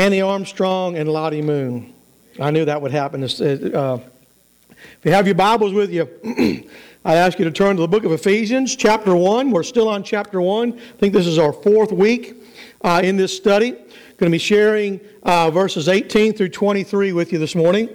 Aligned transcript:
Annie 0.00 0.22
Armstrong 0.22 0.96
and 0.96 1.10
Lottie 1.10 1.42
Moon. 1.42 1.92
I 2.40 2.50
knew 2.50 2.64
that 2.64 2.80
would 2.80 2.90
happen. 2.90 3.22
Uh, 3.22 3.26
if 3.28 4.98
you 5.04 5.12
have 5.12 5.26
your 5.26 5.34
Bibles 5.34 5.74
with 5.74 5.92
you, 5.92 6.08
I 7.04 7.16
ask 7.16 7.38
you 7.38 7.44
to 7.44 7.50
turn 7.50 7.76
to 7.76 7.82
the 7.82 7.88
book 7.88 8.04
of 8.04 8.12
Ephesians, 8.12 8.74
chapter 8.76 9.14
1. 9.14 9.50
We're 9.50 9.62
still 9.62 9.90
on 9.90 10.02
chapter 10.02 10.40
1. 10.40 10.72
I 10.72 10.76
think 10.96 11.12
this 11.12 11.26
is 11.26 11.36
our 11.36 11.52
fourth 11.52 11.92
week 11.92 12.42
uh, 12.80 13.02
in 13.04 13.18
this 13.18 13.36
study. 13.36 13.72
Going 13.72 13.84
to 14.16 14.30
be 14.30 14.38
sharing 14.38 15.02
uh, 15.22 15.50
verses 15.50 15.86
18 15.86 16.32
through 16.32 16.48
23 16.48 17.12
with 17.12 17.30
you 17.30 17.38
this 17.38 17.54
morning. 17.54 17.90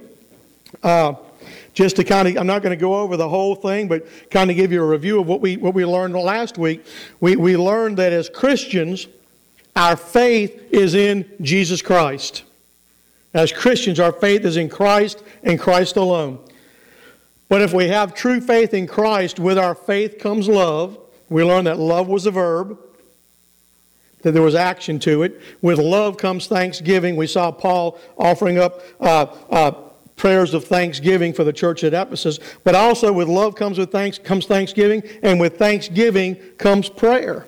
Uh, 0.84 1.14
just 1.74 1.96
to 1.96 2.04
kind 2.04 2.28
of, 2.28 2.36
I'm 2.36 2.46
not 2.46 2.62
going 2.62 2.70
to 2.70 2.80
go 2.80 2.94
over 2.94 3.16
the 3.16 3.28
whole 3.28 3.56
thing, 3.56 3.88
but 3.88 4.06
kind 4.30 4.48
of 4.48 4.56
give 4.56 4.70
you 4.70 4.80
a 4.80 4.86
review 4.86 5.20
of 5.20 5.26
what 5.26 5.40
we, 5.40 5.56
what 5.56 5.74
we 5.74 5.84
learned 5.84 6.14
last 6.14 6.56
week. 6.56 6.86
We, 7.18 7.34
we 7.34 7.56
learned 7.56 7.96
that 7.96 8.12
as 8.12 8.28
Christians, 8.28 9.08
our 9.76 9.96
faith 9.96 10.72
is 10.72 10.94
in 10.94 11.30
Jesus 11.42 11.82
Christ. 11.82 12.42
As 13.34 13.52
Christians, 13.52 14.00
our 14.00 14.12
faith 14.12 14.44
is 14.46 14.56
in 14.56 14.70
Christ 14.70 15.22
and 15.42 15.60
Christ 15.60 15.96
alone. 15.96 16.38
But 17.48 17.62
if 17.62 17.72
we 17.72 17.88
have 17.88 18.14
true 18.14 18.40
faith 18.40 18.74
in 18.74 18.86
Christ, 18.86 19.38
with 19.38 19.58
our 19.58 19.74
faith 19.74 20.18
comes 20.18 20.48
love. 20.48 20.98
We 21.28 21.44
learned 21.44 21.66
that 21.66 21.78
love 21.78 22.08
was 22.08 22.26
a 22.26 22.30
verb, 22.30 22.78
that 24.22 24.32
there 24.32 24.42
was 24.42 24.54
action 24.54 24.98
to 25.00 25.22
it. 25.22 25.40
With 25.60 25.78
love 25.78 26.16
comes 26.16 26.46
thanksgiving. 26.46 27.14
We 27.14 27.26
saw 27.26 27.52
Paul 27.52 27.98
offering 28.16 28.58
up 28.58 28.80
uh, 29.00 29.26
uh, 29.50 29.70
prayers 30.16 30.54
of 30.54 30.64
thanksgiving 30.64 31.32
for 31.32 31.44
the 31.44 31.52
church 31.52 31.84
at 31.84 31.92
Ephesus. 31.92 32.40
But 32.64 32.74
also 32.74 33.12
with 33.12 33.28
love 33.28 33.54
comes 33.54 33.78
with 33.78 33.92
thanks 33.92 34.18
comes 34.18 34.46
thanksgiving, 34.46 35.02
and 35.22 35.38
with 35.38 35.58
thanksgiving 35.58 36.36
comes 36.58 36.88
prayer. 36.88 37.46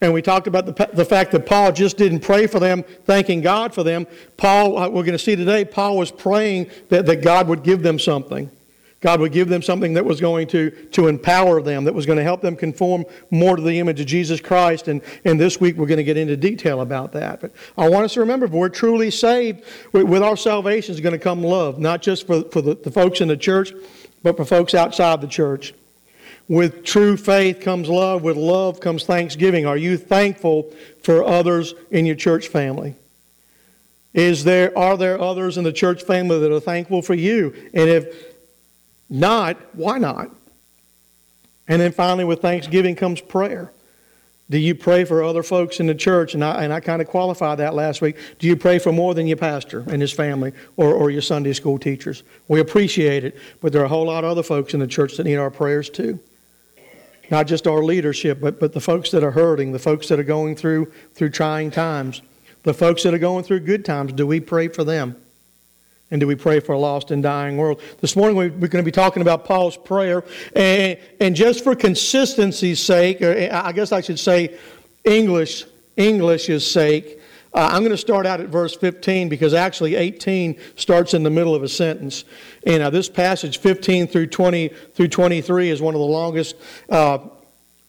And 0.00 0.12
we 0.12 0.20
talked 0.20 0.46
about 0.46 0.66
the, 0.66 0.90
the 0.92 1.04
fact 1.04 1.32
that 1.32 1.46
Paul 1.46 1.72
just 1.72 1.96
didn't 1.96 2.20
pray 2.20 2.46
for 2.46 2.60
them, 2.60 2.84
thanking 3.04 3.40
God 3.40 3.74
for 3.74 3.82
them. 3.82 4.06
Paul, 4.36 4.76
uh, 4.76 4.88
we're 4.88 5.04
going 5.04 5.12
to 5.12 5.18
see 5.18 5.36
today, 5.36 5.64
Paul 5.64 5.96
was 5.96 6.10
praying 6.10 6.70
that, 6.90 7.06
that 7.06 7.22
God 7.22 7.48
would 7.48 7.62
give 7.62 7.82
them 7.82 7.98
something. 7.98 8.50
God 9.00 9.20
would 9.20 9.32
give 9.32 9.48
them 9.48 9.62
something 9.62 9.94
that 9.94 10.04
was 10.04 10.20
going 10.20 10.48
to, 10.48 10.70
to 10.70 11.06
empower 11.06 11.62
them, 11.62 11.84
that 11.84 11.94
was 11.94 12.06
going 12.06 12.16
to 12.18 12.24
help 12.24 12.40
them 12.40 12.56
conform 12.56 13.04
more 13.30 13.56
to 13.56 13.62
the 13.62 13.78
image 13.78 14.00
of 14.00 14.06
Jesus 14.06 14.40
Christ. 14.40 14.88
And, 14.88 15.00
and 15.24 15.38
this 15.38 15.60
week 15.60 15.76
we're 15.76 15.86
going 15.86 15.98
to 15.98 16.04
get 16.04 16.16
into 16.16 16.36
detail 16.36 16.80
about 16.80 17.12
that. 17.12 17.40
But 17.40 17.52
I 17.78 17.88
want 17.88 18.04
us 18.04 18.14
to 18.14 18.20
remember 18.20 18.46
if 18.46 18.52
we're 18.52 18.68
truly 18.68 19.10
saved, 19.10 19.64
with 19.92 20.22
our 20.22 20.36
salvation 20.36 20.94
is 20.94 21.00
going 21.00 21.12
to 21.12 21.18
come 21.18 21.42
love, 21.42 21.78
not 21.78 22.02
just 22.02 22.26
for, 22.26 22.42
for 22.50 22.60
the, 22.60 22.74
the 22.74 22.90
folks 22.90 23.20
in 23.20 23.28
the 23.28 23.36
church, 23.36 23.72
but 24.22 24.36
for 24.36 24.44
folks 24.44 24.74
outside 24.74 25.20
the 25.20 25.28
church. 25.28 25.72
With 26.48 26.84
true 26.84 27.16
faith 27.16 27.60
comes 27.60 27.88
love. 27.88 28.22
With 28.22 28.36
love 28.36 28.80
comes 28.80 29.04
thanksgiving. 29.04 29.66
Are 29.66 29.76
you 29.76 29.96
thankful 29.96 30.72
for 31.02 31.24
others 31.24 31.74
in 31.90 32.06
your 32.06 32.14
church 32.14 32.48
family? 32.48 32.94
Is 34.14 34.44
there, 34.44 34.76
are 34.78 34.96
there 34.96 35.20
others 35.20 35.58
in 35.58 35.64
the 35.64 35.72
church 35.72 36.02
family 36.02 36.38
that 36.40 36.52
are 36.52 36.60
thankful 36.60 37.02
for 37.02 37.14
you? 37.14 37.52
And 37.74 37.90
if 37.90 38.34
not, 39.10 39.56
why 39.74 39.98
not? 39.98 40.30
And 41.68 41.82
then 41.82 41.92
finally, 41.92 42.24
with 42.24 42.40
thanksgiving 42.40 42.94
comes 42.94 43.20
prayer. 43.20 43.72
Do 44.48 44.58
you 44.58 44.76
pray 44.76 45.04
for 45.04 45.24
other 45.24 45.42
folks 45.42 45.80
in 45.80 45.86
the 45.86 45.94
church? 45.94 46.34
And 46.34 46.44
I, 46.44 46.62
and 46.62 46.72
I 46.72 46.78
kind 46.78 47.02
of 47.02 47.08
qualified 47.08 47.58
that 47.58 47.74
last 47.74 48.00
week. 48.00 48.16
Do 48.38 48.46
you 48.46 48.56
pray 48.56 48.78
for 48.78 48.92
more 48.92 49.12
than 49.12 49.26
your 49.26 49.36
pastor 49.36 49.80
and 49.88 50.00
his 50.00 50.12
family 50.12 50.52
or, 50.76 50.94
or 50.94 51.10
your 51.10 51.22
Sunday 51.22 51.52
school 51.52 51.78
teachers? 51.78 52.22
We 52.46 52.60
appreciate 52.60 53.24
it, 53.24 53.36
but 53.60 53.72
there 53.72 53.82
are 53.82 53.86
a 53.86 53.88
whole 53.88 54.06
lot 54.06 54.22
of 54.22 54.30
other 54.30 54.44
folks 54.44 54.72
in 54.72 54.78
the 54.78 54.86
church 54.86 55.16
that 55.16 55.24
need 55.24 55.36
our 55.36 55.50
prayers 55.50 55.90
too. 55.90 56.20
Not 57.30 57.46
just 57.46 57.66
our 57.66 57.82
leadership, 57.82 58.40
but, 58.40 58.60
but 58.60 58.72
the 58.72 58.80
folks 58.80 59.10
that 59.10 59.24
are 59.24 59.32
hurting, 59.32 59.72
the 59.72 59.78
folks 59.78 60.08
that 60.08 60.18
are 60.18 60.24
going 60.24 60.54
through, 60.56 60.92
through 61.14 61.30
trying 61.30 61.70
times, 61.70 62.22
the 62.62 62.74
folks 62.74 63.02
that 63.02 63.14
are 63.14 63.18
going 63.18 63.44
through 63.44 63.60
good 63.60 63.84
times. 63.84 64.12
Do 64.12 64.26
we 64.26 64.40
pray 64.40 64.68
for 64.68 64.84
them? 64.84 65.16
And 66.10 66.20
do 66.20 66.26
we 66.26 66.36
pray 66.36 66.60
for 66.60 66.72
a 66.72 66.78
lost 66.78 67.10
and 67.10 67.20
dying 67.22 67.56
world? 67.56 67.80
This 68.00 68.14
morning 68.14 68.36
we're 68.36 68.50
going 68.50 68.70
to 68.70 68.82
be 68.84 68.92
talking 68.92 69.22
about 69.22 69.44
Paul's 69.44 69.76
prayer. 69.76 70.24
And, 70.54 70.98
and 71.18 71.34
just 71.34 71.64
for 71.64 71.74
consistency's 71.74 72.80
sake, 72.80 73.22
I 73.22 73.72
guess 73.72 73.90
I 73.90 74.00
should 74.00 74.20
say 74.20 74.56
English, 75.04 75.64
English's 75.96 76.70
sake, 76.70 77.20
uh, 77.56 77.70
I'm 77.72 77.80
going 77.80 77.90
to 77.90 77.96
start 77.96 78.26
out 78.26 78.40
at 78.40 78.48
verse 78.48 78.76
15 78.76 79.30
because 79.30 79.54
actually 79.54 79.94
18 79.94 80.60
starts 80.76 81.14
in 81.14 81.22
the 81.22 81.30
middle 81.30 81.54
of 81.54 81.62
a 81.62 81.68
sentence. 81.68 82.24
And 82.66 82.82
uh, 82.82 82.90
this 82.90 83.08
passage, 83.08 83.58
15 83.58 84.08
through 84.08 84.26
20 84.26 84.68
through 84.68 85.08
23, 85.08 85.70
is 85.70 85.80
one 85.80 85.94
of 85.94 86.00
the 86.00 86.06
longest 86.06 86.56
uh, 86.90 87.18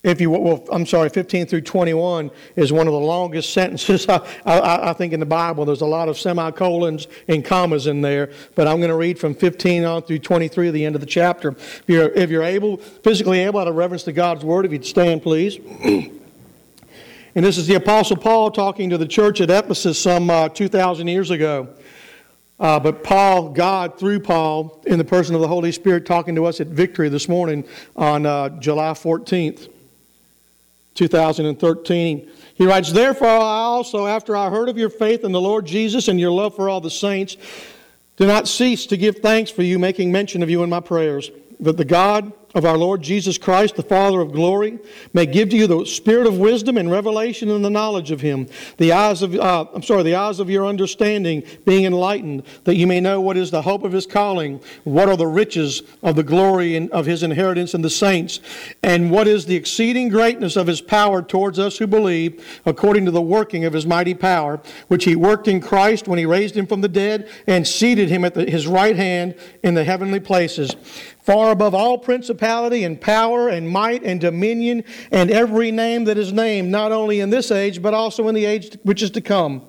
if 0.04 0.22
you 0.22 0.30
well, 0.30 0.64
I'm 0.72 0.86
sorry, 0.86 1.10
15 1.10 1.48
through 1.48 1.62
21 1.62 2.32
is 2.56 2.72
one 2.72 2.88
of 2.88 2.94
the 2.94 3.00
longest 3.00 3.52
sentences 3.52 4.08
I, 4.10 4.20
I, 4.46 4.92
I, 4.92 4.94
think 4.94 5.12
in 5.12 5.20
the 5.20 5.26
Bible. 5.26 5.66
There's 5.66 5.82
a 5.82 5.88
lot 5.88 6.08
of 6.08 6.18
semicolons 6.18 7.08
and 7.28 7.44
commas 7.44 7.88
in 7.88 8.02
there, 8.02 8.32
but 8.56 8.68
I'm 8.68 8.78
going 8.78 8.90
to 8.90 8.96
read 8.96 9.20
from 9.20 9.34
15 9.36 9.84
on 9.84 10.04
through 10.04 10.20
23 10.20 10.70
at 10.70 10.74
the 10.74 10.86
end 10.86 10.96
of 10.96 11.02
the 11.02 11.08
chapter. 11.08 11.50
If 11.50 11.84
you're, 11.88 12.10
if 12.12 12.30
you're 12.30 12.44
able, 12.44 12.78
physically 12.78 13.40
able, 13.40 13.60
out 13.60 13.68
of 13.68 13.76
reverence 13.76 14.04
to 14.04 14.14
God's 14.14 14.46
word, 14.46 14.66
if 14.66 14.72
you'd 14.72 14.86
stand, 14.86 15.24
please. 15.24 15.60
and 17.36 17.46
this 17.46 17.58
is 17.58 17.68
the 17.68 17.76
Apostle 17.76 18.18
Paul 18.18 18.52
talking 18.52 18.90
to 18.90 18.98
the 18.98 19.08
church 19.08 19.42
at 19.42 19.50
Ephesus 19.50 20.02
some 20.02 20.30
uh, 20.30 20.50
2,000 20.50 21.08
years 21.08 21.32
ago. 21.32 21.68
Uh, 22.60 22.80
but 22.80 23.04
Paul, 23.04 23.50
God, 23.50 24.00
through 24.00 24.22
Paul, 24.22 24.82
in 24.88 24.98
the 24.98 25.06
person 25.06 25.36
of 25.36 25.42
the 25.42 25.48
Holy 25.48 25.72
Spirit, 25.72 26.06
talking 26.06 26.36
to 26.36 26.46
us 26.46 26.60
at 26.60 26.68
Victory 26.68 27.10
this 27.10 27.30
morning 27.30 27.64
on 27.96 28.26
uh, 28.26 28.50
July 28.60 28.92
14th. 28.92 29.70
2013. 30.98 32.30
He 32.56 32.66
writes, 32.66 32.92
Therefore, 32.92 33.28
I 33.28 33.60
also, 33.62 34.08
after 34.08 34.36
I 34.36 34.50
heard 34.50 34.68
of 34.68 34.78
your 34.78 34.90
faith 34.90 35.24
in 35.24 35.32
the 35.32 35.40
Lord 35.40 35.66
Jesus 35.66 36.08
and 36.08 36.20
your 36.20 36.32
love 36.32 36.56
for 36.56 36.68
all 36.68 36.82
the 36.82 36.90
saints, 36.90 37.38
do 38.18 38.26
not 38.26 38.48
cease 38.48 38.88
to 38.88 38.98
give 38.98 39.18
thanks 39.18 39.52
for 39.52 39.62
you, 39.62 39.78
making 39.78 40.12
mention 40.12 40.42
of 40.42 40.50
you 40.50 40.64
in 40.64 40.70
my 40.70 40.80
prayers, 40.80 41.30
that 41.60 41.78
the 41.78 41.86
God 41.86 42.34
of 42.57 42.66
our 42.66 42.78
Lord 42.78 43.03
Jesus 43.03 43.38
Christ, 43.38 43.75
the 43.75 43.84
Father 43.84 44.19
of 44.19 44.31
glory, 44.31 44.79
may 45.13 45.28
give 45.28 45.50
to 45.50 45.56
you 45.56 45.68
the 45.68 45.85
spirit 45.85 46.25
of 46.25 46.40
wisdom 46.40 46.75
and 46.75 46.90
revelation 46.90 47.51
and 47.51 47.63
the 47.63 47.69
knowledge 47.69 48.09
of 48.09 48.19
Him, 48.19 48.47
the 48.78 48.91
eyes 48.91 49.22
of, 49.22 49.35
uh, 49.35 49.68
I'm 49.75 49.84
sorry, 49.84 50.01
the 50.01 50.16
eyes 50.16 50.40
of 50.40 50.50
your 50.50 50.66
understanding 50.66 51.44
being 51.66 51.85
enlightened, 51.85 52.41
that 52.63 52.75
you 52.75 52.88
may 52.88 53.00
know 53.00 53.22
what 53.22 53.38
is 53.38 53.51
the 53.51 53.62
hope 53.62 53.84
of 53.84 53.91
His 53.91 54.07
calling, 54.07 54.59
what 54.85 55.07
are 55.07 55.16
the 55.16 55.28
riches 55.28 55.84
of 56.01 56.16
the 56.16 56.23
glory 56.23 56.90
of 56.90 57.06
His 57.06 57.22
inheritance 57.22 57.75
in 57.75 57.84
the 57.84 57.91
saints, 57.91 58.40
and 58.81 59.12
what 59.12 59.28
is 59.28 59.45
the 59.45 59.56
exceeding 59.56 60.09
greatness 60.09 60.56
of 60.56 60.66
His 60.66 60.81
power 60.81 61.22
towards 61.22 61.59
us 61.59 61.78
who 61.78 61.85
believe, 61.85 62.62
according 62.66 63.06
to 63.06 63.12
the 63.12 63.22
working 63.22 63.66
of 63.66 63.74
His 63.74 63.85
mighty 63.85 64.16
power, 64.16 64.59
which 64.88 65.03
He 65.03 65.16
worked 65.16 65.47
in 65.47 65.62
Christ 65.62 66.07
when 66.07 66.18
He 66.18 66.25
raised 66.25 66.57
Him 66.57 66.66
from 66.66 66.81
the 66.81 66.89
dead 66.89 67.29
and 67.45 67.68
seated 67.68 68.09
Him 68.09 68.25
at 68.25 68.34
the, 68.34 68.50
His 68.50 68.66
right 68.66 68.95
hand 68.95 69.35
in 69.63 69.75
the 69.75 69.84
heavenly 69.84 70.19
places 70.19 70.75
far 71.28 71.52
above 71.52 71.76
all 71.76 71.98
principality 71.98 72.86
and 72.86 73.02
power 73.02 73.50
and 73.50 73.70
might 73.70 74.02
and 74.02 74.22
dominion 74.22 74.82
and 75.12 75.30
every 75.30 75.72
name 75.72 76.06
that 76.06 76.18
is 76.18 76.32
named, 76.32 76.72
not 76.72 76.94
only 76.94 77.20
in 77.20 77.30
this 77.30 77.52
age, 77.52 77.82
but 77.82 77.94
also 77.94 78.30
in 78.30 78.34
the 78.34 78.46
age 78.46 78.78
which 78.84 79.04
is 79.04 79.12
to 79.12 79.20
come. 79.20 79.62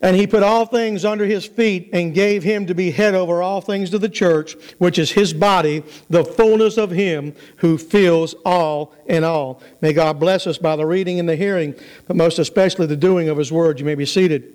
And 0.00 0.14
he 0.14 0.28
put 0.28 0.44
all 0.44 0.64
things 0.64 1.04
under 1.04 1.26
his 1.26 1.44
feet 1.44 1.90
and 1.92 2.14
gave 2.14 2.44
him 2.44 2.66
to 2.66 2.74
be 2.74 2.92
head 2.92 3.16
over 3.16 3.42
all 3.42 3.60
things 3.60 3.90
to 3.90 3.98
the 3.98 4.08
church, 4.08 4.54
which 4.78 4.96
is 4.96 5.10
his 5.10 5.32
body, 5.32 5.82
the 6.08 6.24
fullness 6.24 6.78
of 6.78 6.92
him 6.92 7.34
who 7.56 7.76
fills 7.76 8.34
all 8.44 8.94
in 9.06 9.24
all. 9.24 9.60
May 9.80 9.92
God 9.92 10.20
bless 10.20 10.46
us 10.46 10.56
by 10.56 10.76
the 10.76 10.86
reading 10.86 11.18
and 11.18 11.28
the 11.28 11.34
hearing, 11.34 11.74
but 12.06 12.14
most 12.14 12.38
especially 12.38 12.86
the 12.86 12.96
doing 12.96 13.28
of 13.28 13.38
his 13.38 13.50
word. 13.50 13.80
You 13.80 13.86
may 13.86 13.96
be 13.96 14.06
seated. 14.06 14.54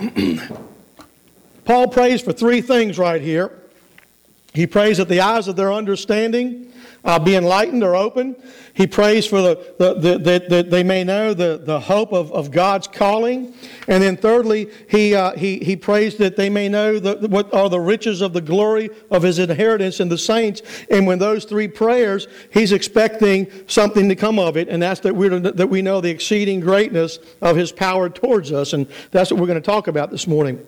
Paul 1.70 1.86
prays 1.86 2.20
for 2.20 2.32
three 2.32 2.62
things 2.62 2.98
right 2.98 3.22
here. 3.22 3.52
He 4.52 4.66
prays 4.66 4.96
that 4.96 5.08
the 5.08 5.20
eyes 5.20 5.46
of 5.46 5.54
their 5.54 5.72
understanding 5.72 6.72
uh, 7.04 7.20
be 7.20 7.36
enlightened 7.36 7.84
or 7.84 7.94
open. 7.94 8.34
He 8.74 8.88
prays 8.88 9.24
for 9.24 9.40
the, 9.40 9.74
the, 9.78 9.94
the, 9.94 10.18
the, 10.18 10.46
that 10.48 10.70
they 10.72 10.82
may 10.82 11.04
know 11.04 11.32
the, 11.32 11.58
the 11.58 11.78
hope 11.78 12.12
of, 12.12 12.32
of 12.32 12.50
God's 12.50 12.88
calling. 12.88 13.54
And 13.86 14.02
then 14.02 14.16
thirdly, 14.16 14.68
he, 14.88 15.14
uh, 15.14 15.36
he, 15.36 15.60
he 15.60 15.76
prays 15.76 16.16
that 16.16 16.34
they 16.34 16.50
may 16.50 16.68
know 16.68 16.98
the, 16.98 17.28
what 17.28 17.54
are 17.54 17.68
the 17.68 17.78
riches 17.78 18.20
of 18.20 18.32
the 18.32 18.40
glory 18.40 18.90
of 19.12 19.22
his 19.22 19.38
inheritance 19.38 20.00
in 20.00 20.08
the 20.08 20.18
saints. 20.18 20.62
And 20.90 21.06
when 21.06 21.20
those 21.20 21.44
three 21.44 21.68
prayers, 21.68 22.26
he's 22.52 22.72
expecting 22.72 23.48
something 23.68 24.08
to 24.08 24.16
come 24.16 24.40
of 24.40 24.56
it. 24.56 24.68
And 24.68 24.82
that's 24.82 24.98
that, 25.02 25.14
we're, 25.14 25.38
that 25.38 25.68
we 25.68 25.82
know 25.82 26.00
the 26.00 26.10
exceeding 26.10 26.58
greatness 26.58 27.20
of 27.40 27.54
his 27.54 27.70
power 27.70 28.08
towards 28.08 28.50
us. 28.50 28.72
And 28.72 28.88
that's 29.12 29.30
what 29.30 29.38
we're 29.38 29.46
going 29.46 29.54
to 29.54 29.64
talk 29.64 29.86
about 29.86 30.10
this 30.10 30.26
morning. 30.26 30.66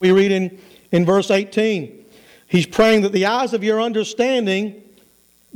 We 0.00 0.12
read 0.12 0.32
in, 0.32 0.58
in 0.90 1.04
verse 1.04 1.30
18, 1.30 2.06
he's 2.48 2.66
praying 2.66 3.02
that 3.02 3.12
the 3.12 3.26
eyes 3.26 3.52
of 3.52 3.62
your 3.62 3.80
understanding 3.80 4.82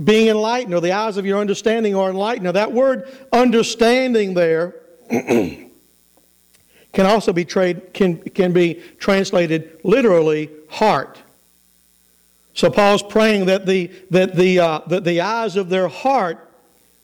being 0.03 0.29
enlightened, 0.29 0.75
or 0.75 0.81
the 0.81 0.93
eyes 0.93 1.17
of 1.17 1.25
your 1.25 1.39
understanding 1.39 1.95
are 1.95 2.11
enlightened. 2.11 2.45
Now, 2.45 2.53
that 2.53 2.73
word 2.73 3.09
understanding 3.33 4.35
there 4.35 4.75
can 5.09 5.71
also 6.99 7.33
be 7.33 7.45
trade, 7.45 7.95
can, 7.95 8.19
can 8.19 8.53
be 8.53 8.83
translated 8.99 9.81
literally 9.85 10.51
heart. 10.69 11.23
So 12.55 12.71
Paul's 12.71 13.03
praying 13.03 13.47
that 13.47 13.67
the, 13.67 13.91
that 14.11 14.35
the, 14.37 14.59
uh, 14.61 14.81
that 14.89 15.05
the 15.05 15.21
eyes 15.21 15.57
of 15.57 15.69
their 15.69 15.89
heart 15.89 16.51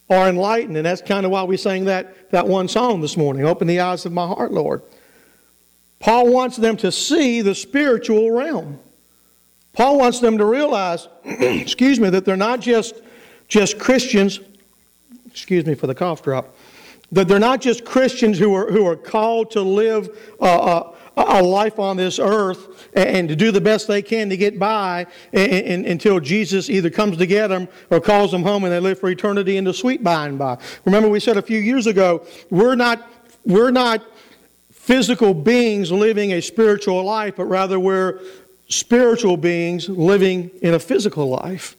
are 0.09 0.29
enlightened. 0.29 0.77
And 0.77 0.87
that's 0.87 1.03
kind 1.03 1.25
of 1.25 1.33
why 1.33 1.45
we 1.45 1.57
sang 1.57 1.87
that, 1.87 2.31
that 2.31 2.47
one 2.47 2.69
song 2.69 3.01
this 3.01 3.17
morning 3.17 3.45
Open 3.45 3.67
the 3.67 3.81
eyes 3.81 4.05
of 4.05 4.13
my 4.13 4.27
heart, 4.27 4.53
Lord. 4.53 4.83
Paul 6.01 6.33
wants 6.33 6.57
them 6.57 6.77
to 6.79 6.91
see 6.91 7.43
the 7.43 7.55
spiritual 7.55 8.31
realm. 8.33 8.81
Paul 9.75 9.99
wants 9.99 10.19
them 10.19 10.39
to 10.39 10.45
realize, 10.45 11.07
excuse 11.25 12.01
me, 12.01 12.11
that 12.11 12.25
they're 12.25 12.37
not 12.37 12.61
just, 12.61 12.97
just 13.49 13.79
Christians, 13.79 14.41
excuse 15.27 15.65
me 15.67 15.75
for 15.75 15.87
the 15.87 15.95
cough 15.95 16.23
drop, 16.23 16.57
that 17.13 17.29
they're 17.29 17.39
not 17.39 17.61
just 17.61 17.85
Christians 17.85 18.39
who 18.39 18.55
are, 18.55 18.71
who 18.71 18.87
are 18.87 18.97
called 18.97 19.51
to 19.53 19.61
live 19.61 20.35
uh, 20.41 20.45
uh, 20.45 20.97
a 21.17 21.43
life 21.43 21.79
on 21.79 21.97
this 21.97 22.19
earth 22.19 22.89
and 22.95 23.29
to 23.29 23.37
do 23.37 23.51
the 23.51 23.61
best 23.61 23.87
they 23.87 24.01
can 24.01 24.31
to 24.31 24.37
get 24.37 24.59
by 24.59 25.07
and 25.33 25.85
until 25.85 26.19
Jesus 26.21 26.71
either 26.71 26.89
comes 26.89 27.17
to 27.19 27.27
get 27.27 27.49
them 27.49 27.69
or 27.91 28.01
calls 28.01 28.31
them 28.31 28.43
home 28.43 28.65
and 28.65 28.73
they 28.73 28.81
live 28.81 28.99
for 28.99 29.11
eternity 29.11 29.57
in 29.57 29.65
the 29.65 29.75
sweet 29.75 30.03
by 30.03 30.27
and 30.27 30.39
by. 30.39 30.57
Remember, 30.85 31.09
we 31.09 31.21
said 31.21 31.37
a 31.37 31.43
few 31.43 31.59
years 31.59 31.87
ago, 31.87 32.25
we're 32.49 32.77
not, 32.77 33.11
we're 33.45 33.71
not 33.71 34.03
physical 34.81 35.35
beings 35.35 35.93
living 35.93 36.33
a 36.33 36.41
spiritual 36.41 37.05
life, 37.05 37.37
but 37.37 37.45
rather 37.45 37.79
we're 37.79 38.19
spiritual 38.69 39.37
beings 39.37 39.89
living 39.89 40.51
in 40.63 40.73
a 40.75 40.79
physical 40.79 41.29
life 41.29 41.77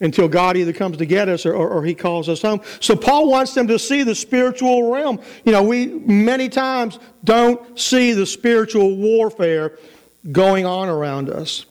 until 0.00 0.26
God 0.26 0.56
either 0.56 0.72
comes 0.72 0.96
to 0.96 1.04
get 1.04 1.28
us 1.28 1.44
or, 1.44 1.54
or, 1.54 1.68
or, 1.68 1.84
He 1.84 1.94
calls 1.94 2.30
us 2.30 2.40
home. 2.40 2.62
So 2.80 2.96
Paul 2.96 3.30
wants 3.30 3.52
them 3.52 3.68
to 3.68 3.78
see 3.78 4.02
the 4.02 4.14
spiritual 4.14 4.90
realm. 4.90 5.20
You 5.44 5.52
know, 5.52 5.62
we 5.62 5.86
many 5.86 6.48
times 6.48 6.98
don't 7.22 7.78
see 7.78 8.14
the 8.14 8.24
spiritual 8.24 8.96
warfare 8.96 9.78
going 10.32 10.64
on 10.64 10.88
around 10.88 11.28
us. 11.28 11.66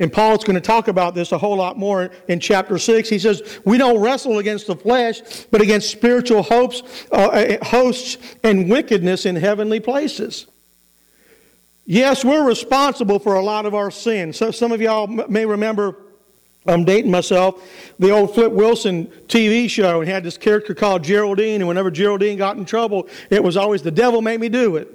And 0.00 0.12
Paul's 0.12 0.44
going 0.44 0.54
to 0.54 0.60
talk 0.60 0.86
about 0.88 1.14
this 1.14 1.32
a 1.32 1.38
whole 1.38 1.56
lot 1.56 1.76
more 1.76 2.10
in 2.28 2.38
chapter 2.38 2.78
6. 2.78 3.08
He 3.08 3.18
says, 3.18 3.60
We 3.64 3.78
don't 3.78 4.00
wrestle 4.00 4.38
against 4.38 4.68
the 4.68 4.76
flesh, 4.76 5.20
but 5.50 5.60
against 5.60 5.90
spiritual 5.90 6.42
hopes, 6.42 6.82
uh, 7.10 7.14
uh 7.14 7.64
hosts 7.64 8.18
and 8.44 8.70
wickedness 8.70 9.26
in 9.26 9.34
heavenly 9.36 9.80
places. 9.80 10.46
Yes, 11.84 12.24
we're 12.24 12.46
responsible 12.46 13.18
for 13.18 13.34
a 13.34 13.42
lot 13.42 13.66
of 13.66 13.74
our 13.74 13.90
sins. 13.90 14.36
So 14.36 14.50
some 14.50 14.72
of 14.72 14.80
y'all 14.80 15.06
may 15.06 15.46
remember 15.46 15.96
I'm 16.66 16.84
dating 16.84 17.10
myself, 17.10 17.62
the 17.98 18.10
old 18.10 18.34
Flip 18.34 18.52
Wilson 18.52 19.06
TV 19.26 19.70
show, 19.70 20.00
and 20.00 20.10
had 20.10 20.22
this 20.22 20.36
character 20.36 20.74
called 20.74 21.02
Geraldine, 21.02 21.60
and 21.60 21.68
whenever 21.68 21.90
Geraldine 21.90 22.36
got 22.36 22.56
in 22.56 22.64
trouble, 22.64 23.08
it 23.30 23.42
was 23.42 23.56
always 23.56 23.82
the 23.82 23.90
devil 23.90 24.20
made 24.20 24.38
me 24.38 24.48
do 24.48 24.76
it. 24.76 24.94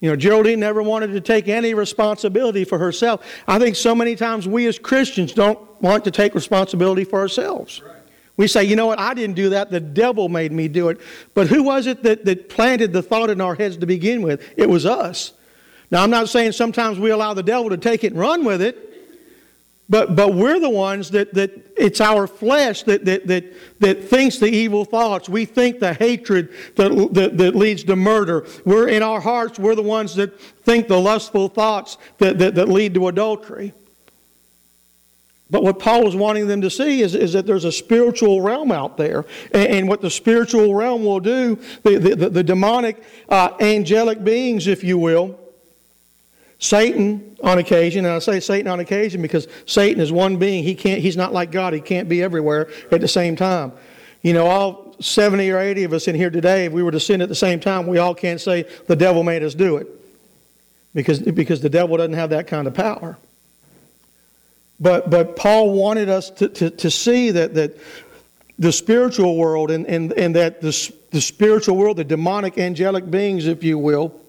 You 0.00 0.10
know, 0.10 0.16
Geraldine 0.16 0.60
never 0.60 0.82
wanted 0.82 1.08
to 1.08 1.20
take 1.20 1.48
any 1.48 1.74
responsibility 1.74 2.64
for 2.64 2.78
herself. 2.78 3.26
I 3.48 3.58
think 3.58 3.74
so 3.74 3.94
many 3.94 4.14
times 4.14 4.46
we 4.46 4.66
as 4.66 4.78
Christians 4.78 5.32
don't 5.32 5.58
want 5.82 6.04
to 6.04 6.10
take 6.10 6.34
responsibility 6.34 7.04
for 7.04 7.18
ourselves. 7.18 7.82
We 8.36 8.46
say, 8.46 8.62
you 8.62 8.76
know 8.76 8.86
what, 8.86 9.00
I 9.00 9.14
didn't 9.14 9.34
do 9.34 9.50
that, 9.50 9.70
the 9.70 9.80
devil 9.80 10.28
made 10.28 10.52
me 10.52 10.68
do 10.68 10.90
it. 10.90 11.00
But 11.34 11.48
who 11.48 11.64
was 11.64 11.88
it 11.88 12.04
that, 12.04 12.24
that 12.24 12.48
planted 12.48 12.92
the 12.92 13.02
thought 13.02 13.30
in 13.30 13.40
our 13.40 13.56
heads 13.56 13.76
to 13.78 13.86
begin 13.86 14.22
with? 14.22 14.54
It 14.56 14.68
was 14.68 14.86
us. 14.86 15.32
Now, 15.90 16.04
I'm 16.04 16.10
not 16.10 16.28
saying 16.28 16.52
sometimes 16.52 17.00
we 17.00 17.10
allow 17.10 17.34
the 17.34 17.42
devil 17.42 17.68
to 17.70 17.76
take 17.76 18.04
it 18.04 18.12
and 18.12 18.20
run 18.20 18.44
with 18.44 18.62
it. 18.62 18.87
But, 19.90 20.16
but 20.16 20.34
we're 20.34 20.60
the 20.60 20.68
ones 20.68 21.10
that, 21.12 21.32
that 21.34 21.50
it's 21.76 22.00
our 22.00 22.26
flesh 22.26 22.82
that, 22.82 23.06
that, 23.06 23.26
that, 23.26 23.54
that 23.80 24.04
thinks 24.04 24.38
the 24.38 24.48
evil 24.48 24.84
thoughts. 24.84 25.28
We 25.30 25.46
think 25.46 25.80
the 25.80 25.94
hatred 25.94 26.50
that, 26.76 26.90
that, 27.14 27.38
that 27.38 27.56
leads 27.56 27.84
to 27.84 27.96
murder. 27.96 28.46
We're 28.66 28.88
in 28.88 29.02
our 29.02 29.20
hearts, 29.20 29.58
we're 29.58 29.74
the 29.74 29.82
ones 29.82 30.14
that 30.16 30.38
think 30.40 30.88
the 30.88 31.00
lustful 31.00 31.48
thoughts 31.48 31.96
that, 32.18 32.38
that, 32.38 32.54
that 32.56 32.68
lead 32.68 32.94
to 32.94 33.08
adultery. 33.08 33.72
But 35.50 35.62
what 35.62 35.78
Paul 35.78 36.06
is 36.06 36.14
wanting 36.14 36.46
them 36.46 36.60
to 36.60 36.68
see 36.68 37.00
is, 37.00 37.14
is 37.14 37.32
that 37.32 37.46
there's 37.46 37.64
a 37.64 37.72
spiritual 37.72 38.42
realm 38.42 38.70
out 38.70 38.98
there. 38.98 39.24
And, 39.52 39.68
and 39.68 39.88
what 39.88 40.02
the 40.02 40.10
spiritual 40.10 40.74
realm 40.74 41.02
will 41.02 41.20
do, 41.20 41.58
the, 41.82 41.98
the, 41.98 42.28
the 42.28 42.44
demonic, 42.44 43.02
uh, 43.30 43.56
angelic 43.58 44.22
beings, 44.22 44.66
if 44.66 44.84
you 44.84 44.98
will, 44.98 45.40
Satan, 46.58 47.36
on 47.42 47.58
occasion, 47.58 48.04
and 48.04 48.14
I 48.14 48.18
say 48.18 48.40
Satan 48.40 48.70
on 48.70 48.80
occasion 48.80 49.22
because 49.22 49.46
Satan 49.66 50.00
is 50.00 50.10
one 50.10 50.38
being. 50.38 50.64
He 50.64 50.74
can't, 50.74 51.00
he's 51.00 51.16
not 51.16 51.32
like 51.32 51.52
God. 51.52 51.72
He 51.72 51.80
can't 51.80 52.08
be 52.08 52.22
everywhere 52.22 52.68
at 52.90 53.00
the 53.00 53.08
same 53.08 53.36
time. 53.36 53.72
You 54.22 54.32
know, 54.32 54.46
all 54.46 54.96
70 55.00 55.48
or 55.50 55.60
80 55.60 55.84
of 55.84 55.92
us 55.92 56.08
in 56.08 56.16
here 56.16 56.30
today, 56.30 56.64
if 56.64 56.72
we 56.72 56.82
were 56.82 56.90
to 56.90 56.98
sin 56.98 57.22
at 57.22 57.28
the 57.28 57.34
same 57.34 57.60
time, 57.60 57.86
we 57.86 57.98
all 57.98 58.14
can't 58.14 58.40
say 58.40 58.64
the 58.88 58.96
devil 58.96 59.22
made 59.22 59.44
us 59.44 59.54
do 59.54 59.76
it. 59.76 59.86
Because, 60.94 61.20
because 61.20 61.60
the 61.60 61.68
devil 61.68 61.96
doesn't 61.96 62.14
have 62.14 62.30
that 62.30 62.48
kind 62.48 62.66
of 62.66 62.74
power. 62.74 63.16
But, 64.80 65.10
but 65.10 65.36
Paul 65.36 65.72
wanted 65.72 66.08
us 66.08 66.30
to, 66.30 66.48
to, 66.48 66.70
to 66.70 66.90
see 66.90 67.30
that, 67.32 67.54
that 67.54 67.78
the 68.58 68.72
spiritual 68.72 69.36
world 69.36 69.70
and, 69.70 69.86
and, 69.86 70.12
and 70.14 70.34
that 70.34 70.60
the, 70.60 70.92
the 71.10 71.20
spiritual 71.20 71.76
world, 71.76 71.98
the 71.98 72.04
demonic 72.04 72.58
angelic 72.58 73.08
beings, 73.08 73.46
if 73.46 73.62
you 73.62 73.78
will, 73.78 74.20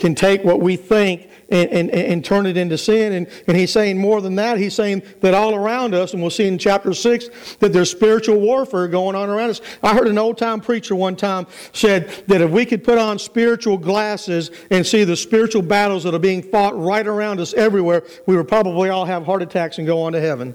can 0.00 0.14
take 0.14 0.42
what 0.42 0.60
we 0.60 0.76
think 0.76 1.28
and, 1.50 1.70
and, 1.70 1.90
and 1.90 2.24
turn 2.24 2.46
it 2.46 2.56
into 2.56 2.78
sin. 2.78 3.12
And, 3.12 3.26
and 3.46 3.56
he's 3.56 3.72
saying 3.72 3.98
more 3.98 4.20
than 4.20 4.36
that. 4.36 4.58
He's 4.58 4.74
saying 4.74 5.02
that 5.20 5.34
all 5.34 5.54
around 5.54 5.94
us, 5.94 6.12
and 6.12 6.22
we'll 6.22 6.30
see 6.30 6.46
in 6.46 6.58
chapter 6.58 6.94
6, 6.94 7.56
that 7.56 7.72
there's 7.72 7.90
spiritual 7.90 8.40
warfare 8.40 8.88
going 8.88 9.16
on 9.16 9.28
around 9.28 9.50
us. 9.50 9.60
I 9.82 9.94
heard 9.94 10.08
an 10.08 10.18
old 10.18 10.38
time 10.38 10.60
preacher 10.60 10.94
one 10.94 11.16
time 11.16 11.46
said 11.72 12.08
that 12.28 12.40
if 12.40 12.50
we 12.50 12.64
could 12.64 12.82
put 12.82 12.98
on 12.98 13.18
spiritual 13.18 13.78
glasses 13.78 14.50
and 14.70 14.86
see 14.86 15.04
the 15.04 15.16
spiritual 15.16 15.62
battles 15.62 16.04
that 16.04 16.14
are 16.14 16.18
being 16.18 16.42
fought 16.42 16.78
right 16.78 17.06
around 17.06 17.40
us 17.40 17.52
everywhere, 17.54 18.04
we 18.26 18.36
would 18.36 18.48
probably 18.48 18.88
all 18.88 19.04
have 19.04 19.24
heart 19.24 19.42
attacks 19.42 19.78
and 19.78 19.86
go 19.86 20.02
on 20.02 20.12
to 20.12 20.20
heaven 20.20 20.54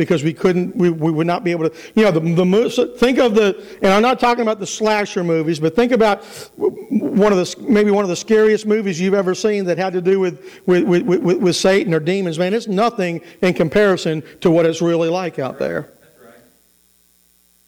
because 0.00 0.24
we 0.24 0.32
couldn't, 0.32 0.74
we, 0.74 0.88
we 0.88 1.12
would 1.12 1.26
not 1.26 1.44
be 1.44 1.50
able 1.50 1.68
to, 1.68 1.76
you 1.94 2.02
know, 2.02 2.10
the, 2.10 2.20
the 2.20 2.94
think 2.96 3.18
of 3.18 3.34
the, 3.34 3.62
and 3.82 3.92
I'm 3.92 4.00
not 4.00 4.18
talking 4.18 4.40
about 4.40 4.58
the 4.58 4.66
slasher 4.66 5.22
movies, 5.22 5.60
but 5.60 5.76
think 5.76 5.92
about 5.92 6.24
one 6.56 7.34
of 7.34 7.38
the, 7.38 7.54
maybe 7.60 7.90
one 7.90 8.02
of 8.02 8.08
the 8.08 8.16
scariest 8.16 8.64
movies 8.64 8.98
you've 8.98 9.12
ever 9.12 9.34
seen 9.34 9.66
that 9.66 9.76
had 9.76 9.92
to 9.92 10.00
do 10.00 10.18
with, 10.18 10.62
with, 10.64 10.84
with, 10.84 11.02
with, 11.02 11.36
with 11.36 11.54
Satan 11.54 11.92
or 11.92 12.00
demons. 12.00 12.38
Man, 12.38 12.54
it's 12.54 12.66
nothing 12.66 13.20
in 13.42 13.52
comparison 13.52 14.22
to 14.40 14.50
what 14.50 14.64
it's 14.64 14.80
really 14.80 15.10
like 15.10 15.38
out 15.38 15.58
there. 15.58 15.90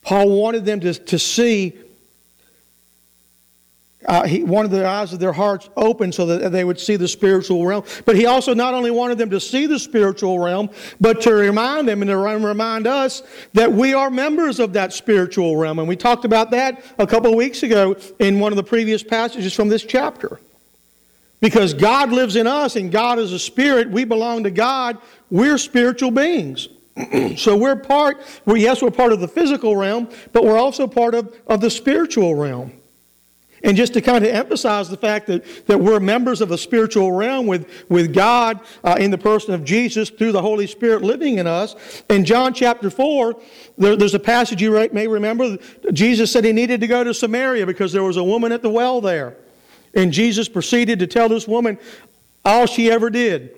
Paul 0.01 0.29
wanted 0.29 0.65
them 0.65 0.79
to, 0.79 0.95
to 0.95 1.19
see 1.19 1.77
uh, 4.05 4.25
he 4.25 4.43
wanted 4.43 4.71
the 4.71 4.87
eyes 4.87 5.13
of 5.13 5.19
their 5.19 5.33
hearts 5.33 5.69
open 5.75 6.11
so 6.11 6.25
that 6.25 6.51
they 6.51 6.63
would 6.63 6.79
see 6.79 6.95
the 6.95 7.07
spiritual 7.07 7.65
realm. 7.65 7.83
But 8.05 8.15
he 8.15 8.25
also 8.25 8.53
not 8.53 8.73
only 8.73 8.91
wanted 8.91 9.17
them 9.17 9.29
to 9.29 9.39
see 9.39 9.65
the 9.65 9.79
spiritual 9.79 10.39
realm, 10.39 10.69
but 10.99 11.21
to 11.21 11.33
remind 11.33 11.87
them 11.87 12.01
and 12.01 12.09
to 12.09 12.17
remind 12.17 12.87
us 12.87 13.23
that 13.53 13.71
we 13.71 13.93
are 13.93 14.09
members 14.09 14.59
of 14.59 14.73
that 14.73 14.93
spiritual 14.93 15.55
realm. 15.55 15.79
And 15.79 15.87
we 15.87 15.95
talked 15.95 16.25
about 16.25 16.51
that 16.51 16.83
a 16.97 17.07
couple 17.07 17.31
of 17.31 17.35
weeks 17.35 17.63
ago 17.63 17.95
in 18.19 18.39
one 18.39 18.51
of 18.51 18.57
the 18.57 18.63
previous 18.63 19.03
passages 19.03 19.53
from 19.53 19.69
this 19.69 19.83
chapter. 19.83 20.39
Because 21.39 21.73
God 21.73 22.11
lives 22.11 22.35
in 22.37 22.47
us 22.47 22.77
and 22.77 22.91
God 22.91 23.19
is 23.19 23.33
a 23.33 23.39
spirit, 23.39 23.89
we 23.89 24.05
belong 24.05 24.43
to 24.43 24.51
God, 24.51 24.97
we're 25.29 25.57
spiritual 25.57 26.11
beings. 26.11 26.69
so 27.37 27.57
we're 27.57 27.75
part, 27.75 28.21
well, 28.45 28.55
yes, 28.55 28.81
we're 28.81 28.91
part 28.91 29.11
of 29.11 29.19
the 29.19 29.27
physical 29.27 29.75
realm, 29.75 30.07
but 30.31 30.43
we're 30.43 30.57
also 30.57 30.87
part 30.87 31.15
of, 31.15 31.35
of 31.47 31.59
the 31.59 31.69
spiritual 31.69 32.35
realm. 32.35 32.71
And 33.63 33.77
just 33.77 33.93
to 33.93 34.01
kind 34.01 34.25
of 34.25 34.29
emphasize 34.29 34.89
the 34.89 34.97
fact 34.97 35.27
that, 35.27 35.67
that 35.67 35.79
we're 35.79 36.01
members 36.01 36.41
of 36.41 36.51
a 36.51 36.57
spiritual 36.57 37.13
realm 37.13 37.47
with, 37.47 37.69
with 37.89 38.13
God 38.13 38.59
uh, 38.83 38.97
in 38.99 39.09
the 39.09 39.17
person 39.17 39.53
of 39.53 39.63
Jesus 39.63 40.09
through 40.09 40.33
the 40.33 40.41
Holy 40.41 40.67
Spirit 40.67 41.01
living 41.01 41.37
in 41.37 41.47
us. 41.47 41.75
In 42.09 42.25
John 42.25 42.53
chapter 42.53 42.89
4, 42.89 43.41
there, 43.77 43.95
there's 43.95 44.15
a 44.15 44.19
passage 44.19 44.61
you 44.61 44.89
may 44.91 45.07
remember. 45.07 45.57
Jesus 45.93 46.31
said 46.31 46.43
he 46.43 46.51
needed 46.51 46.81
to 46.81 46.87
go 46.87 47.05
to 47.05 47.13
Samaria 47.13 47.65
because 47.65 47.93
there 47.93 48.03
was 48.03 48.17
a 48.17 48.23
woman 48.23 48.51
at 48.51 48.61
the 48.61 48.69
well 48.69 48.99
there. 48.99 49.37
And 49.93 50.11
Jesus 50.11 50.49
proceeded 50.49 50.99
to 50.99 51.07
tell 51.07 51.29
this 51.29 51.47
woman 51.47 51.77
all 52.43 52.65
she 52.65 52.91
ever 52.91 53.09
did. 53.09 53.55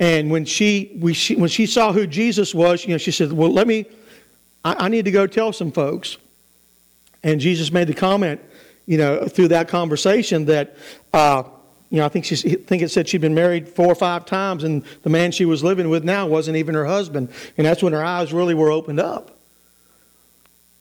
And 0.00 0.30
when 0.30 0.44
she, 0.44 0.96
we, 0.98 1.12
she, 1.12 1.36
when 1.36 1.48
she 1.48 1.66
saw 1.66 1.92
who 1.92 2.06
Jesus 2.06 2.52
was, 2.52 2.84
you 2.84 2.90
know, 2.90 2.98
she 2.98 3.12
said, 3.12 3.32
Well, 3.32 3.52
let 3.52 3.68
me, 3.68 3.86
I, 4.64 4.86
I 4.86 4.88
need 4.88 5.04
to 5.04 5.12
go 5.12 5.26
tell 5.28 5.52
some 5.52 5.70
folks. 5.70 6.16
And 7.24 7.40
Jesus 7.40 7.72
made 7.72 7.88
the 7.88 7.94
comment, 7.94 8.40
you 8.86 8.98
know, 8.98 9.26
through 9.26 9.48
that 9.48 9.66
conversation 9.66 10.44
that, 10.44 10.76
uh, 11.12 11.42
you 11.90 11.98
know, 11.98 12.04
I 12.04 12.08
think, 12.08 12.26
I 12.26 12.36
think 12.36 12.82
it 12.82 12.90
said 12.90 13.08
she'd 13.08 13.20
been 13.20 13.34
married 13.34 13.68
four 13.68 13.86
or 13.86 13.94
five 13.94 14.26
times, 14.26 14.62
and 14.62 14.84
the 15.02 15.10
man 15.10 15.32
she 15.32 15.44
was 15.44 15.64
living 15.64 15.88
with 15.88 16.04
now 16.04 16.26
wasn't 16.26 16.58
even 16.58 16.74
her 16.74 16.84
husband. 16.84 17.30
And 17.56 17.66
that's 17.66 17.82
when 17.82 17.92
her 17.94 18.04
eyes 18.04 18.32
really 18.32 18.54
were 18.54 18.70
opened 18.70 19.00
up. 19.00 19.30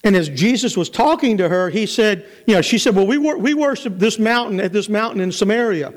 And 0.04 0.18
as 0.18 0.28
Jesus 0.28 0.76
was 0.76 0.90
talking 0.90 1.38
to 1.38 1.48
her, 1.48 1.70
he 1.70 1.86
said, 1.86 2.26
you 2.46 2.56
know, 2.56 2.62
she 2.62 2.78
said, 2.78 2.94
well, 2.94 3.08
we, 3.08 3.18
wor- 3.18 3.38
we 3.38 3.54
worship 3.54 3.98
this 3.98 4.20
mountain 4.20 4.60
at 4.60 4.74
this 4.74 4.90
mountain 4.90 5.22
in 5.22 5.32
Samaria. 5.32 5.94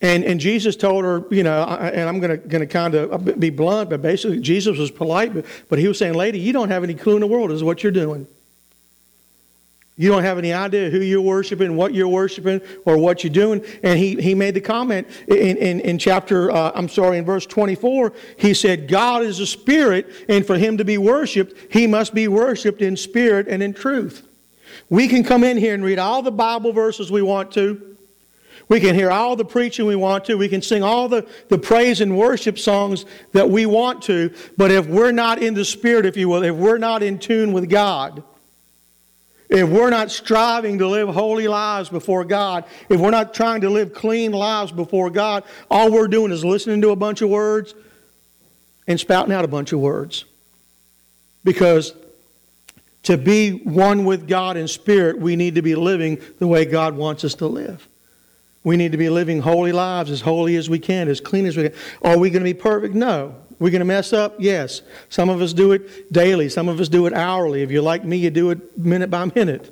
And, 0.00 0.24
and 0.24 0.40
Jesus 0.40 0.74
told 0.74 1.04
her, 1.04 1.24
you 1.30 1.44
know, 1.44 1.62
and 1.62 2.08
I'm 2.08 2.18
going 2.18 2.48
to 2.48 2.66
kind 2.66 2.94
of 2.96 3.38
be 3.38 3.50
blunt, 3.50 3.90
but 3.90 4.02
basically 4.02 4.40
Jesus 4.40 4.76
was 4.76 4.90
polite, 4.90 5.32
but, 5.32 5.46
but 5.68 5.78
he 5.78 5.86
was 5.86 5.98
saying, 5.98 6.14
lady, 6.14 6.40
you 6.40 6.52
don't 6.52 6.68
have 6.68 6.82
any 6.82 6.94
clue 6.94 7.14
in 7.14 7.20
the 7.20 7.28
world 7.28 7.52
is 7.52 7.62
what 7.62 7.84
you're 7.84 7.92
doing. 7.92 8.26
You 9.96 10.08
don't 10.08 10.24
have 10.24 10.38
any 10.38 10.52
idea 10.52 10.90
who 10.90 10.98
you're 10.98 11.20
worshiping, 11.20 11.76
what 11.76 11.94
you're 11.94 12.08
worshiping, 12.08 12.60
or 12.84 12.98
what 12.98 13.22
you're 13.22 13.32
doing. 13.32 13.64
And 13.84 13.96
he, 13.96 14.16
he 14.16 14.34
made 14.34 14.54
the 14.54 14.60
comment 14.60 15.06
in, 15.28 15.56
in, 15.56 15.80
in 15.80 15.98
chapter, 15.98 16.50
uh, 16.50 16.72
I'm 16.74 16.88
sorry, 16.88 17.18
in 17.18 17.24
verse 17.24 17.46
24. 17.46 18.12
He 18.36 18.54
said, 18.54 18.88
God 18.88 19.22
is 19.22 19.38
a 19.38 19.46
spirit, 19.46 20.10
and 20.28 20.44
for 20.44 20.58
him 20.58 20.78
to 20.78 20.84
be 20.84 20.98
worshiped, 20.98 21.72
he 21.72 21.86
must 21.86 22.12
be 22.12 22.26
worshiped 22.26 22.82
in 22.82 22.96
spirit 22.96 23.46
and 23.46 23.62
in 23.62 23.72
truth. 23.72 24.26
We 24.90 25.06
can 25.06 25.22
come 25.22 25.44
in 25.44 25.56
here 25.56 25.74
and 25.74 25.84
read 25.84 26.00
all 26.00 26.22
the 26.22 26.32
Bible 26.32 26.72
verses 26.72 27.12
we 27.12 27.22
want 27.22 27.52
to. 27.52 27.96
We 28.68 28.80
can 28.80 28.96
hear 28.96 29.10
all 29.10 29.36
the 29.36 29.44
preaching 29.44 29.86
we 29.86 29.94
want 29.94 30.24
to. 30.24 30.36
We 30.36 30.48
can 30.48 30.62
sing 30.62 30.82
all 30.82 31.08
the, 31.08 31.28
the 31.50 31.58
praise 31.58 32.00
and 32.00 32.18
worship 32.18 32.58
songs 32.58 33.04
that 33.32 33.48
we 33.48 33.66
want 33.66 34.02
to. 34.04 34.34
But 34.56 34.72
if 34.72 34.88
we're 34.88 35.12
not 35.12 35.40
in 35.40 35.54
the 35.54 35.64
Spirit, 35.64 36.06
if 36.06 36.16
you 36.16 36.28
will, 36.28 36.42
if 36.42 36.56
we're 36.56 36.78
not 36.78 37.02
in 37.02 37.18
tune 37.18 37.52
with 37.52 37.68
God, 37.68 38.24
if 39.48 39.68
we're 39.68 39.90
not 39.90 40.10
striving 40.10 40.78
to 40.78 40.88
live 40.88 41.08
holy 41.08 41.48
lives 41.48 41.88
before 41.88 42.24
God, 42.24 42.64
if 42.88 43.00
we're 43.00 43.10
not 43.10 43.34
trying 43.34 43.60
to 43.60 43.70
live 43.70 43.92
clean 43.92 44.32
lives 44.32 44.72
before 44.72 45.10
God, 45.10 45.44
all 45.70 45.92
we're 45.92 46.08
doing 46.08 46.32
is 46.32 46.44
listening 46.44 46.80
to 46.82 46.90
a 46.90 46.96
bunch 46.96 47.22
of 47.22 47.28
words 47.28 47.74
and 48.86 48.98
spouting 48.98 49.32
out 49.32 49.44
a 49.44 49.48
bunch 49.48 49.72
of 49.72 49.80
words. 49.80 50.24
Because 51.44 51.94
to 53.04 53.18
be 53.18 53.50
one 53.50 54.04
with 54.04 54.26
God 54.26 54.56
in 54.56 54.66
spirit, 54.66 55.18
we 55.18 55.36
need 55.36 55.56
to 55.56 55.62
be 55.62 55.74
living 55.74 56.20
the 56.38 56.46
way 56.46 56.64
God 56.64 56.96
wants 56.96 57.22
us 57.22 57.34
to 57.36 57.46
live. 57.46 57.86
We 58.64 58.78
need 58.78 58.92
to 58.92 58.98
be 58.98 59.10
living 59.10 59.42
holy 59.42 59.72
lives, 59.72 60.10
as 60.10 60.22
holy 60.22 60.56
as 60.56 60.70
we 60.70 60.78
can, 60.78 61.08
as 61.08 61.20
clean 61.20 61.44
as 61.44 61.54
we 61.54 61.68
can. 61.68 61.78
Are 62.00 62.18
we 62.18 62.30
going 62.30 62.42
to 62.42 62.50
be 62.50 62.54
perfect? 62.54 62.94
No. 62.94 63.34
We're 63.58 63.70
going 63.70 63.80
to 63.80 63.86
mess 63.86 64.12
up? 64.12 64.36
Yes. 64.38 64.82
Some 65.08 65.28
of 65.28 65.40
us 65.40 65.52
do 65.52 65.72
it 65.72 66.12
daily. 66.12 66.48
Some 66.48 66.68
of 66.68 66.80
us 66.80 66.88
do 66.88 67.06
it 67.06 67.12
hourly. 67.12 67.62
If 67.62 67.70
you're 67.70 67.82
like 67.82 68.04
me, 68.04 68.16
you 68.16 68.30
do 68.30 68.50
it 68.50 68.76
minute 68.76 69.10
by 69.10 69.24
minute. 69.34 69.70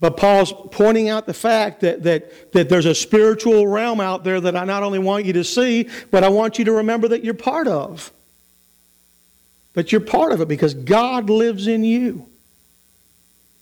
But 0.00 0.16
Paul's 0.16 0.52
pointing 0.70 1.08
out 1.08 1.26
the 1.26 1.34
fact 1.34 1.80
that, 1.80 2.02
that, 2.02 2.52
that 2.52 2.68
there's 2.68 2.86
a 2.86 2.94
spiritual 2.94 3.66
realm 3.66 4.00
out 4.00 4.22
there 4.22 4.40
that 4.40 4.54
I 4.54 4.64
not 4.64 4.82
only 4.82 4.98
want 4.98 5.24
you 5.24 5.32
to 5.34 5.44
see, 5.44 5.88
but 6.10 6.22
I 6.22 6.28
want 6.28 6.58
you 6.58 6.66
to 6.66 6.72
remember 6.72 7.08
that 7.08 7.24
you're 7.24 7.34
part 7.34 7.66
of. 7.66 8.12
That 9.72 9.92
you're 9.92 10.00
part 10.00 10.32
of 10.32 10.40
it 10.40 10.48
because 10.48 10.74
God 10.74 11.30
lives 11.30 11.66
in 11.66 11.84
you. 11.84 12.26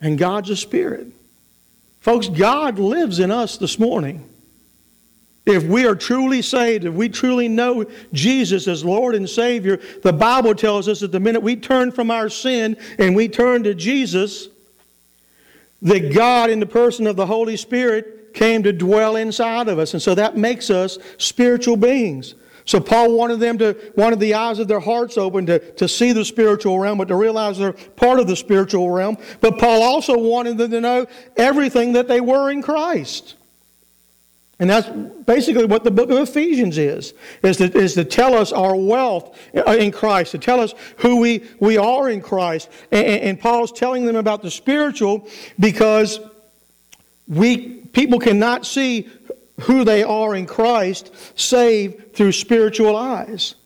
And 0.01 0.19
God's 0.19 0.51
a 0.51 0.57
spirit. 0.57 1.07
Folks, 2.01 2.29
God 2.29 2.81
lives 2.81 3.21
in 3.21 3.31
us 3.31 3.57
this 3.57 3.79
morning. 3.79 4.29
If 5.45 5.65
we 5.65 5.87
are 5.87 5.97
truly 5.97 6.41
saved, 6.41 6.85
if 6.85 6.95
we 6.95 7.09
truly 7.09 7.49
know 7.49 7.85
Jesus 8.13 8.69
as 8.69 8.85
Lord 8.85 9.15
and 9.17 9.29
Savior, 9.29 9.81
the 10.03 10.13
Bible 10.13 10.55
tells 10.55 10.89
us 10.89 11.01
that 11.01 11.11
the 11.11 11.19
minute 11.19 11.43
we 11.43 11.57
turn 11.57 11.91
from 11.91 12.11
our 12.13 12.29
sin 12.29 12.77
and 12.99 13.17
we 13.17 13.29
turn 13.29 13.65
to 13.65 13.75
Jesus, 13.75 14.49
that 15.83 16.15
God, 16.15 16.49
in 16.49 16.61
the 16.61 16.67
person 16.67 17.09
of 17.09 17.17
the 17.17 17.27
Holy 17.27 17.57
Spirit, 17.57 18.35
came 18.35 18.63
to 18.63 18.73
dwell 18.73 19.17
inside 19.17 19.69
of 19.69 19.81
us. 19.81 19.95
And 19.95 20.03
so 20.03 20.15
that 20.15 20.37
makes 20.37 20.71
us 20.71 20.99
spiritual 21.19 21.77
beings. 21.77 22.37
So 22.65 22.79
Paul 22.79 23.13
wanted 23.13 23.41
them 23.41 23.59
to, 23.59 23.77
wanted 23.97 24.21
the 24.21 24.35
eyes 24.35 24.61
of 24.61 24.69
their 24.69 24.81
hearts 24.81 25.19
open 25.19 25.47
to, 25.47 25.59
to 25.73 25.89
see 25.89 26.13
the 26.13 26.25
spiritual 26.25 26.79
realm, 26.79 26.99
but 26.99 27.09
to 27.09 27.17
realize 27.17 27.59
they're 27.59 27.73
part 27.73 28.21
of 28.21 28.29
the 28.29 28.37
spiritual 28.37 28.89
realm. 28.91 29.17
But 29.41 29.59
Paul 29.59 29.83
also 29.83 30.17
wanted 30.17 30.59
them 30.59 30.71
to 30.71 30.81
know 30.81 31.07
everything 31.37 31.95
that 31.95 32.07
they 32.07 32.21
were 32.21 32.51
in 32.53 32.63
Christ. 32.63 33.35
And 34.63 34.71
that's 34.71 34.89
basically 35.27 35.65
what 35.65 35.83
the 35.83 35.91
book 35.91 36.09
of 36.09 36.19
Ephesians 36.19 36.79
is, 36.79 37.15
is 37.43 37.57
to, 37.57 37.65
is 37.77 37.95
to 37.95 38.05
tell 38.05 38.33
us 38.33 38.53
our 38.53 38.77
wealth 38.77 39.37
uh, 39.57 39.73
in 39.73 39.91
Christ, 39.91 40.31
to 40.31 40.39
tell 40.39 40.61
us 40.61 40.73
who 40.99 41.17
we, 41.17 41.43
we 41.59 41.79
are 41.79 42.09
in 42.09 42.21
Christ. 42.21 42.69
And, 42.93 43.05
and 43.05 43.41
Paul's 43.41 43.73
telling 43.73 44.07
them 44.07 44.15
about 44.15 44.41
the 44.41 44.53
spiritual 44.53 45.27
because 45.59 46.21
we, 47.27 47.79
people 47.87 48.21
cannot 48.21 48.65
see 48.65 49.09
who 49.63 49.83
they 49.83 50.05
are 50.05 50.37
in 50.37 50.47
Christ 50.47 51.13
saved 51.37 52.15
through 52.15 52.31
spiritual 52.31 52.95
eyes. 52.95 53.57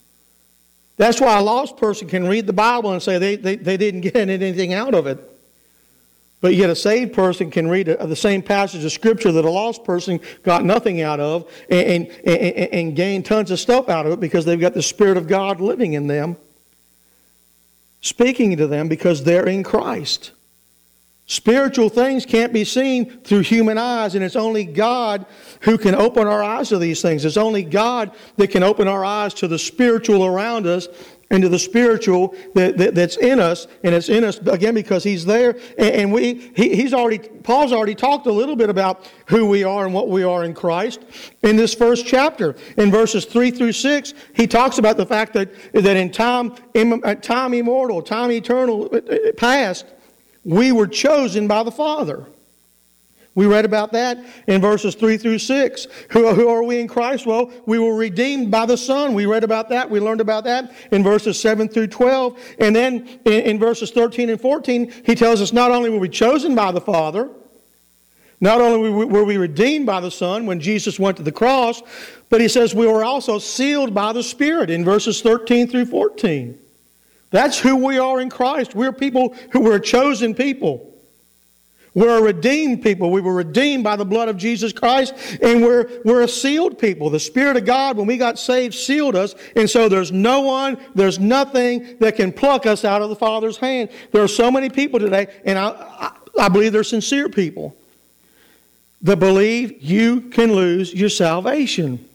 That's 0.96 1.20
why 1.20 1.36
a 1.36 1.42
lost 1.42 1.76
person 1.76 2.08
can 2.08 2.26
read 2.26 2.46
the 2.46 2.54
Bible 2.54 2.92
and 2.92 3.02
say 3.02 3.18
they, 3.18 3.36
they, 3.36 3.56
they 3.56 3.76
didn't 3.76 4.00
get 4.00 4.16
anything 4.30 4.72
out 4.72 4.94
of 4.94 5.06
it. 5.06 5.35
But 6.40 6.54
yet, 6.54 6.68
a 6.68 6.76
saved 6.76 7.14
person 7.14 7.50
can 7.50 7.68
read 7.68 7.86
the 7.86 8.16
same 8.16 8.42
passage 8.42 8.84
of 8.84 8.92
Scripture 8.92 9.32
that 9.32 9.44
a 9.44 9.50
lost 9.50 9.84
person 9.84 10.20
got 10.42 10.64
nothing 10.64 11.00
out 11.00 11.18
of 11.18 11.50
and, 11.70 12.08
and, 12.08 12.38
and, 12.38 12.72
and 12.72 12.96
gain 12.96 13.22
tons 13.22 13.50
of 13.50 13.58
stuff 13.58 13.88
out 13.88 14.06
of 14.06 14.12
it 14.12 14.20
because 14.20 14.44
they've 14.44 14.60
got 14.60 14.74
the 14.74 14.82
Spirit 14.82 15.16
of 15.16 15.28
God 15.28 15.60
living 15.60 15.94
in 15.94 16.06
them, 16.06 16.36
speaking 18.02 18.56
to 18.58 18.66
them 18.66 18.88
because 18.88 19.24
they're 19.24 19.46
in 19.46 19.64
Christ. 19.64 20.32
Spiritual 21.28 21.88
things 21.88 22.24
can't 22.24 22.52
be 22.52 22.64
seen 22.64 23.18
through 23.22 23.40
human 23.40 23.78
eyes, 23.78 24.14
and 24.14 24.22
it's 24.22 24.36
only 24.36 24.64
God 24.64 25.26
who 25.62 25.76
can 25.76 25.96
open 25.96 26.28
our 26.28 26.42
eyes 26.42 26.68
to 26.68 26.78
these 26.78 27.02
things. 27.02 27.24
It's 27.24 27.36
only 27.36 27.64
God 27.64 28.12
that 28.36 28.48
can 28.48 28.62
open 28.62 28.86
our 28.86 29.04
eyes 29.04 29.34
to 29.34 29.48
the 29.48 29.58
spiritual 29.58 30.24
around 30.24 30.68
us 30.68 30.86
and 31.30 31.42
to 31.42 31.48
the 31.48 31.58
spiritual 31.58 32.34
that, 32.54 32.76
that, 32.78 32.94
that's 32.94 33.16
in 33.16 33.40
us, 33.40 33.66
and 33.82 33.94
it's 33.94 34.08
in 34.08 34.24
us 34.24 34.38
again 34.38 34.74
because 34.74 35.02
He's 35.02 35.24
there. 35.24 35.58
And, 35.78 35.94
and 35.94 36.12
we, 36.12 36.52
he, 36.54 36.76
He's 36.76 36.94
already, 36.94 37.18
Paul's 37.18 37.72
already 37.72 37.94
talked 37.94 38.26
a 38.26 38.32
little 38.32 38.56
bit 38.56 38.70
about 38.70 39.10
who 39.26 39.46
we 39.46 39.64
are 39.64 39.84
and 39.84 39.94
what 39.94 40.08
we 40.08 40.22
are 40.22 40.44
in 40.44 40.54
Christ 40.54 41.02
in 41.42 41.56
this 41.56 41.74
first 41.74 42.06
chapter. 42.06 42.54
In 42.76 42.90
verses 42.90 43.24
three 43.24 43.50
through 43.50 43.72
six, 43.72 44.14
he 44.34 44.46
talks 44.46 44.78
about 44.78 44.96
the 44.96 45.06
fact 45.06 45.32
that 45.32 45.50
that 45.72 45.96
in 45.96 46.10
time, 46.10 46.54
in, 46.74 47.00
time 47.20 47.54
immortal, 47.54 48.02
time 48.02 48.30
eternal, 48.30 48.88
uh, 48.92 48.98
uh, 48.98 49.32
past 49.36 49.86
we 50.44 50.70
were 50.70 50.86
chosen 50.86 51.48
by 51.48 51.64
the 51.64 51.72
Father. 51.72 52.24
We 53.36 53.44
read 53.44 53.66
about 53.66 53.92
that 53.92 54.18
in 54.46 54.62
verses 54.62 54.94
3 54.94 55.18
through 55.18 55.40
6. 55.40 55.86
Who, 56.10 56.32
who, 56.32 56.48
are 56.48 56.62
we 56.62 56.80
in 56.80 56.88
Christ? 56.88 57.26
Well, 57.26 57.52
we 57.66 57.78
were 57.78 57.94
redeemed 57.94 58.50
by 58.50 58.64
the 58.64 58.78
Son. 58.78 59.12
We 59.12 59.26
read 59.26 59.44
about 59.44 59.68
that. 59.68 59.90
We 59.90 60.00
learned 60.00 60.22
about 60.22 60.44
that 60.44 60.72
in 60.90 61.04
verses 61.04 61.38
7 61.38 61.68
through 61.68 61.88
12. 61.88 62.40
And 62.58 62.74
then 62.74 63.06
in, 63.26 63.32
in 63.32 63.58
verses 63.58 63.90
13 63.90 64.30
and 64.30 64.40
14, 64.40 64.90
he 65.04 65.14
tells 65.14 65.42
us 65.42 65.52
not 65.52 65.70
only 65.70 65.90
were 65.90 65.98
we 65.98 66.08
chosen 66.08 66.54
by 66.54 66.72
the 66.72 66.80
Father, 66.80 67.28
not 68.40 68.62
only 68.62 68.90
were 69.04 69.24
we 69.24 69.36
redeemed 69.36 69.84
by 69.84 70.00
the 70.00 70.10
Son 70.10 70.46
when 70.46 70.58
Jesus 70.58 70.98
went 70.98 71.18
to 71.18 71.22
the 71.22 71.30
cross, 71.30 71.82
but 72.30 72.40
he 72.40 72.48
says 72.48 72.74
we 72.74 72.86
were 72.86 73.04
also 73.04 73.38
sealed 73.38 73.92
by 73.92 74.14
the 74.14 74.22
Spirit 74.22 74.70
in 74.70 74.82
verses 74.82 75.20
13 75.20 75.68
through 75.68 75.86
14. 75.86 76.58
That's 77.30 77.58
who 77.58 77.84
we 77.84 77.98
are 77.98 78.18
in 78.18 78.30
Christ. 78.30 78.74
We're 78.74 78.92
people 78.92 79.36
who 79.52 79.60
were 79.60 79.78
chosen 79.78 80.34
people. 80.34 80.95
We're 81.96 82.18
a 82.18 82.22
redeemed 82.22 82.82
people. 82.82 83.10
We 83.10 83.22
were 83.22 83.32
redeemed 83.32 83.82
by 83.82 83.96
the 83.96 84.04
blood 84.04 84.28
of 84.28 84.36
Jesus 84.36 84.70
Christ, 84.70 85.14
and 85.40 85.62
we're, 85.62 86.02
we're 86.04 86.20
a 86.24 86.28
sealed 86.28 86.78
people. 86.78 87.08
The 87.08 87.18
Spirit 87.18 87.56
of 87.56 87.64
God, 87.64 87.96
when 87.96 88.06
we 88.06 88.18
got 88.18 88.38
saved, 88.38 88.74
sealed 88.74 89.16
us, 89.16 89.34
and 89.56 89.68
so 89.68 89.88
there's 89.88 90.12
no 90.12 90.42
one, 90.42 90.76
there's 90.94 91.18
nothing 91.18 91.96
that 92.00 92.16
can 92.16 92.32
pluck 92.32 92.66
us 92.66 92.84
out 92.84 93.00
of 93.00 93.08
the 93.08 93.16
Father's 93.16 93.56
hand. 93.56 93.88
There 94.12 94.22
are 94.22 94.28
so 94.28 94.50
many 94.50 94.68
people 94.68 95.00
today, 95.00 95.28
and 95.46 95.58
I, 95.58 95.68
I, 95.68 96.44
I 96.44 96.48
believe 96.50 96.74
they're 96.74 96.84
sincere 96.84 97.30
people, 97.30 97.74
that 99.00 99.18
believe 99.18 99.82
you 99.82 100.20
can 100.20 100.52
lose 100.52 100.92
your 100.92 101.08
salvation. 101.08 102.06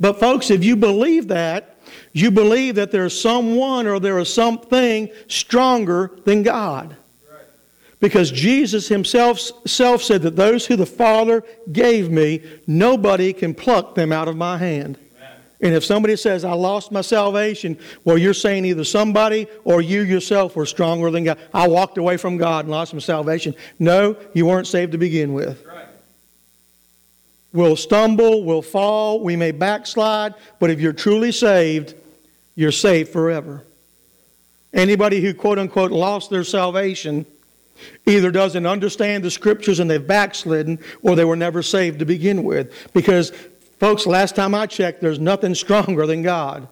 But, 0.00 0.18
folks, 0.18 0.50
if 0.50 0.64
you 0.64 0.74
believe 0.74 1.28
that, 1.28 1.76
you 2.14 2.30
believe 2.30 2.76
that 2.76 2.92
there's 2.92 3.20
someone 3.20 3.86
or 3.86 4.00
there 4.00 4.18
is 4.20 4.32
something 4.32 5.10
stronger 5.28 6.12
than 6.24 6.42
God. 6.42 6.96
Because 8.00 8.30
Jesus 8.30 8.88
himself 8.88 9.38
self 9.66 10.02
said 10.02 10.22
that 10.22 10.36
those 10.36 10.66
who 10.66 10.76
the 10.76 10.86
Father 10.86 11.44
gave 11.70 12.10
me, 12.10 12.42
nobody 12.66 13.32
can 13.32 13.54
pluck 13.54 13.94
them 13.94 14.10
out 14.10 14.26
of 14.26 14.36
my 14.36 14.56
hand. 14.56 14.98
And 15.62 15.74
if 15.74 15.84
somebody 15.84 16.16
says, 16.16 16.42
I 16.42 16.54
lost 16.54 16.90
my 16.90 17.02
salvation, 17.02 17.76
well, 18.02 18.16
you're 18.16 18.32
saying 18.32 18.64
either 18.64 18.84
somebody 18.84 19.46
or 19.64 19.82
you 19.82 20.00
yourself 20.00 20.56
were 20.56 20.64
stronger 20.64 21.10
than 21.10 21.24
God. 21.24 21.38
I 21.52 21.68
walked 21.68 21.98
away 21.98 22.16
from 22.16 22.38
God 22.38 22.64
and 22.64 22.70
lost 22.70 22.94
my 22.94 23.00
salvation. 23.00 23.54
No, 23.78 24.16
you 24.32 24.46
weren't 24.46 24.66
saved 24.66 24.92
to 24.92 24.98
begin 24.98 25.34
with. 25.34 25.62
We'll 27.52 27.76
stumble, 27.76 28.44
we'll 28.44 28.62
fall, 28.62 29.20
we 29.20 29.36
may 29.36 29.50
backslide, 29.50 30.34
but 30.60 30.70
if 30.70 30.80
you're 30.80 30.92
truly 30.94 31.32
saved, 31.32 31.94
you're 32.54 32.72
saved 32.72 33.10
forever. 33.12 33.64
Anybody 34.72 35.20
who, 35.20 35.34
quote 35.34 35.58
unquote, 35.58 35.90
lost 35.90 36.30
their 36.30 36.44
salvation 36.44 37.26
either 38.06 38.30
doesn't 38.30 38.66
understand 38.66 39.24
the 39.24 39.30
scriptures 39.30 39.80
and 39.80 39.90
they've 39.90 40.06
backslidden 40.06 40.78
or 41.02 41.16
they 41.16 41.24
were 41.24 41.36
never 41.36 41.62
saved 41.62 41.98
to 42.00 42.04
begin 42.04 42.42
with. 42.42 42.92
Because, 42.92 43.30
folks, 43.78 44.06
last 44.06 44.36
time 44.36 44.54
I 44.54 44.66
checked, 44.66 45.00
there's 45.00 45.18
nothing 45.18 45.54
stronger 45.54 46.06
than 46.06 46.22
God. 46.22 46.68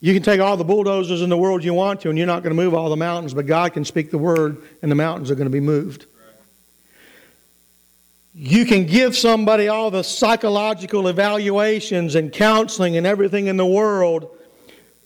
You 0.00 0.12
can 0.12 0.22
take 0.22 0.38
all 0.38 0.58
the 0.58 0.64
bulldozers 0.64 1.22
in 1.22 1.30
the 1.30 1.36
world 1.38 1.64
you 1.64 1.72
want 1.72 2.02
to, 2.02 2.10
and 2.10 2.18
you're 2.18 2.26
not 2.26 2.42
going 2.42 2.54
to 2.54 2.62
move 2.62 2.74
all 2.74 2.90
the 2.90 2.96
mountains, 2.96 3.32
but 3.32 3.46
God 3.46 3.72
can 3.72 3.86
speak 3.86 4.10
the 4.10 4.18
word, 4.18 4.62
and 4.82 4.90
the 4.90 4.96
mountains 4.96 5.30
are 5.30 5.34
going 5.34 5.46
to 5.46 5.50
be 5.50 5.60
moved. 5.60 6.04
You 8.34 8.66
can 8.66 8.84
give 8.84 9.16
somebody 9.16 9.68
all 9.68 9.90
the 9.90 10.02
psychological 10.02 11.08
evaluations 11.08 12.16
and 12.16 12.30
counseling 12.30 12.98
and 12.98 13.06
everything 13.06 13.46
in 13.46 13.56
the 13.56 13.64
world 13.64 14.36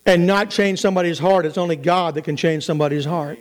and 0.08 0.26
not 0.26 0.48
change 0.48 0.80
somebody's 0.80 1.18
heart. 1.18 1.44
It's 1.44 1.58
only 1.58 1.76
God 1.76 2.14
that 2.14 2.22
can 2.22 2.34
change 2.34 2.64
somebody's 2.64 3.04
heart. 3.04 3.38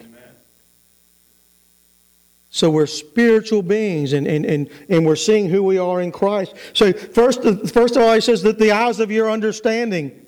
So 2.50 2.70
we're 2.70 2.88
spiritual 2.88 3.62
beings 3.62 4.14
and, 4.14 4.28
and, 4.28 4.46
and, 4.46 4.70
and 4.90 5.06
we're 5.06 5.16
seeing 5.16 5.48
who 5.48 5.64
we 5.64 5.78
are 5.78 6.02
in 6.02 6.12
Christ. 6.12 6.56
So 6.74 6.92
first, 6.92 7.42
first 7.70 7.96
of 7.96 8.02
all, 8.02 8.14
he 8.14 8.22
says 8.22 8.42
that 8.44 8.60
the 8.60 8.72
eyes 8.72 9.00
of 9.00 9.12
your 9.12 9.30
understanding 9.30 10.26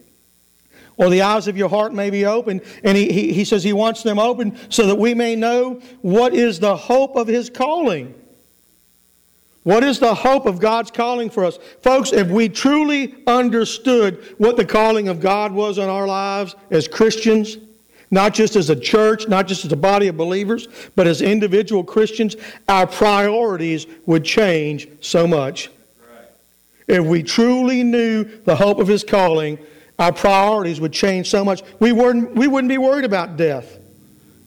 or 0.95 1.09
the 1.09 1.23
eyes 1.23 1.47
of 1.47 1.57
your 1.57 1.69
heart 1.69 1.93
may 1.93 2.09
be 2.09 2.25
open. 2.25 2.61
And 2.83 2.97
he, 2.97 3.11
he, 3.11 3.33
he 3.33 3.43
says 3.43 3.63
he 3.63 3.73
wants 3.73 4.03
them 4.03 4.19
open 4.19 4.57
so 4.69 4.87
that 4.87 4.95
we 4.95 5.13
may 5.13 5.35
know 5.35 5.81
what 6.01 6.33
is 6.33 6.59
the 6.59 6.75
hope 6.75 7.15
of 7.15 7.27
his 7.27 7.49
calling. 7.49 8.13
What 9.63 9.83
is 9.83 9.99
the 9.99 10.15
hope 10.15 10.45
of 10.45 10.59
God's 10.59 10.89
calling 10.89 11.29
for 11.29 11.43
us? 11.43 11.59
Folks, 11.81 12.13
if 12.13 12.29
we 12.29 12.47
truly 12.49 13.15
understood 13.27 14.35
what 14.37 14.57
the 14.57 14.65
calling 14.65 15.09
of 15.09 15.19
God 15.19 15.51
was 15.51 15.77
on 15.77 15.89
our 15.89 16.07
lives 16.07 16.55
as 16.71 16.87
Christians, 16.87 17.57
not 18.11 18.33
just 18.33 18.55
as 18.55 18.69
a 18.69 18.75
church, 18.75 19.27
not 19.27 19.47
just 19.47 19.65
as 19.65 19.71
a 19.71 19.77
body 19.77 20.07
of 20.07 20.17
believers, 20.17 20.67
but 20.95 21.07
as 21.07 21.21
individual 21.21 21.83
Christians, 21.83 22.35
our 22.67 22.87
priorities 22.87 23.85
would 24.05 24.23
change 24.23 24.87
so 25.01 25.27
much. 25.27 25.69
If 26.87 27.05
we 27.05 27.21
truly 27.21 27.83
knew 27.83 28.23
the 28.23 28.55
hope 28.55 28.79
of 28.79 28.87
His 28.87 29.03
calling, 29.03 29.59
our 29.99 30.13
priorities 30.13 30.79
would 30.79 30.93
change 30.93 31.29
so 31.29 31.43
much. 31.43 31.61
We, 31.79 31.91
weren't, 31.91 32.33
we 32.33 32.47
wouldn't 32.47 32.69
be 32.69 32.77
worried 32.77 33.05
about 33.05 33.37
death. 33.37 33.78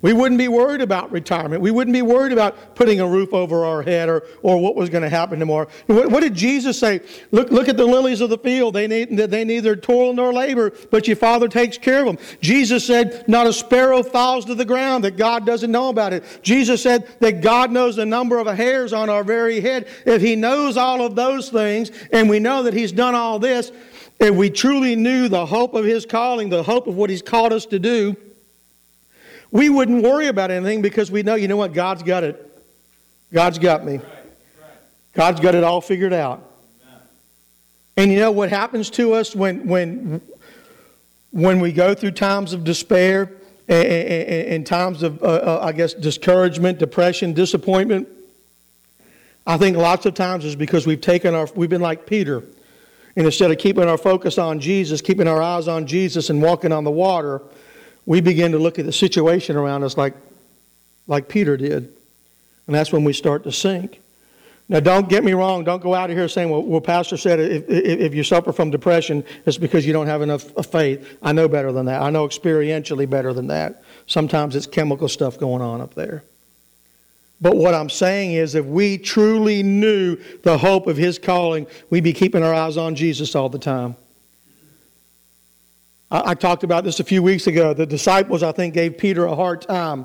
We 0.02 0.12
wouldn't 0.12 0.38
be 0.38 0.48
worried 0.48 0.80
about 0.80 1.12
retirement. 1.12 1.62
We 1.62 1.70
wouldn't 1.70 1.94
be 1.94 2.02
worried 2.02 2.32
about 2.32 2.74
putting 2.74 2.98
a 2.98 3.06
roof 3.06 3.32
over 3.32 3.64
our 3.64 3.82
head 3.82 4.08
or, 4.08 4.24
or 4.42 4.60
what 4.60 4.74
was 4.74 4.90
going 4.90 5.02
to 5.02 5.08
happen 5.08 5.38
tomorrow. 5.38 5.68
What, 5.86 6.10
what, 6.10 6.20
did 6.20 6.34
Jesus 6.34 6.76
say? 6.76 7.00
Look, 7.30 7.50
look 7.50 7.68
at 7.68 7.76
the 7.76 7.86
lilies 7.86 8.20
of 8.20 8.28
the 8.28 8.36
field. 8.36 8.74
They, 8.74 8.88
need, 8.88 9.16
they 9.16 9.44
neither 9.44 9.76
toil 9.76 10.12
nor 10.12 10.32
labor, 10.32 10.72
but 10.90 11.06
your 11.06 11.16
Father 11.16 11.46
takes 11.46 11.78
care 11.78 12.00
of 12.00 12.06
them. 12.06 12.18
Jesus 12.40 12.84
said, 12.84 13.26
Not 13.28 13.46
a 13.46 13.52
sparrow 13.52 14.02
falls 14.02 14.44
to 14.46 14.56
the 14.56 14.64
ground 14.64 15.04
that 15.04 15.16
God 15.16 15.46
doesn't 15.46 15.70
know 15.70 15.88
about 15.88 16.12
it. 16.12 16.24
Jesus 16.42 16.82
said 16.82 17.08
that 17.20 17.40
God 17.40 17.70
knows 17.70 17.94
the 17.94 18.04
number 18.04 18.38
of 18.38 18.48
hairs 18.48 18.92
on 18.92 19.08
our 19.08 19.22
very 19.22 19.60
head. 19.60 19.86
If 20.04 20.20
He 20.20 20.34
knows 20.34 20.76
all 20.76 21.06
of 21.06 21.14
those 21.14 21.48
things, 21.48 21.92
and 22.12 22.28
we 22.28 22.40
know 22.40 22.64
that 22.64 22.74
He's 22.74 22.90
done 22.90 23.14
all 23.14 23.38
this, 23.38 23.70
if 24.18 24.34
we 24.34 24.50
truly 24.50 24.96
knew 24.96 25.28
the 25.28 25.46
hope 25.46 25.74
of 25.74 25.84
His 25.84 26.04
calling, 26.06 26.48
the 26.48 26.64
hope 26.64 26.88
of 26.88 26.96
what 26.96 27.08
He's 27.08 27.22
called 27.22 27.52
us 27.52 27.66
to 27.66 27.78
do, 27.78 28.16
we 29.52 29.68
wouldn't 29.68 30.02
worry 30.02 30.26
about 30.26 30.50
anything 30.50 30.82
because 30.82 31.10
we 31.10 31.22
know, 31.22 31.34
you 31.36 31.46
know 31.46 31.58
what, 31.58 31.74
God's 31.74 32.02
got 32.02 32.24
it. 32.24 32.48
God's 33.32 33.58
got 33.58 33.84
me. 33.84 34.00
God's 35.12 35.40
got 35.40 35.54
it 35.54 35.62
all 35.62 35.82
figured 35.82 36.14
out. 36.14 36.48
And 37.98 38.10
you 38.10 38.18
know 38.18 38.32
what 38.32 38.48
happens 38.48 38.88
to 38.90 39.12
us 39.12 39.36
when, 39.36 39.68
when, 39.68 40.22
when 41.30 41.60
we 41.60 41.70
go 41.70 41.94
through 41.94 42.12
times 42.12 42.54
of 42.54 42.64
despair 42.64 43.30
and, 43.68 43.86
and, 43.86 44.48
and 44.48 44.66
times 44.66 45.02
of, 45.02 45.22
uh, 45.22 45.26
uh, 45.26 45.60
I 45.62 45.72
guess, 45.72 45.92
discouragement, 45.92 46.78
depression, 46.78 47.34
disappointment? 47.34 48.08
I 49.46 49.58
think 49.58 49.76
lots 49.76 50.06
of 50.06 50.14
times 50.14 50.46
is 50.46 50.56
because 50.56 50.86
we've 50.86 51.00
taken 51.02 51.34
our, 51.34 51.46
we've 51.54 51.68
been 51.68 51.82
like 51.82 52.06
Peter. 52.06 52.42
And 53.16 53.26
instead 53.26 53.50
of 53.50 53.58
keeping 53.58 53.84
our 53.84 53.98
focus 53.98 54.38
on 54.38 54.60
Jesus, 54.60 55.02
keeping 55.02 55.28
our 55.28 55.42
eyes 55.42 55.68
on 55.68 55.86
Jesus 55.86 56.30
and 56.30 56.40
walking 56.40 56.72
on 56.72 56.84
the 56.84 56.90
water, 56.90 57.42
we 58.06 58.20
begin 58.20 58.52
to 58.52 58.58
look 58.58 58.78
at 58.78 58.84
the 58.84 58.92
situation 58.92 59.56
around 59.56 59.84
us 59.84 59.96
like, 59.96 60.14
like 61.06 61.28
Peter 61.28 61.56
did. 61.56 61.92
And 62.66 62.74
that's 62.74 62.92
when 62.92 63.04
we 63.04 63.12
start 63.12 63.44
to 63.44 63.52
sink. 63.52 64.00
Now, 64.68 64.80
don't 64.80 65.08
get 65.08 65.24
me 65.24 65.32
wrong. 65.32 65.64
Don't 65.64 65.82
go 65.82 65.92
out 65.94 66.10
of 66.10 66.16
here 66.16 66.28
saying, 66.28 66.48
well, 66.48 66.62
well 66.62 66.80
Pastor 66.80 67.16
said 67.16 67.40
if, 67.40 67.68
if 67.68 68.14
you 68.14 68.24
suffer 68.24 68.52
from 68.52 68.70
depression, 68.70 69.24
it's 69.44 69.58
because 69.58 69.86
you 69.86 69.92
don't 69.92 70.06
have 70.06 70.22
enough 70.22 70.56
uh, 70.56 70.62
faith. 70.62 71.18
I 71.22 71.32
know 71.32 71.48
better 71.48 71.72
than 71.72 71.86
that. 71.86 72.00
I 72.00 72.10
know 72.10 72.26
experientially 72.26 73.08
better 73.10 73.32
than 73.32 73.48
that. 73.48 73.82
Sometimes 74.06 74.56
it's 74.56 74.66
chemical 74.66 75.08
stuff 75.08 75.38
going 75.38 75.62
on 75.62 75.80
up 75.80 75.94
there. 75.94 76.24
But 77.40 77.56
what 77.56 77.74
I'm 77.74 77.90
saying 77.90 78.34
is, 78.34 78.54
if 78.54 78.64
we 78.64 78.98
truly 78.98 79.64
knew 79.64 80.16
the 80.42 80.56
hope 80.56 80.86
of 80.86 80.96
His 80.96 81.18
calling, 81.18 81.66
we'd 81.90 82.04
be 82.04 82.12
keeping 82.12 82.44
our 82.44 82.54
eyes 82.54 82.76
on 82.76 82.94
Jesus 82.94 83.34
all 83.34 83.48
the 83.48 83.58
time. 83.58 83.96
I, 86.12 86.30
I 86.30 86.34
talked 86.34 86.62
about 86.62 86.84
this 86.84 87.00
a 87.00 87.04
few 87.04 87.22
weeks 87.22 87.48
ago. 87.48 87.74
The 87.74 87.86
disciples, 87.86 88.44
I 88.44 88.52
think, 88.52 88.74
gave 88.74 88.98
Peter 88.98 89.24
a 89.24 89.34
hard 89.34 89.62
time. 89.62 90.04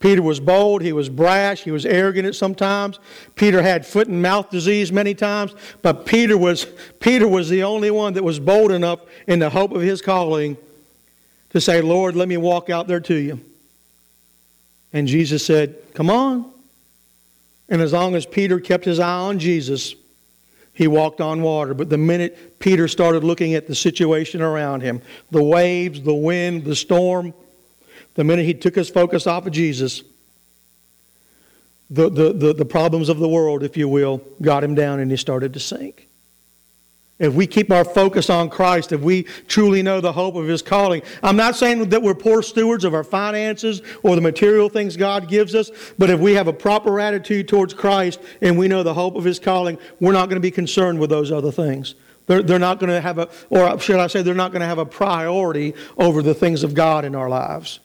Peter 0.00 0.20
was 0.20 0.38
bold, 0.38 0.82
he 0.82 0.92
was 0.92 1.08
brash, 1.08 1.62
he 1.62 1.70
was 1.70 1.86
arrogant 1.86 2.26
at 2.26 2.34
sometimes. 2.34 2.98
Peter 3.36 3.62
had 3.62 3.86
foot 3.86 4.08
and 4.08 4.20
mouth 4.20 4.50
disease 4.50 4.92
many 4.92 5.14
times, 5.14 5.54
but 5.80 6.04
Peter 6.04 6.36
was 6.36 6.66
Peter 7.00 7.26
was 7.26 7.48
the 7.48 7.62
only 7.62 7.90
one 7.90 8.12
that 8.14 8.24
was 8.24 8.38
bold 8.38 8.70
enough 8.70 9.00
in 9.26 9.38
the 9.38 9.48
hope 9.48 9.72
of 9.72 9.80
his 9.80 10.02
calling 10.02 10.58
to 11.50 11.60
say, 11.60 11.80
"Lord, 11.80 12.16
let 12.16 12.28
me 12.28 12.36
walk 12.36 12.68
out 12.68 12.86
there 12.86 13.00
to 13.00 13.14
you." 13.14 13.40
And 14.92 15.08
Jesus 15.08 15.46
said, 15.46 15.76
"Come 15.94 16.10
on." 16.10 16.50
And 17.70 17.80
as 17.80 17.94
long 17.94 18.14
as 18.14 18.26
Peter 18.26 18.60
kept 18.60 18.84
his 18.84 18.98
eye 18.98 19.20
on 19.20 19.38
Jesus, 19.38 19.94
he 20.72 20.88
walked 20.88 21.20
on 21.20 21.42
water. 21.42 21.74
But 21.74 21.90
the 21.90 21.98
minute 21.98 22.58
Peter 22.58 22.88
started 22.88 23.24
looking 23.24 23.54
at 23.54 23.66
the 23.66 23.74
situation 23.74 24.40
around 24.40 24.82
him, 24.82 25.02
the 25.30 25.42
waves, 25.42 26.02
the 26.02 26.14
wind, 26.14 26.64
the 26.64 26.76
storm, 26.76 27.34
the 28.14 28.24
minute 28.24 28.44
he 28.44 28.54
took 28.54 28.74
his 28.74 28.88
focus 28.88 29.26
off 29.26 29.46
of 29.46 29.52
Jesus, 29.52 30.02
the, 31.90 32.08
the, 32.08 32.32
the, 32.32 32.52
the 32.54 32.64
problems 32.64 33.08
of 33.08 33.18
the 33.18 33.28
world, 33.28 33.62
if 33.62 33.76
you 33.76 33.88
will, 33.88 34.22
got 34.40 34.64
him 34.64 34.74
down 34.74 35.00
and 35.00 35.10
he 35.10 35.16
started 35.16 35.52
to 35.54 35.60
sink. 35.60 36.08
If 37.18 37.34
we 37.34 37.46
keep 37.46 37.70
our 37.70 37.84
focus 37.84 38.30
on 38.30 38.50
Christ, 38.50 38.90
if 38.90 39.00
we 39.00 39.24
truly 39.46 39.82
know 39.82 40.00
the 40.00 40.12
hope 40.12 40.34
of 40.34 40.48
His 40.48 40.60
calling, 40.60 41.02
I'm 41.22 41.36
not 41.36 41.54
saying 41.54 41.90
that 41.90 42.02
we're 42.02 42.14
poor 42.14 42.42
stewards 42.42 42.84
of 42.84 42.94
our 42.94 43.04
finances 43.04 43.80
or 44.02 44.16
the 44.16 44.22
material 44.22 44.68
things 44.68 44.96
God 44.96 45.28
gives 45.28 45.54
us, 45.54 45.70
but 45.98 46.10
if 46.10 46.18
we 46.18 46.32
have 46.32 46.48
a 46.48 46.52
proper 46.52 46.98
attitude 46.98 47.46
towards 47.46 47.74
Christ 47.74 48.18
and 48.40 48.58
we 48.58 48.66
know 48.66 48.82
the 48.82 48.94
hope 48.94 49.14
of 49.14 49.24
His 49.24 49.38
calling, 49.38 49.78
we're 50.00 50.12
not 50.12 50.28
going 50.30 50.36
to 50.36 50.40
be 50.40 50.50
concerned 50.50 50.98
with 50.98 51.10
those 51.10 51.30
other 51.30 51.52
things. 51.52 51.94
They're, 52.26 52.42
they're 52.42 52.58
not 52.58 52.80
going 52.80 52.90
to 52.90 53.00
have 53.00 53.18
a, 53.18 53.28
or 53.50 53.78
should 53.78 54.00
I 54.00 54.06
say, 54.06 54.22
they're 54.22 54.34
not 54.34 54.52
going 54.52 54.60
to 54.60 54.66
have 54.66 54.78
a 54.78 54.86
priority 54.86 55.74
over 55.98 56.22
the 56.22 56.34
things 56.34 56.62
of 56.64 56.74
God 56.74 57.04
in 57.04 57.14
our 57.14 57.28
lives. 57.28 57.80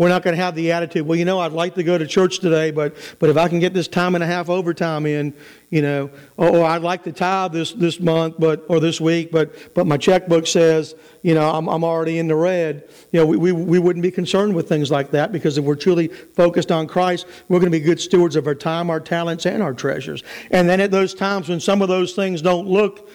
We're 0.00 0.08
not 0.08 0.22
going 0.22 0.34
to 0.34 0.42
have 0.42 0.54
the 0.54 0.72
attitude, 0.72 1.06
well, 1.06 1.18
you 1.18 1.26
know, 1.26 1.40
I'd 1.40 1.52
like 1.52 1.74
to 1.74 1.82
go 1.82 1.98
to 1.98 2.06
church 2.06 2.38
today, 2.38 2.70
but, 2.70 2.96
but 3.18 3.28
if 3.28 3.36
I 3.36 3.48
can 3.48 3.58
get 3.58 3.74
this 3.74 3.86
time 3.86 4.14
and 4.14 4.24
a 4.24 4.26
half 4.26 4.48
overtime 4.48 5.04
in, 5.04 5.34
you 5.68 5.82
know, 5.82 6.08
or, 6.38 6.48
or 6.48 6.64
I'd 6.64 6.80
like 6.80 7.04
to 7.04 7.12
tithe 7.12 7.52
this, 7.52 7.72
this 7.72 8.00
month 8.00 8.36
but, 8.38 8.64
or 8.68 8.80
this 8.80 8.98
week, 8.98 9.30
but, 9.30 9.74
but 9.74 9.86
my 9.86 9.98
checkbook 9.98 10.46
says, 10.46 10.94
you 11.20 11.34
know, 11.34 11.50
I'm, 11.50 11.68
I'm 11.68 11.84
already 11.84 12.18
in 12.18 12.28
the 12.28 12.34
red. 12.34 12.88
You 13.12 13.20
know, 13.20 13.26
we, 13.26 13.36
we, 13.36 13.52
we 13.52 13.78
wouldn't 13.78 14.02
be 14.02 14.10
concerned 14.10 14.54
with 14.54 14.66
things 14.66 14.90
like 14.90 15.10
that 15.10 15.32
because 15.32 15.58
if 15.58 15.66
we're 15.66 15.74
truly 15.74 16.08
focused 16.08 16.72
on 16.72 16.86
Christ, 16.86 17.26
we're 17.50 17.60
going 17.60 17.70
to 17.70 17.78
be 17.78 17.84
good 17.84 18.00
stewards 18.00 18.36
of 18.36 18.46
our 18.46 18.54
time, 18.54 18.88
our 18.88 19.00
talents, 19.00 19.44
and 19.44 19.62
our 19.62 19.74
treasures. 19.74 20.22
And 20.50 20.66
then 20.66 20.80
at 20.80 20.90
those 20.90 21.12
times 21.12 21.50
when 21.50 21.60
some 21.60 21.82
of 21.82 21.88
those 21.90 22.14
things 22.14 22.40
don't 22.40 22.66
look 22.66 23.10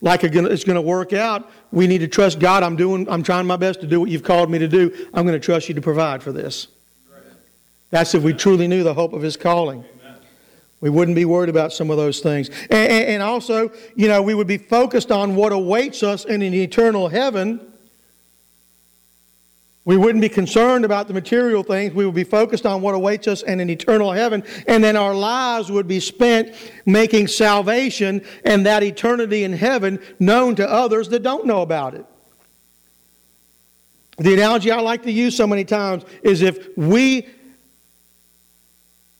like 0.00 0.24
it's 0.24 0.64
going 0.64 0.76
to 0.76 0.80
work 0.80 1.12
out, 1.12 1.50
we 1.72 1.86
need 1.86 1.98
to 1.98 2.08
trust 2.08 2.38
God. 2.38 2.62
I'm 2.62 2.76
doing, 2.76 3.08
I'm 3.08 3.22
trying 3.22 3.46
my 3.46 3.56
best 3.56 3.80
to 3.82 3.86
do 3.86 4.00
what 4.00 4.10
you've 4.10 4.22
called 4.22 4.50
me 4.50 4.58
to 4.58 4.68
do. 4.68 5.08
I'm 5.12 5.26
going 5.26 5.38
to 5.38 5.44
trust 5.44 5.68
you 5.68 5.74
to 5.74 5.82
provide 5.82 6.22
for 6.22 6.32
this. 6.32 6.68
That's 7.90 8.14
if 8.14 8.22
we 8.22 8.32
truly 8.32 8.68
knew 8.68 8.82
the 8.82 8.94
hope 8.94 9.12
of 9.12 9.22
His 9.22 9.36
calling. 9.36 9.84
We 10.80 10.88
wouldn't 10.88 11.14
be 11.14 11.26
worried 11.26 11.50
about 11.50 11.74
some 11.74 11.90
of 11.90 11.98
those 11.98 12.20
things. 12.20 12.48
And, 12.70 12.90
and, 12.90 13.22
also, 13.22 13.70
you 13.94 14.08
know, 14.08 14.22
we 14.22 14.32
would 14.32 14.46
be 14.46 14.56
focused 14.56 15.12
on 15.12 15.36
what 15.36 15.52
awaits 15.52 16.02
us 16.02 16.24
in 16.24 16.40
an 16.40 16.54
eternal 16.54 17.08
heaven 17.08 17.69
we 19.84 19.96
wouldn't 19.96 20.20
be 20.20 20.28
concerned 20.28 20.84
about 20.84 21.08
the 21.08 21.14
material 21.14 21.62
things. 21.62 21.94
We 21.94 22.04
would 22.04 22.14
be 22.14 22.24
focused 22.24 22.66
on 22.66 22.82
what 22.82 22.94
awaits 22.94 23.26
us 23.26 23.42
in 23.42 23.60
an 23.60 23.70
eternal 23.70 24.12
heaven. 24.12 24.44
And 24.66 24.84
then 24.84 24.94
our 24.94 25.14
lives 25.14 25.70
would 25.70 25.88
be 25.88 26.00
spent 26.00 26.54
making 26.84 27.28
salvation 27.28 28.22
and 28.44 28.66
that 28.66 28.82
eternity 28.82 29.44
in 29.44 29.54
heaven 29.54 29.98
known 30.18 30.54
to 30.56 30.70
others 30.70 31.08
that 31.08 31.22
don't 31.22 31.46
know 31.46 31.62
about 31.62 31.94
it. 31.94 32.04
The 34.18 34.34
analogy 34.34 34.70
I 34.70 34.80
like 34.80 35.02
to 35.04 35.12
use 35.12 35.34
so 35.34 35.46
many 35.46 35.64
times 35.64 36.04
is 36.22 36.42
if 36.42 36.76
we 36.76 37.26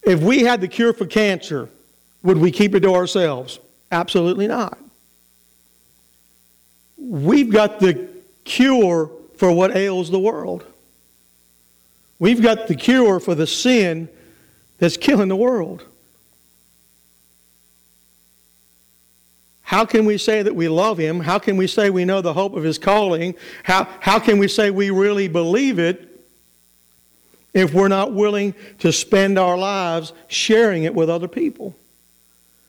if 0.02 0.20
we 0.20 0.40
had 0.40 0.60
the 0.60 0.68
cure 0.68 0.92
for 0.92 1.06
cancer, 1.06 1.68
would 2.22 2.38
we 2.38 2.50
keep 2.50 2.74
it 2.74 2.80
to 2.80 2.94
ourselves? 2.94 3.60
Absolutely 3.92 4.46
not. 4.46 4.78
We've 6.98 7.50
got 7.50 7.80
the 7.80 8.08
cure 8.44 9.10
for 9.40 9.50
what 9.50 9.74
ails 9.74 10.10
the 10.10 10.18
world. 10.18 10.66
We've 12.18 12.42
got 12.42 12.68
the 12.68 12.74
cure 12.74 13.18
for 13.20 13.34
the 13.34 13.46
sin 13.46 14.10
that's 14.76 14.98
killing 14.98 15.28
the 15.28 15.36
world. 15.36 15.82
How 19.62 19.86
can 19.86 20.04
we 20.04 20.18
say 20.18 20.42
that 20.42 20.54
we 20.54 20.68
love 20.68 20.98
Him? 20.98 21.20
How 21.20 21.38
can 21.38 21.56
we 21.56 21.66
say 21.66 21.88
we 21.88 22.04
know 22.04 22.20
the 22.20 22.34
hope 22.34 22.54
of 22.54 22.64
His 22.64 22.76
calling? 22.76 23.34
How, 23.62 23.88
how 24.00 24.18
can 24.18 24.36
we 24.36 24.46
say 24.46 24.70
we 24.70 24.90
really 24.90 25.26
believe 25.26 25.78
it 25.78 26.06
if 27.54 27.72
we're 27.72 27.88
not 27.88 28.12
willing 28.12 28.54
to 28.80 28.92
spend 28.92 29.38
our 29.38 29.56
lives 29.56 30.12
sharing 30.28 30.84
it 30.84 30.94
with 30.94 31.08
other 31.08 31.28
people? 31.28 31.74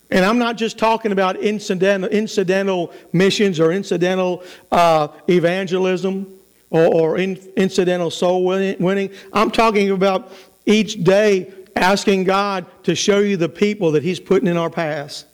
And 0.09 0.23
I'm 0.23 0.37
not 0.37 0.55
just 0.55 0.79
talking 0.79 1.11
about 1.11 1.35
incidental, 1.35 2.09
incidental 2.09 2.93
missions 3.11 3.59
or 3.59 3.73
incidental 3.73 4.41
uh, 4.71 5.09
evangelism 5.27 6.37
or, 6.71 6.85
or 6.85 7.17
in, 7.17 7.37
incidental 7.55 8.09
soul 8.09 8.43
winning. 8.43 9.11
I'm 9.31 9.51
talking 9.51 9.91
about 9.91 10.31
each 10.65 11.03
day 11.03 11.53
asking 11.75 12.23
God 12.23 12.65
to 12.83 12.95
show 12.95 13.19
you 13.19 13.37
the 13.37 13.49
people 13.49 13.91
that 13.91 14.03
He's 14.03 14.19
putting 14.19 14.47
in 14.47 14.57
our 14.57 14.69
past. 14.69 15.27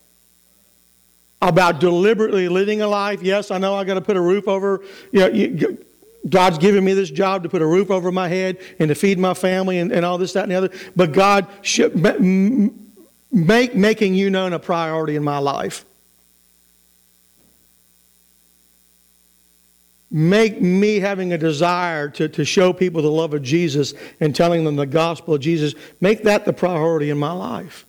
About 1.42 1.80
deliberately 1.80 2.50
living 2.50 2.82
a 2.82 2.88
life. 2.88 3.22
Yes, 3.22 3.52
I 3.52 3.60
know 3.60 3.76
I 3.76 3.84
got 3.84 3.94
to 3.94 4.02
put 4.02 4.18
a 4.18 4.22
roof 4.22 4.48
over. 4.48 4.82
You 5.12 5.20
know, 5.20 5.28
you, 5.28 5.86
God's 6.28 6.58
given 6.58 6.84
me 6.84 6.94
this 6.94 7.12
job 7.12 7.44
to 7.44 7.50
put 7.50 7.62
a 7.62 7.66
roof 7.66 7.92
over 7.92 8.12
my 8.12 8.28
head 8.28 8.58
and 8.80 8.90
to 8.90 8.96
feed 8.96 9.20
my 9.20 9.36
family 9.36 9.78
and, 9.78 9.92
and 9.92 10.04
all 10.04 10.18
this, 10.18 10.34
that, 10.34 10.44
and 10.44 10.52
the 10.52 10.56
other. 10.56 10.72
But 10.96 11.12
God 11.12 11.48
should 11.62 11.96
make 13.32 13.76
making 13.76 14.16
you 14.16 14.32
known 14.32 14.54
a 14.54 14.60
priority 14.60 15.16
in 15.16 15.24
my 15.24 15.38
life. 15.38 15.86
Make 20.18 20.60
me 20.60 21.00
having 21.00 21.32
a 21.32 21.38
desire 21.38 22.10
to, 22.10 22.28
to 22.28 22.44
show 22.44 22.74
people 22.74 23.04
the 23.04 23.12
love 23.12 23.36
of 23.36 23.44
Jesus 23.44 23.94
and 24.20 24.36
telling 24.36 24.64
them 24.64 24.76
the 24.76 24.88
gospel 24.88 25.36
of 25.36 25.42
Jesus, 25.42 25.76
make 26.02 26.24
that 26.24 26.44
the 26.44 26.52
priority 26.52 27.12
in 27.12 27.20
my 27.20 27.32
life. 27.32 27.86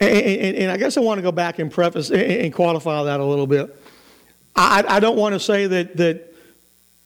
And, 0.00 0.10
and, 0.10 0.56
and 0.56 0.70
I 0.70 0.78
guess 0.78 0.96
I 0.96 1.00
want 1.00 1.18
to 1.18 1.22
go 1.22 1.32
back 1.32 1.58
and 1.58 1.70
preface 1.70 2.10
and 2.10 2.50
qualify 2.54 3.04
that 3.04 3.20
a 3.20 3.24
little 3.24 3.46
bit. 3.46 3.78
I, 4.56 4.84
I 4.88 5.00
don't 5.00 5.18
want 5.18 5.34
to 5.34 5.40
say 5.40 5.66
that, 5.66 5.98
that 5.98 6.34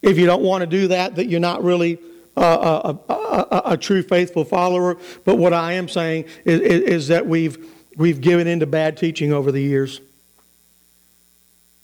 if 0.00 0.16
you 0.16 0.26
don't 0.26 0.42
want 0.42 0.60
to 0.60 0.66
do 0.68 0.86
that, 0.86 1.16
that 1.16 1.26
you're 1.26 1.40
not 1.40 1.64
really 1.64 1.98
a, 2.36 2.42
a, 2.42 2.98
a, 3.08 3.62
a 3.72 3.76
true 3.76 4.04
faithful 4.04 4.44
follower. 4.44 4.98
But 5.24 5.34
what 5.34 5.52
I 5.52 5.72
am 5.72 5.88
saying 5.88 6.26
is, 6.44 6.60
is, 6.60 6.82
is 6.82 7.08
that 7.08 7.26
we've, 7.26 7.66
we've 7.96 8.20
given 8.20 8.46
into 8.46 8.66
bad 8.66 8.96
teaching 8.96 9.32
over 9.32 9.50
the 9.50 9.60
years 9.60 10.00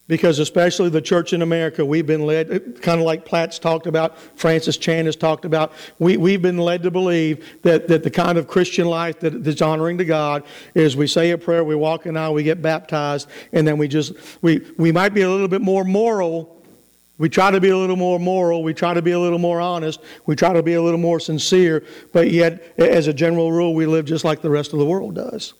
because 0.08 0.38
especially 0.38 0.88
the 0.88 1.02
church 1.02 1.32
in 1.32 1.42
America, 1.42 1.84
we've 1.84 2.06
been 2.06 2.26
led, 2.26 2.80
kind 2.80 2.98
of 2.98 3.06
like 3.06 3.24
Platt's 3.24 3.58
talked 3.58 3.86
about, 3.86 4.18
Francis 4.36 4.76
Chan 4.78 5.04
has 5.04 5.14
talked 5.14 5.44
about, 5.44 5.72
we, 5.98 6.16
we've 6.16 6.42
been 6.42 6.56
led 6.56 6.82
to 6.82 6.90
believe 6.90 7.60
that, 7.62 7.86
that 7.88 8.02
the 8.02 8.10
kind 8.10 8.38
of 8.38 8.48
Christian 8.48 8.86
life 8.86 9.20
that, 9.20 9.44
that's 9.44 9.62
honoring 9.62 9.98
to 9.98 10.04
God 10.06 10.42
is 10.74 10.96
we 10.96 11.06
say 11.06 11.30
a 11.30 11.38
prayer, 11.38 11.62
we 11.62 11.74
walk 11.74 12.06
in 12.06 12.16
aisle, 12.16 12.34
we 12.34 12.42
get 12.42 12.62
baptized, 12.62 13.28
and 13.52 13.68
then 13.68 13.76
we 13.76 13.86
just, 13.86 14.14
we, 14.40 14.66
we 14.78 14.90
might 14.90 15.12
be 15.12 15.22
a 15.22 15.30
little 15.30 15.48
bit 15.48 15.60
more 15.60 15.84
moral. 15.84 16.56
We 17.18 17.28
try 17.28 17.50
to 17.50 17.60
be 17.60 17.68
a 17.70 17.76
little 17.76 17.96
more 17.96 18.18
moral. 18.18 18.62
We 18.62 18.72
try 18.72 18.94
to 18.94 19.02
be 19.02 19.10
a 19.10 19.18
little 19.18 19.40
more 19.40 19.60
honest. 19.60 20.00
We 20.26 20.36
try 20.36 20.52
to 20.52 20.62
be 20.62 20.74
a 20.74 20.82
little 20.82 21.00
more 21.00 21.18
sincere. 21.18 21.84
But 22.12 22.30
yet, 22.30 22.74
as 22.78 23.08
a 23.08 23.12
general 23.12 23.50
rule, 23.50 23.74
we 23.74 23.86
live 23.86 24.04
just 24.04 24.24
like 24.24 24.40
the 24.40 24.50
rest 24.50 24.72
of 24.72 24.78
the 24.78 24.86
world 24.86 25.16
does. 25.16 25.54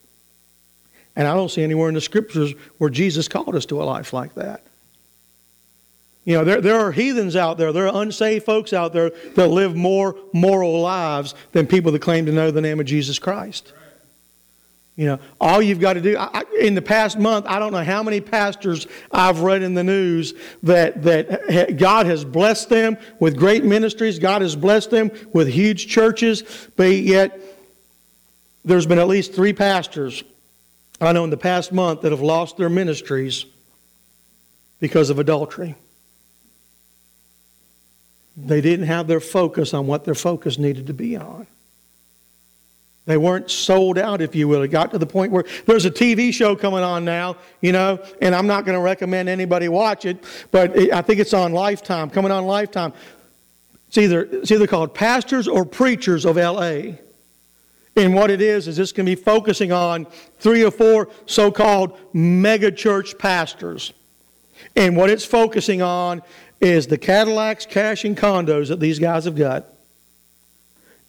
And 1.18 1.26
I 1.26 1.34
don't 1.34 1.50
see 1.50 1.64
anywhere 1.64 1.88
in 1.88 1.96
the 1.96 2.00
scriptures 2.00 2.54
where 2.78 2.88
Jesus 2.88 3.26
called 3.26 3.56
us 3.56 3.66
to 3.66 3.82
a 3.82 3.84
life 3.84 4.12
like 4.12 4.36
that. 4.36 4.62
You 6.24 6.34
know, 6.34 6.44
there, 6.44 6.60
there 6.60 6.78
are 6.78 6.92
heathens 6.92 7.34
out 7.34 7.58
there, 7.58 7.72
there 7.72 7.88
are 7.88 8.02
unsaved 8.02 8.44
folks 8.44 8.72
out 8.72 8.92
there 8.92 9.10
that 9.34 9.48
live 9.48 9.74
more 9.74 10.14
moral 10.32 10.80
lives 10.80 11.34
than 11.50 11.66
people 11.66 11.90
that 11.90 12.02
claim 12.02 12.26
to 12.26 12.32
know 12.32 12.52
the 12.52 12.60
name 12.60 12.78
of 12.78 12.86
Jesus 12.86 13.18
Christ. 13.18 13.72
You 14.94 15.06
know, 15.06 15.18
all 15.40 15.60
you've 15.60 15.80
got 15.80 15.94
to 15.94 16.00
do, 16.00 16.16
I, 16.16 16.44
in 16.60 16.76
the 16.76 16.82
past 16.82 17.18
month, 17.18 17.46
I 17.48 17.58
don't 17.58 17.72
know 17.72 17.82
how 17.82 18.02
many 18.04 18.20
pastors 18.20 18.86
I've 19.10 19.40
read 19.40 19.62
in 19.62 19.74
the 19.74 19.84
news 19.84 20.34
that, 20.62 21.02
that 21.02 21.78
God 21.78 22.06
has 22.06 22.24
blessed 22.24 22.68
them 22.68 22.96
with 23.18 23.36
great 23.36 23.64
ministries, 23.64 24.20
God 24.20 24.42
has 24.42 24.54
blessed 24.54 24.90
them 24.90 25.10
with 25.32 25.48
huge 25.48 25.88
churches, 25.88 26.44
but 26.76 26.92
yet 26.92 27.40
there's 28.64 28.86
been 28.86 29.00
at 29.00 29.08
least 29.08 29.34
three 29.34 29.52
pastors 29.52 30.22
I 31.00 31.12
know 31.12 31.24
in 31.24 31.30
the 31.30 31.36
past 31.36 31.72
month 31.72 32.02
that 32.02 32.12
have 32.12 32.20
lost 32.20 32.56
their 32.56 32.68
ministries 32.68 33.46
because 34.80 35.10
of 35.10 35.18
adultery. 35.18 35.76
They 38.36 38.60
didn't 38.60 38.86
have 38.86 39.06
their 39.06 39.20
focus 39.20 39.74
on 39.74 39.86
what 39.86 40.04
their 40.04 40.14
focus 40.14 40.58
needed 40.58 40.86
to 40.88 40.94
be 40.94 41.16
on. 41.16 41.46
They 43.06 43.16
weren't 43.16 43.50
sold 43.50 43.96
out, 43.96 44.20
if 44.20 44.34
you 44.34 44.48
will. 44.48 44.62
It 44.62 44.68
got 44.68 44.90
to 44.90 44.98
the 44.98 45.06
point 45.06 45.32
where 45.32 45.44
there's 45.64 45.86
a 45.86 45.90
TV 45.90 46.32
show 46.32 46.54
coming 46.54 46.82
on 46.82 47.06
now, 47.06 47.36
you 47.62 47.72
know, 47.72 48.04
and 48.20 48.34
I'm 48.34 48.46
not 48.46 48.66
going 48.66 48.76
to 48.76 48.82
recommend 48.82 49.30
anybody 49.30 49.68
watch 49.68 50.04
it, 50.04 50.22
but 50.50 50.76
I 50.92 51.00
think 51.00 51.18
it's 51.18 51.32
on 51.32 51.52
Lifetime, 51.52 52.10
coming 52.10 52.30
on 52.30 52.44
Lifetime. 52.44 52.92
It's 53.88 53.96
either, 53.96 54.24
it's 54.24 54.50
either 54.50 54.66
called 54.66 54.92
Pastors 54.92 55.48
or 55.48 55.64
Preachers 55.64 56.26
of 56.26 56.36
L.A. 56.36 57.00
And 57.98 58.14
what 58.14 58.30
it 58.30 58.40
is, 58.40 58.68
is 58.68 58.78
it's 58.78 58.92
going 58.92 59.06
to 59.06 59.16
be 59.16 59.20
focusing 59.20 59.72
on 59.72 60.06
three 60.38 60.64
or 60.64 60.70
four 60.70 61.08
so 61.26 61.50
called 61.50 61.98
mega 62.12 62.70
church 62.70 63.18
pastors. 63.18 63.92
And 64.76 64.96
what 64.96 65.10
it's 65.10 65.24
focusing 65.24 65.82
on 65.82 66.22
is 66.60 66.86
the 66.86 66.96
Cadillacs, 66.96 67.66
cash, 67.66 68.04
and 68.04 68.16
condos 68.16 68.68
that 68.68 68.78
these 68.78 69.00
guys 69.00 69.24
have 69.24 69.34
got. 69.34 69.66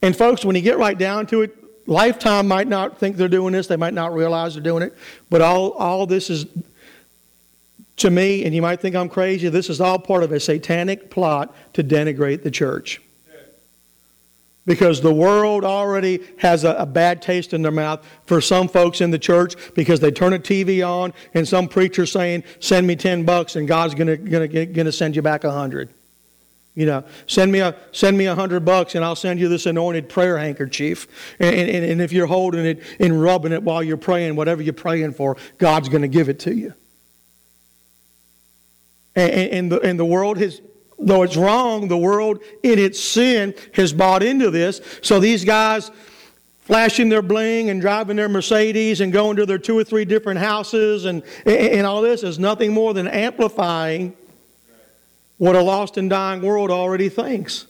And 0.01 0.15
folks, 0.15 0.43
when 0.43 0.55
you 0.55 0.63
get 0.63 0.79
right 0.79 0.97
down 0.97 1.27
to 1.27 1.43
it, 1.43 1.55
Lifetime 1.85 2.47
might 2.47 2.67
not 2.67 2.97
think 2.97 3.17
they're 3.17 3.27
doing 3.27 3.53
this, 3.53 3.67
they 3.67 3.77
might 3.77 3.93
not 3.93 4.13
realize 4.13 4.55
they're 4.55 4.63
doing 4.63 4.81
it, 4.81 4.95
but 5.29 5.41
all, 5.41 5.71
all 5.73 6.07
this 6.07 6.29
is, 6.31 6.47
to 7.97 8.09
me, 8.09 8.45
and 8.45 8.55
you 8.55 8.63
might 8.63 8.79
think 8.79 8.95
I'm 8.95 9.09
crazy, 9.09 9.49
this 9.49 9.69
is 9.69 9.79
all 9.79 9.99
part 9.99 10.23
of 10.23 10.31
a 10.31 10.39
satanic 10.39 11.11
plot 11.11 11.55
to 11.73 11.83
denigrate 11.83 12.43
the 12.43 12.51
church 12.51 13.01
because 14.69 15.01
the 15.01 15.11
world 15.11 15.65
already 15.65 16.23
has 16.37 16.63
a, 16.63 16.75
a, 16.75 16.85
bad 16.85 17.23
taste 17.23 17.55
in 17.55 17.63
their 17.63 17.71
mouth 17.71 18.05
for 18.27 18.39
some 18.39 18.67
folks 18.67 19.01
in 19.01 19.09
the 19.09 19.17
church 19.17 19.55
because 19.73 19.99
they 19.99 20.11
turn 20.11 20.31
a 20.31 20.37
TV 20.37 20.87
on 20.87 21.11
and 21.33 21.47
some 21.47 21.67
preacher 21.67 22.05
saying, 22.05 22.43
"Send 22.59 22.85
me 22.85 22.95
ten 22.95 23.25
bucks 23.25 23.55
and 23.55 23.67
God's 23.67 23.95
gonna 23.95 24.15
gonna 24.15 24.67
gonna 24.67 24.91
send 24.91 25.15
you 25.15 25.23
back 25.23 25.43
a 25.43 25.51
hundred. 25.51 25.89
You 26.75 26.85
know, 26.85 27.03
send 27.25 27.51
me 27.51 27.61
a 27.61 27.75
send 27.93 28.15
me 28.15 28.27
a 28.27 28.35
hundred 28.35 28.63
bucks 28.63 28.93
and 28.93 29.03
I'll 29.03 29.15
send 29.15 29.39
you 29.39 29.49
this 29.49 29.65
anointed 29.65 30.07
prayer 30.07 30.37
handkerchief. 30.37 31.07
And, 31.39 31.55
and, 31.55 31.83
and 31.83 31.99
if 31.99 32.13
you're 32.13 32.27
holding 32.27 32.63
it 32.63 32.83
and 32.99 33.19
rubbing 33.19 33.53
it 33.53 33.63
while 33.63 33.81
you're 33.81 33.97
praying, 33.97 34.35
whatever 34.35 34.61
you're 34.61 34.73
praying 34.73 35.13
for, 35.13 35.35
God's 35.57 35.89
to 35.89 36.07
give 36.07 36.29
it 36.29 36.37
to 36.41 36.53
you. 36.53 36.75
And, 39.15 39.31
and, 39.31 39.71
the, 39.71 39.79
and 39.81 39.99
the 39.99 40.05
world 40.05 40.37
has 40.37 40.61
though 40.99 41.23
it's 41.23 41.37
wrong, 41.37 41.87
the 41.87 41.97
world 41.97 42.43
in 42.63 42.77
its 42.77 42.99
sin 42.99 43.53
has 43.73 43.93
bought 43.93 44.21
into 44.23 44.51
this. 44.51 44.81
So 45.01 45.19
these 45.19 45.45
guys 45.45 45.91
flashing 46.61 47.09
their 47.09 47.21
bling 47.21 47.69
and 47.69 47.81
driving 47.81 48.15
their 48.15 48.29
Mercedes 48.29 49.01
and 49.01 49.11
going 49.11 49.37
to 49.37 49.45
their 49.45 49.57
two 49.57 49.77
or 49.77 49.83
three 49.83 50.05
different 50.05 50.39
houses 50.39 51.05
and, 51.05 51.23
and 51.45 51.87
all 51.87 52.01
this 52.01 52.21
is 52.21 52.37
nothing 52.37 52.73
more 52.73 52.93
than 52.93 53.07
amplifying 53.07 54.15
what 55.37 55.55
a 55.55 55.61
lost 55.61 55.97
and 55.97 56.09
dying 56.09 56.41
world 56.41 56.69
already 56.69 57.09
thinks. 57.09 57.65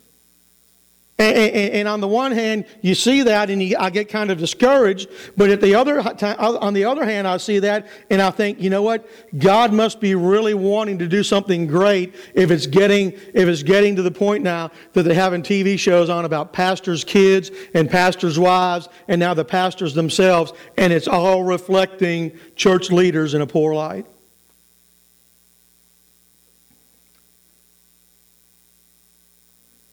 And, 1.19 1.38
and, 1.38 1.73
and, 1.73 1.88
on 1.89 1.99
the 1.99 2.08
one 2.08 2.32
hand, 2.32 2.63
you 2.82 2.95
see 2.95 3.23
that 3.23 3.49
and 3.49 3.62
you, 3.62 3.75
I 3.77 3.89
get 3.89 4.08
kind 4.08 4.32
of 4.32 4.38
discouraged. 4.38 5.10
But 5.36 5.49
at 5.49 5.60
the 5.60 5.75
other 5.75 5.99
on 5.99 6.73
the 6.73 6.86
other 6.86 7.03
hand, 7.03 7.27
I 7.27 7.36
see 7.36 7.60
that 7.60 7.88
and 8.10 8.21
I 8.21 8.32
think, 8.32 8.62
you 8.62 8.69
know 8.69 8.82
what? 8.82 9.05
God 9.38 9.73
must 9.73 9.99
be 9.99 10.15
really 10.15 10.53
wanting 10.53 10.97
to 10.99 11.10
do 11.10 11.21
something 11.21 11.67
great 11.67 12.15
if 12.34 12.51
it's 12.51 12.67
getting 12.67 13.12
if 13.34 13.49
it's 13.49 13.63
getting 13.63 13.97
to 13.97 14.01
the 14.01 14.12
point 14.12 14.45
now 14.45 14.71
that 14.93 15.03
they're 15.03 15.13
having 15.13 15.43
TV 15.43 15.77
shows 15.77 16.10
on 16.10 16.23
about 16.23 16.53
pastors' 16.53 17.03
kids 17.03 17.51
and 17.73 17.89
pastors' 17.89 18.39
wives 18.39 18.88
and 19.10 19.19
now 19.19 19.34
the 19.34 19.43
pastors 19.43 19.93
themselves, 19.93 20.53
and 20.77 20.93
it's 20.93 21.10
all 21.10 21.43
reflecting 21.43 22.32
church 22.55 22.91
leaders 22.91 23.34
in 23.34 23.41
a 23.41 23.47
poor 23.47 23.75
light. 23.75 24.05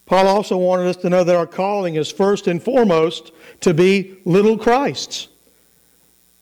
Paul 0.06 0.28
also 0.28 0.56
wanted 0.56 0.86
us 0.86 0.96
to 0.98 1.10
know 1.10 1.24
that 1.24 1.36
our 1.36 1.46
calling 1.46 1.96
is 1.96 2.10
first 2.10 2.46
and 2.46 2.62
foremost 2.62 3.32
to 3.60 3.74
be 3.74 4.18
little 4.24 4.56
Christs. 4.56 5.28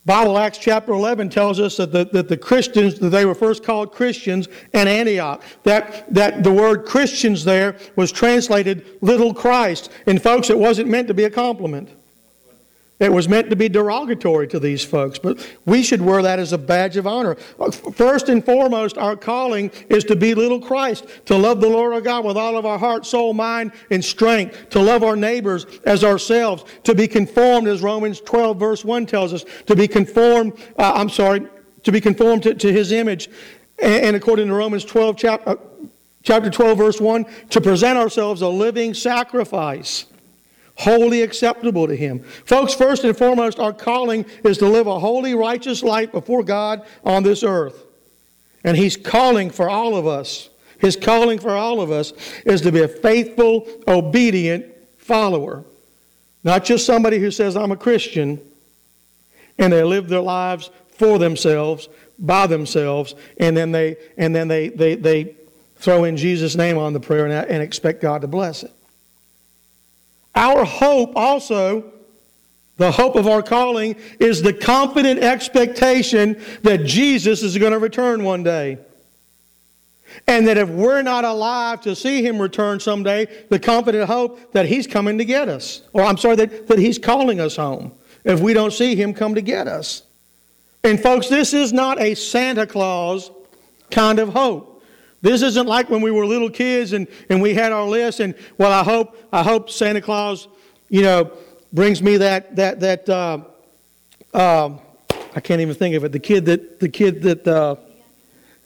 Bible 0.06 0.36
Acts 0.36 0.58
chapter 0.58 0.92
11 0.92 1.30
tells 1.30 1.58
us 1.58 1.78
that 1.78 1.90
the, 1.90 2.04
that 2.12 2.28
the 2.28 2.36
Christians, 2.36 2.98
that 2.98 3.08
they 3.08 3.24
were 3.24 3.34
first 3.34 3.64
called 3.64 3.90
Christians 3.90 4.48
in 4.74 4.86
Antioch. 4.86 5.42
That, 5.62 6.12
that 6.12 6.44
the 6.44 6.52
word 6.52 6.84
Christians 6.84 7.42
there 7.42 7.78
was 7.96 8.12
translated 8.12 8.84
little 9.00 9.32
Christ. 9.32 9.90
And 10.06 10.22
folks, 10.22 10.50
it 10.50 10.58
wasn't 10.58 10.90
meant 10.90 11.08
to 11.08 11.14
be 11.14 11.24
a 11.24 11.30
compliment. 11.30 11.88
It 13.04 13.12
was 13.12 13.28
meant 13.28 13.50
to 13.50 13.56
be 13.56 13.68
derogatory 13.68 14.48
to 14.48 14.58
these 14.58 14.82
folks, 14.82 15.18
but 15.18 15.46
we 15.66 15.82
should 15.82 16.00
wear 16.00 16.22
that 16.22 16.38
as 16.38 16.54
a 16.54 16.58
badge 16.58 16.96
of 16.96 17.06
honor. 17.06 17.34
First 17.34 18.30
and 18.30 18.42
foremost, 18.42 18.96
our 18.96 19.14
calling 19.14 19.70
is 19.90 20.04
to 20.04 20.16
be 20.16 20.34
little 20.34 20.58
Christ, 20.58 21.06
to 21.26 21.36
love 21.36 21.60
the 21.60 21.68
Lord 21.68 21.92
our 21.92 22.00
God 22.00 22.24
with 22.24 22.38
all 22.38 22.56
of 22.56 22.64
our 22.64 22.78
heart, 22.78 23.04
soul, 23.04 23.34
mind, 23.34 23.72
and 23.90 24.02
strength, 24.02 24.70
to 24.70 24.80
love 24.80 25.02
our 25.02 25.16
neighbors 25.16 25.66
as 25.84 26.02
ourselves, 26.02 26.64
to 26.84 26.94
be 26.94 27.06
conformed, 27.06 27.68
as 27.68 27.82
Romans 27.82 28.22
12, 28.22 28.58
verse 28.58 28.84
1 28.86 29.04
tells 29.04 29.34
us, 29.34 29.44
to 29.66 29.76
be 29.76 29.86
conformed, 29.86 30.54
uh, 30.78 30.92
I'm 30.94 31.10
sorry, 31.10 31.46
to 31.82 31.92
be 31.92 32.00
conformed 32.00 32.44
to, 32.44 32.54
to 32.54 32.72
his 32.72 32.90
image. 32.90 33.28
And, 33.82 34.06
and, 34.06 34.16
according 34.16 34.48
to 34.48 34.54
Romans 34.54 34.84
12, 34.86 35.18
chapter, 35.18 35.50
uh, 35.50 35.56
chapter 36.22 36.48
12, 36.48 36.78
verse 36.78 37.00
1, 37.02 37.26
to 37.50 37.60
present 37.60 37.98
ourselves 37.98 38.40
a 38.40 38.48
living 38.48 38.94
sacrifice 38.94 40.06
Wholly 40.76 41.22
acceptable 41.22 41.86
to 41.86 41.96
Him. 41.96 42.20
Folks, 42.20 42.74
first 42.74 43.04
and 43.04 43.16
foremost, 43.16 43.58
our 43.58 43.72
calling 43.72 44.26
is 44.44 44.58
to 44.58 44.68
live 44.68 44.86
a 44.86 44.98
holy, 44.98 45.34
righteous 45.34 45.82
life 45.82 46.10
before 46.10 46.42
God 46.42 46.84
on 47.04 47.22
this 47.22 47.42
earth. 47.42 47.84
And 48.64 48.76
He's 48.76 48.96
calling 48.96 49.50
for 49.50 49.68
all 49.68 49.96
of 49.96 50.06
us. 50.06 50.50
His 50.78 50.96
calling 50.96 51.38
for 51.38 51.50
all 51.50 51.80
of 51.80 51.90
us 51.90 52.12
is 52.44 52.60
to 52.62 52.72
be 52.72 52.82
a 52.82 52.88
faithful, 52.88 53.66
obedient 53.86 54.66
follower. 54.98 55.64
Not 56.42 56.64
just 56.64 56.84
somebody 56.84 57.18
who 57.18 57.30
says, 57.30 57.56
I'm 57.56 57.72
a 57.72 57.76
Christian, 57.76 58.40
and 59.58 59.72
they 59.72 59.82
live 59.82 60.08
their 60.08 60.20
lives 60.20 60.70
for 60.88 61.18
themselves, 61.18 61.88
by 62.18 62.46
themselves, 62.46 63.14
and 63.38 63.56
then 63.56 63.72
they, 63.72 63.96
and 64.16 64.34
then 64.34 64.48
they, 64.48 64.68
they, 64.68 64.94
they 64.94 65.36
throw 65.76 66.04
in 66.04 66.16
Jesus' 66.16 66.54
name 66.54 66.78
on 66.78 66.92
the 66.92 67.00
prayer 67.00 67.26
and, 67.26 67.32
and 67.32 67.62
expect 67.62 68.02
God 68.02 68.20
to 68.22 68.28
bless 68.28 68.62
it. 68.62 68.72
Our 70.34 70.64
hope 70.64 71.12
also, 71.14 71.92
the 72.76 72.90
hope 72.90 73.14
of 73.16 73.26
our 73.26 73.42
calling, 73.42 73.96
is 74.18 74.42
the 74.42 74.52
confident 74.52 75.20
expectation 75.20 76.42
that 76.62 76.84
Jesus 76.84 77.42
is 77.42 77.56
going 77.56 77.72
to 77.72 77.78
return 77.78 78.24
one 78.24 78.42
day. 78.42 78.78
And 80.26 80.46
that 80.46 80.58
if 80.58 80.68
we're 80.68 81.02
not 81.02 81.24
alive 81.24 81.80
to 81.82 81.96
see 81.96 82.24
him 82.24 82.40
return 82.40 82.78
someday, 82.78 83.26
the 83.48 83.58
confident 83.58 84.08
hope 84.08 84.52
that 84.52 84.66
he's 84.66 84.86
coming 84.86 85.18
to 85.18 85.24
get 85.24 85.48
us. 85.48 85.82
Or 85.92 86.02
I'm 86.02 86.16
sorry, 86.16 86.36
that, 86.36 86.68
that 86.68 86.78
he's 86.78 86.98
calling 86.98 87.40
us 87.40 87.56
home 87.56 87.92
if 88.24 88.40
we 88.40 88.54
don't 88.54 88.72
see 88.72 88.94
him 88.94 89.12
come 89.12 89.34
to 89.34 89.42
get 89.42 89.66
us. 89.66 90.02
And 90.84 91.00
folks, 91.00 91.28
this 91.28 91.54
is 91.54 91.72
not 91.72 92.00
a 92.00 92.14
Santa 92.14 92.66
Claus 92.66 93.30
kind 93.90 94.18
of 94.18 94.28
hope. 94.30 94.73
This 95.24 95.40
isn't 95.40 95.66
like 95.66 95.88
when 95.88 96.02
we 96.02 96.10
were 96.10 96.26
little 96.26 96.50
kids 96.50 96.92
and, 96.92 97.08
and 97.30 97.40
we 97.40 97.54
had 97.54 97.72
our 97.72 97.88
list 97.88 98.20
and 98.20 98.34
well 98.58 98.70
I 98.70 98.84
hope 98.84 99.16
I 99.32 99.42
hope 99.42 99.70
Santa 99.70 100.02
Claus, 100.02 100.48
you 100.90 101.00
know, 101.00 101.32
brings 101.72 102.02
me 102.02 102.18
that 102.18 102.54
that 102.56 102.80
that 102.80 103.08
uh, 103.08 103.38
uh, 104.34 104.76
I 105.34 105.40
can't 105.40 105.62
even 105.62 105.74
think 105.74 105.94
of 105.94 106.04
it. 106.04 106.12
The 106.12 106.18
kid 106.18 106.44
that 106.44 106.78
the 106.78 106.90
kid 106.90 107.22
that 107.22 107.48
uh, 107.48 107.76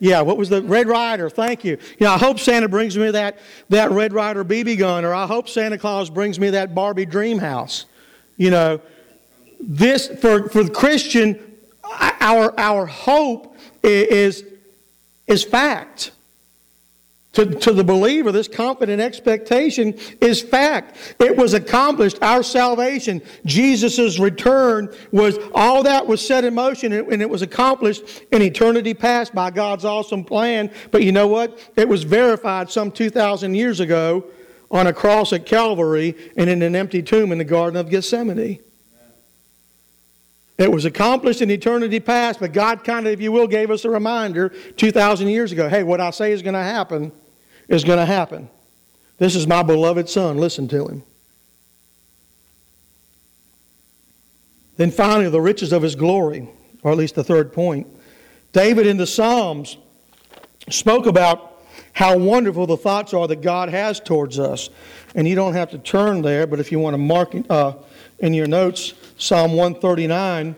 yeah, 0.01 0.21
what 0.21 0.37
was 0.37 0.49
the 0.49 0.61
Red 0.61 0.89
Ryder? 0.89 1.31
Thank 1.31 1.65
you. 1.65 1.79
You 2.01 2.07
know, 2.07 2.13
I 2.13 2.19
hope 2.19 2.41
Santa 2.41 2.69
brings 2.69 2.99
me 2.99 3.13
that, 3.13 3.39
that 3.69 3.91
Red 3.93 4.13
Ryder 4.13 4.45
BB 4.45 4.79
gun, 4.79 5.05
or 5.05 5.13
I 5.13 5.27
hope 5.27 5.49
Santa 5.49 5.79
Claus 5.79 6.11
brings 6.11 6.41
me 6.41 6.51
that 6.51 6.75
Barbie 6.75 7.07
dream 7.07 7.39
house. 7.39 7.87
You 8.37 8.51
know, 8.51 8.81
this 9.61 10.09
for 10.09 10.49
for 10.49 10.65
the 10.65 10.73
Christian, 10.73 11.57
our 12.21 12.53
our 12.59 12.85
hope 12.85 13.57
is 13.85 14.43
is 15.29 15.45
fact. 15.45 16.11
To, 17.35 17.45
to 17.45 17.73
the 17.73 17.85
believer, 17.85 18.33
this 18.33 18.49
confident 18.49 19.03
expectation 19.03 19.95
is 20.21 20.41
fact. 20.41 21.15
It 21.21 21.37
was 21.37 21.55
accomplished. 21.55 22.19
Our 22.23 22.43
salvation, 22.43 23.23
Jesus' 23.45 24.19
return, 24.19 24.93
was 25.13 25.39
all 25.55 25.83
that 25.83 26.07
was 26.07 26.27
set 26.27 26.45
in 26.45 26.55
motion 26.55 26.93
and 26.93 27.23
it 27.23 27.29
was 27.29 27.43
accomplished 27.43 28.23
in 28.33 28.41
eternity 28.41 28.95
past 28.95 29.35
by 29.35 29.51
God's 29.51 29.85
awesome 29.85 30.25
plan. 30.25 30.71
But 30.91 31.03
you 31.03 31.13
know 31.13 31.29
what? 31.29 31.71
It 31.77 31.89
was 31.89 32.03
verified 32.03 32.71
some 32.71 32.91
2,000 32.91 33.55
years 33.55 33.81
ago 33.81 34.25
on 34.71 34.87
a 34.87 34.93
cross 34.93 35.33
at 35.33 35.47
Calvary 35.47 36.15
and 36.37 36.49
in 36.49 36.63
an 36.63 36.75
empty 36.75 37.03
tomb 37.03 37.31
in 37.31 37.39
the 37.39 37.45
Garden 37.45 37.79
of 37.79 37.91
Gethsemane. 37.91 38.59
It 40.59 40.73
was 40.73 40.85
accomplished 40.85 41.41
in 41.41 41.51
eternity 41.53 42.01
past, 42.01 42.41
but 42.41 42.53
God 42.53 42.83
kind 42.83 43.07
of, 43.07 43.13
if 43.13 43.21
you 43.21 43.31
will, 43.31 43.47
gave 43.47 43.71
us 43.71 43.85
a 43.85 43.91
reminder 43.91 44.49
2,000 44.77 45.29
years 45.29 45.53
ago 45.53 45.69
hey, 45.69 45.85
what 45.85 46.01
I 46.01 46.11
say 46.11 46.33
is 46.33 46.43
going 46.43 46.55
to 46.55 46.63
happen 46.63 47.13
is 47.69 47.85
going 47.85 47.99
to 47.99 48.07
happen. 48.07 48.51
This 49.19 49.37
is 49.37 49.47
my 49.47 49.63
beloved 49.63 50.09
son. 50.09 50.39
Listen 50.39 50.69
to 50.69 50.87
him. 50.87 51.03
Then 54.77 54.91
finally, 54.91 55.29
the 55.29 55.41
riches 55.41 55.73
of 55.73 55.83
his 55.83 55.95
glory, 55.95 56.49
or 56.83 56.93
at 56.93 56.97
least 56.97 57.15
the 57.15 57.25
third 57.25 57.53
point. 57.53 57.87
David 58.53 58.87
in 58.87 58.97
the 58.97 59.07
Psalms 59.07 59.77
spoke 60.71 61.07
about 61.07 61.63
how 61.93 62.17
wonderful 62.17 62.67
the 62.67 62.77
thoughts 62.77 63.13
are 63.13 63.27
that 63.27 63.43
God 63.43 63.69
has 63.69 63.99
towards 63.99 64.39
us. 64.39 64.71
And 65.15 65.27
you 65.27 65.35
don't 65.35 65.55
have 65.55 65.71
to 65.71 65.79
turn 65.79 66.23
there, 66.23 66.47
but 66.47 66.61
if 66.61 66.71
you 66.71 66.79
want 66.79 66.95
to 66.95 66.99
mark 66.99 67.35
uh, 67.51 67.73
in 68.21 68.35
your 68.35 68.47
notes, 68.47 68.95
Psalm 69.19 69.53
139, 69.53 70.57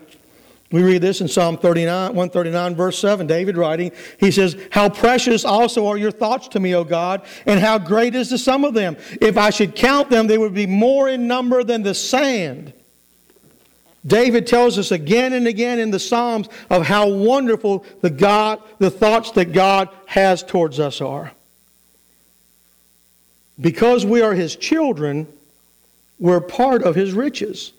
we 0.71 0.83
read 0.83 1.01
this 1.01 1.19
in 1.19 1.27
Psalm 1.27 1.57
39, 1.57 2.15
139, 2.15 2.75
verse 2.75 2.97
7. 2.97 3.27
David 3.27 3.57
writing, 3.57 3.91
he 4.19 4.31
says, 4.31 4.55
How 4.71 4.87
precious 4.87 5.43
also 5.43 5.87
are 5.87 5.97
your 5.97 6.11
thoughts 6.11 6.47
to 6.49 6.61
me, 6.61 6.73
O 6.75 6.85
God, 6.85 7.25
and 7.45 7.59
how 7.59 7.77
great 7.77 8.15
is 8.15 8.29
the 8.29 8.37
sum 8.37 8.63
of 8.63 8.73
them. 8.73 8.95
If 9.19 9.37
I 9.37 9.49
should 9.49 9.75
count 9.75 10.09
them, 10.09 10.27
they 10.27 10.37
would 10.37 10.53
be 10.53 10.67
more 10.67 11.09
in 11.09 11.27
number 11.27 11.63
than 11.63 11.83
the 11.83 11.93
sand. 11.93 12.71
David 14.05 14.47
tells 14.47 14.79
us 14.79 14.91
again 14.91 15.33
and 15.33 15.45
again 15.45 15.77
in 15.77 15.91
the 15.91 15.99
Psalms 15.99 16.47
of 16.69 16.87
how 16.87 17.07
wonderful 17.07 17.85
the 17.99 18.09
God, 18.09 18.61
the 18.79 18.89
thoughts 18.89 19.31
that 19.31 19.51
God 19.51 19.89
has 20.05 20.41
towards 20.41 20.79
us 20.79 21.01
are. 21.01 21.33
Because 23.59 24.05
we 24.05 24.21
are 24.21 24.33
his 24.33 24.55
children, 24.55 25.27
we're 26.17 26.39
part 26.39 26.81
of 26.81 26.95
his 26.95 27.13
riches. 27.13 27.73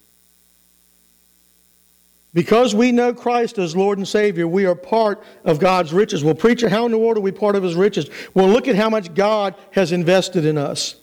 Because 2.34 2.74
we 2.74 2.92
know 2.92 3.12
Christ 3.12 3.58
as 3.58 3.76
Lord 3.76 3.98
and 3.98 4.08
Savior, 4.08 4.48
we 4.48 4.64
are 4.64 4.74
part 4.74 5.22
of 5.44 5.58
God's 5.58 5.92
riches. 5.92 6.24
Well, 6.24 6.34
preacher, 6.34 6.68
how 6.68 6.86
in 6.86 6.92
the 6.92 6.98
world 6.98 7.18
are 7.18 7.20
we 7.20 7.30
part 7.32 7.56
of 7.56 7.62
His 7.62 7.74
riches? 7.74 8.08
Well, 8.32 8.48
look 8.48 8.68
at 8.68 8.76
how 8.76 8.88
much 8.88 9.14
God 9.14 9.54
has 9.72 9.92
invested 9.92 10.46
in 10.46 10.56
us. 10.56 10.96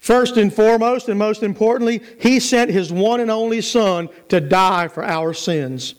First 0.00 0.38
and 0.38 0.52
foremost, 0.52 1.08
and 1.08 1.18
most 1.18 1.44
importantly, 1.44 2.02
He 2.18 2.40
sent 2.40 2.70
His 2.70 2.92
one 2.92 3.20
and 3.20 3.30
only 3.30 3.60
Son 3.60 4.08
to 4.28 4.40
die 4.40 4.88
for 4.88 5.04
our 5.04 5.32
sins. 5.32 5.94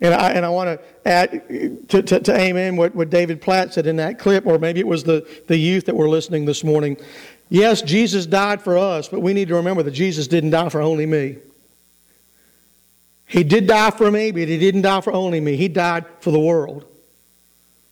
And 0.00 0.14
I, 0.14 0.30
and 0.30 0.46
I 0.46 0.48
want 0.48 0.80
to 0.80 1.08
add 1.08 1.88
to, 1.88 2.02
to, 2.02 2.20
to 2.20 2.40
amen 2.40 2.76
what, 2.76 2.94
what 2.94 3.10
David 3.10 3.42
Platt 3.42 3.74
said 3.74 3.86
in 3.86 3.96
that 3.96 4.18
clip, 4.18 4.46
or 4.46 4.58
maybe 4.58 4.80
it 4.80 4.86
was 4.86 5.04
the, 5.04 5.28
the 5.48 5.58
youth 5.58 5.86
that 5.86 5.96
were 5.96 6.08
listening 6.08 6.44
this 6.44 6.62
morning. 6.64 6.96
Yes, 7.50 7.82
Jesus 7.82 8.24
died 8.24 8.62
for 8.62 8.78
us, 8.78 9.08
but 9.08 9.20
we 9.20 9.34
need 9.34 9.48
to 9.48 9.56
remember 9.56 9.82
that 9.82 9.90
Jesus 9.90 10.26
didn't 10.26 10.50
die 10.50 10.68
for 10.68 10.80
only 10.80 11.04
me. 11.04 11.38
He 13.28 13.44
did 13.44 13.66
die 13.66 13.90
for 13.90 14.10
me, 14.10 14.30
but 14.30 14.48
He 14.48 14.58
didn't 14.58 14.82
die 14.82 15.00
for 15.00 15.12
only 15.12 15.40
me. 15.40 15.56
He 15.56 15.68
died 15.68 16.06
for 16.20 16.30
the 16.30 16.40
world. 16.40 16.86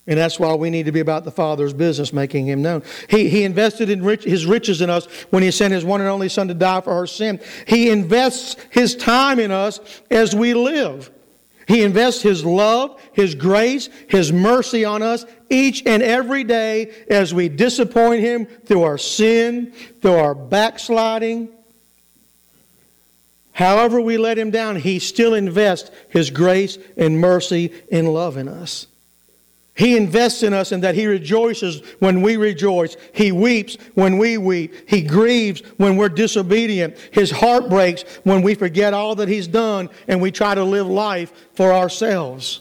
And 0.09 0.18
that's 0.18 0.38
why 0.38 0.55
we 0.55 0.70
need 0.70 0.87
to 0.87 0.92
be 0.92 1.01
about 1.01 1.25
the 1.25 1.33
Father's 1.33 1.72
business, 1.72 2.12
making 2.12 2.46
Him 2.46 2.62
known. 2.62 2.83
He, 3.11 3.29
he 3.29 3.44
invested 3.44 3.90
in 3.90 4.05
rich, 4.05 4.25
His 4.25 4.46
riches 4.46 4.81
in 4.81 4.88
us 4.88 5.07
when 5.31 5.42
He 5.42 5.51
sent 5.51 5.72
His 5.72 5.85
one 5.85 6.01
and 6.01 6.09
only 6.09 6.29
Son 6.29 6.49
to 6.49 6.55
die 6.55 6.81
for 6.81 6.92
our 6.92 7.07
sin. 7.07 7.40
He 7.66 7.90
invests 7.90 8.57
His 8.70 8.94
time 8.94 9.38
in 9.38 9.51
us 9.51 9.81
as 10.11 10.35
we 10.35 10.55
live. 10.55 11.11
He 11.66 11.83
invests 11.83 12.22
His 12.22 12.44
love, 12.44 13.01
His 13.12 13.35
grace, 13.35 13.88
His 14.09 14.33
mercy 14.33 14.85
on 14.85 15.03
us 15.03 15.27
each 15.51 15.85
and 15.85 16.03
every 16.03 16.44
day 16.44 16.92
as 17.11 17.35
we 17.35 17.49
disappoint 17.49 18.20
Him 18.20 18.46
through 18.46 18.83
our 18.83 18.99
sin, 18.99 19.72
through 20.01 20.14
our 20.14 20.37
backsliding, 20.37 21.49
However, 23.57 24.03
we 24.03 24.19
let 24.19 24.37
him 24.37 24.51
down, 24.51 24.77
he 24.77 24.99
still 24.99 25.33
invests 25.33 25.90
his 26.11 26.29
grace 26.29 26.77
and 26.99 27.19
mercy 27.19 27.73
and 27.90 28.12
love 28.12 28.37
in 28.37 28.49
us. 28.49 28.87
He 29.73 29.97
invests 29.97 30.42
in 30.42 30.53
us 30.53 30.73
in 30.73 30.81
that 30.81 30.95
He 30.95 31.07
rejoices 31.07 31.81
when 31.99 32.23
we 32.23 32.37
rejoice. 32.37 32.97
He 33.12 33.31
weeps 33.33 33.77
when 33.95 34.16
we 34.16 34.38
weep. 34.38 34.88
He 34.88 35.03
grieves 35.03 35.61
when 35.77 35.97
we're 35.97 36.09
disobedient. 36.09 36.97
His 37.12 37.31
heart 37.31 37.69
breaks 37.69 38.03
when 38.25 38.40
we 38.40 38.55
forget 38.55 38.95
all 38.95 39.14
that 39.16 39.29
He's 39.29 39.47
done 39.47 39.90
and 40.09 40.21
we 40.21 40.31
try 40.31 40.55
to 40.55 40.64
live 40.64 40.87
life 40.87 41.31
for 41.55 41.75
ourselves. 41.75 42.61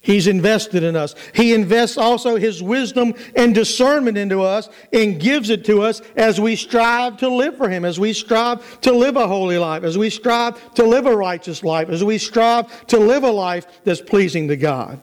He's 0.00 0.28
invested 0.28 0.84
in 0.84 0.94
us. 0.94 1.14
He 1.34 1.52
invests 1.52 1.98
also 1.98 2.36
His 2.36 2.62
wisdom 2.62 3.14
and 3.34 3.54
discernment 3.54 4.16
into 4.16 4.42
us 4.42 4.68
and 4.92 5.20
gives 5.20 5.50
it 5.50 5.64
to 5.66 5.82
us 5.82 6.00
as 6.16 6.40
we 6.40 6.54
strive 6.56 7.16
to 7.18 7.28
live 7.28 7.56
for 7.56 7.68
Him, 7.68 7.84
as 7.84 7.98
we 7.98 8.12
strive 8.12 8.80
to 8.82 8.92
live 8.92 9.16
a 9.16 9.26
holy 9.26 9.58
life, 9.58 9.82
as 9.82 9.98
we 9.98 10.08
strive 10.08 10.74
to 10.74 10.84
live 10.84 11.06
a 11.06 11.16
righteous 11.16 11.64
life, 11.64 11.88
as 11.88 12.04
we 12.04 12.16
strive 12.16 12.86
to 12.86 12.98
live 12.98 13.24
a 13.24 13.30
life 13.30 13.66
that's 13.84 14.00
pleasing 14.00 14.48
to 14.48 14.56
God. 14.56 15.00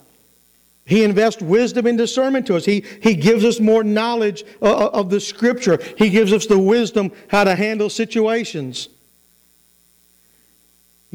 He 0.85 1.03
invests 1.03 1.41
wisdom 1.41 1.87
and 1.87 1.97
discernment 1.97 2.47
to 2.47 2.55
us. 2.55 2.63
He, 2.63 2.85
he 3.01 3.15
gives 3.15 3.43
us 3.43 3.59
more 3.59 3.83
knowledge 3.83 4.43
of, 4.61 4.93
of 4.93 5.09
the 5.09 5.19
Scripture. 5.19 5.79
He 5.97 6.09
gives 6.09 6.31
us 6.31 6.45
the 6.45 6.59
wisdom 6.59 7.11
how 7.27 7.43
to 7.43 7.55
handle 7.55 7.89
situations. 7.89 8.89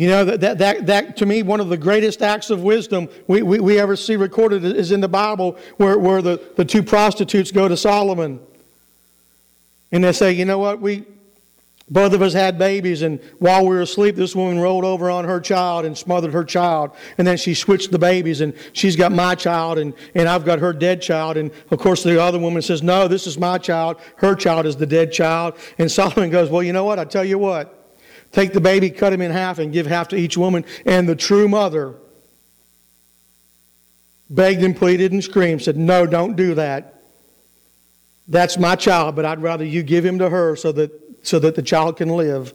You 0.00 0.08
know, 0.08 0.24
that, 0.24 0.56
that, 0.56 0.86
that, 0.86 1.18
to 1.18 1.26
me, 1.26 1.42
one 1.42 1.60
of 1.60 1.68
the 1.68 1.76
greatest 1.76 2.22
acts 2.22 2.48
of 2.48 2.62
wisdom 2.62 3.10
we, 3.26 3.42
we, 3.42 3.60
we 3.60 3.78
ever 3.78 3.96
see 3.96 4.16
recorded 4.16 4.64
is 4.64 4.92
in 4.92 5.02
the 5.02 5.08
Bible 5.08 5.58
where, 5.76 5.98
where 5.98 6.22
the, 6.22 6.40
the 6.56 6.64
two 6.64 6.82
prostitutes 6.82 7.50
go 7.50 7.68
to 7.68 7.76
Solomon. 7.76 8.40
And 9.92 10.02
they 10.02 10.12
say, 10.12 10.32
you 10.32 10.46
know 10.46 10.58
what, 10.58 10.80
we, 10.80 11.04
both 11.90 12.14
of 12.14 12.22
us 12.22 12.32
had 12.32 12.58
babies, 12.58 13.02
and 13.02 13.20
while 13.40 13.60
we 13.60 13.74
were 13.74 13.82
asleep, 13.82 14.16
this 14.16 14.34
woman 14.34 14.58
rolled 14.58 14.86
over 14.86 15.10
on 15.10 15.26
her 15.26 15.38
child 15.38 15.84
and 15.84 15.98
smothered 15.98 16.32
her 16.32 16.44
child. 16.44 16.92
And 17.18 17.26
then 17.26 17.36
she 17.36 17.52
switched 17.52 17.90
the 17.90 17.98
babies, 17.98 18.40
and 18.40 18.54
she's 18.72 18.96
got 18.96 19.12
my 19.12 19.34
child, 19.34 19.76
and, 19.76 19.92
and 20.14 20.30
I've 20.30 20.46
got 20.46 20.60
her 20.60 20.72
dead 20.72 21.02
child. 21.02 21.36
And 21.36 21.50
of 21.70 21.78
course, 21.78 22.02
the 22.02 22.18
other 22.18 22.38
woman 22.38 22.62
says, 22.62 22.82
No, 22.82 23.06
this 23.06 23.26
is 23.26 23.36
my 23.36 23.58
child. 23.58 24.00
Her 24.16 24.34
child 24.34 24.64
is 24.64 24.76
the 24.76 24.86
dead 24.86 25.12
child. 25.12 25.58
And 25.76 25.92
Solomon 25.92 26.30
goes, 26.30 26.48
Well, 26.48 26.62
you 26.62 26.72
know 26.72 26.84
what? 26.86 26.98
I 26.98 27.04
tell 27.04 27.22
you 27.22 27.36
what. 27.36 27.76
Take 28.32 28.52
the 28.52 28.60
baby, 28.60 28.90
cut 28.90 29.12
him 29.12 29.20
in 29.20 29.30
half, 29.30 29.58
and 29.58 29.72
give 29.72 29.86
half 29.86 30.08
to 30.08 30.16
each 30.16 30.36
woman. 30.36 30.64
And 30.86 31.08
the 31.08 31.16
true 31.16 31.48
mother 31.48 31.94
begged 34.28 34.62
and 34.62 34.76
pleaded 34.76 35.12
and 35.12 35.22
screamed, 35.22 35.62
said, 35.62 35.76
No, 35.76 36.06
don't 36.06 36.36
do 36.36 36.54
that. 36.54 37.02
That's 38.28 38.56
my 38.56 38.76
child, 38.76 39.16
but 39.16 39.24
I'd 39.24 39.42
rather 39.42 39.64
you 39.64 39.82
give 39.82 40.04
him 40.04 40.20
to 40.20 40.28
her 40.28 40.54
so 40.54 40.70
that, 40.72 40.92
so 41.22 41.40
that 41.40 41.56
the 41.56 41.62
child 41.62 41.96
can 41.96 42.10
live. 42.10 42.54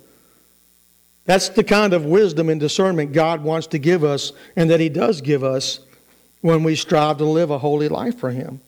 That's 1.25 1.49
the 1.49 1.63
kind 1.63 1.93
of 1.93 2.05
wisdom 2.05 2.49
and 2.49 2.59
discernment 2.59 3.11
God 3.11 3.43
wants 3.43 3.67
to 3.67 3.79
give 3.79 4.03
us 4.03 4.31
and 4.55 4.69
that 4.69 4.79
He 4.79 4.89
does 4.89 5.21
give 5.21 5.43
us 5.43 5.79
when 6.41 6.63
we 6.63 6.75
strive 6.75 7.17
to 7.17 7.25
live 7.25 7.49
a 7.49 7.57
holy 7.57 7.89
life 7.89 8.17
for 8.19 8.29
Him. 8.29 8.61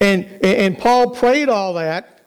And, 0.00 0.24
and 0.42 0.78
Paul 0.78 1.10
prayed 1.10 1.48
all 1.48 1.74
that 1.74 2.20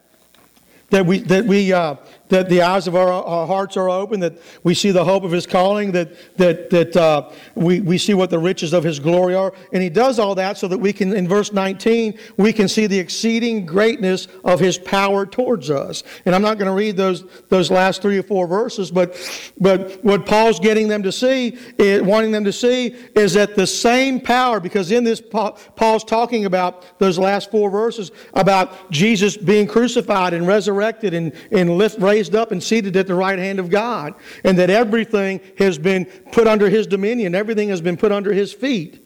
that 0.93 1.07
we, 1.07 1.19
that 1.19 1.45
we, 1.45 1.73
uh, 1.73 1.95
that 2.33 2.49
the 2.49 2.63
eyes 2.63 2.87
of 2.87 2.95
our, 2.95 3.09
our, 3.09 3.45
hearts 3.45 3.77
are 3.77 3.89
open, 3.89 4.19
that 4.19 4.33
we 4.63 4.73
see 4.73 4.89
the 4.89 5.03
hope 5.03 5.23
of 5.23 5.31
his 5.31 5.45
calling, 5.45 5.91
that, 5.91 6.35
that, 6.35 6.71
that 6.71 6.97
uh, 6.97 7.29
we, 7.53 7.79
we 7.79 7.95
see 7.95 8.15
what 8.15 8.31
the 8.31 8.39
riches 8.39 8.73
of 8.73 8.83
his 8.83 8.99
glory 8.99 9.35
are. 9.35 9.53
And 9.71 9.83
he 9.83 9.89
does 9.89 10.17
all 10.17 10.33
that 10.35 10.57
so 10.57 10.67
that 10.67 10.79
we 10.79 10.93
can, 10.93 11.15
in 11.15 11.27
verse 11.27 11.53
19, 11.53 12.17
we 12.37 12.51
can 12.51 12.67
see 12.67 12.87
the 12.87 12.97
exceeding 12.97 13.67
greatness 13.67 14.27
of 14.43 14.59
his 14.59 14.79
power 14.79 15.27
towards 15.27 15.69
us. 15.69 16.03
And 16.25 16.33
I'm 16.33 16.41
not 16.41 16.57
going 16.57 16.69
to 16.69 16.73
read 16.73 16.97
those, 16.97 17.23
those 17.49 17.69
last 17.69 18.01
three 18.01 18.17
or 18.17 18.23
four 18.23 18.47
verses, 18.47 18.89
but, 18.89 19.13
but 19.59 20.03
what 20.03 20.25
Paul's 20.25 20.59
getting 20.59 20.87
them 20.87 21.03
to 21.03 21.11
see, 21.11 21.55
is, 21.77 22.01
wanting 22.01 22.31
them 22.31 22.45
to 22.45 22.53
see, 22.53 22.95
is 23.15 23.33
that 23.33 23.55
the 23.55 23.67
same 23.67 24.19
power, 24.19 24.59
because 24.59 24.91
in 24.91 25.03
this, 25.03 25.21
Paul's 25.21 26.03
talking 26.03 26.45
about 26.45 26.97
those 26.97 27.19
last 27.19 27.51
four 27.51 27.69
verses 27.69 28.11
about 28.33 28.89
Jesus 28.89 29.37
being 29.37 29.67
crucified 29.67 30.33
and 30.33 30.47
resurrected 30.47 31.13
and, 31.13 31.31
and 31.51 31.77
lift, 31.77 31.99
raised 31.99 32.22
raised 32.23 32.35
up 32.35 32.53
and 32.53 32.63
seated 32.63 32.95
at 32.95 33.05
the 33.05 33.13
right 33.13 33.37
hand 33.37 33.59
of 33.59 33.69
God, 33.69 34.13
and 34.45 34.57
that 34.57 34.69
everything 34.69 35.41
has 35.57 35.77
been 35.77 36.05
put 36.31 36.47
under 36.47 36.69
his 36.69 36.87
dominion, 36.87 37.35
everything 37.35 37.67
has 37.67 37.81
been 37.81 37.97
put 37.97 38.13
under 38.13 38.31
his 38.31 38.53
feet. 38.53 39.05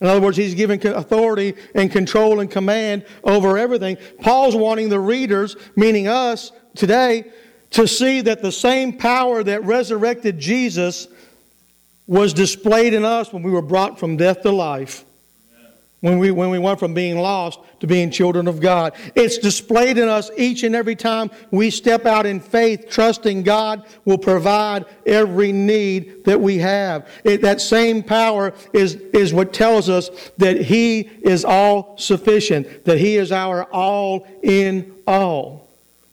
In 0.00 0.08
other 0.08 0.20
words, 0.20 0.36
he's 0.36 0.54
given 0.54 0.84
authority 0.84 1.54
and 1.76 1.92
control 1.92 2.40
and 2.40 2.50
command 2.50 3.04
over 3.22 3.56
everything. 3.56 3.98
Paul's 4.20 4.56
wanting 4.56 4.88
the 4.88 4.98
readers, 4.98 5.56
meaning 5.76 6.08
us 6.08 6.50
today, 6.74 7.30
to 7.70 7.86
see 7.86 8.20
that 8.22 8.42
the 8.42 8.52
same 8.52 8.96
power 8.96 9.44
that 9.44 9.62
resurrected 9.62 10.40
Jesus 10.40 11.06
was 12.08 12.32
displayed 12.32 12.94
in 12.94 13.04
us 13.04 13.32
when 13.32 13.44
we 13.44 13.50
were 13.52 13.62
brought 13.62 14.00
from 14.00 14.16
death 14.16 14.42
to 14.42 14.50
life 14.50 15.04
when 16.00 16.18
we, 16.18 16.30
when 16.30 16.50
we 16.50 16.58
went 16.58 16.78
from 16.78 16.94
being 16.94 17.18
lost 17.18 17.58
to 17.80 17.86
being 17.86 18.10
children 18.10 18.48
of 18.48 18.60
God. 18.60 18.94
It's 19.14 19.38
displayed 19.38 19.98
in 19.98 20.08
us 20.08 20.30
each 20.36 20.62
and 20.62 20.74
every 20.74 20.96
time 20.96 21.30
we 21.50 21.70
step 21.70 22.06
out 22.06 22.26
in 22.26 22.40
faith, 22.40 22.86
trusting 22.90 23.42
God 23.42 23.84
will 24.04 24.18
provide 24.18 24.84
every 25.06 25.52
need 25.52 26.24
that 26.24 26.40
we 26.40 26.58
have. 26.58 27.08
It, 27.24 27.42
that 27.42 27.60
same 27.60 28.02
power 28.02 28.52
is, 28.72 28.94
is 28.94 29.32
what 29.32 29.52
tells 29.52 29.88
us 29.88 30.10
that 30.38 30.60
He 30.60 31.00
is 31.00 31.44
all 31.44 31.96
sufficient, 31.98 32.84
that 32.84 32.98
He 32.98 33.16
is 33.16 33.32
our 33.32 33.64
all 33.64 34.26
in 34.42 34.94
all. 35.06 35.68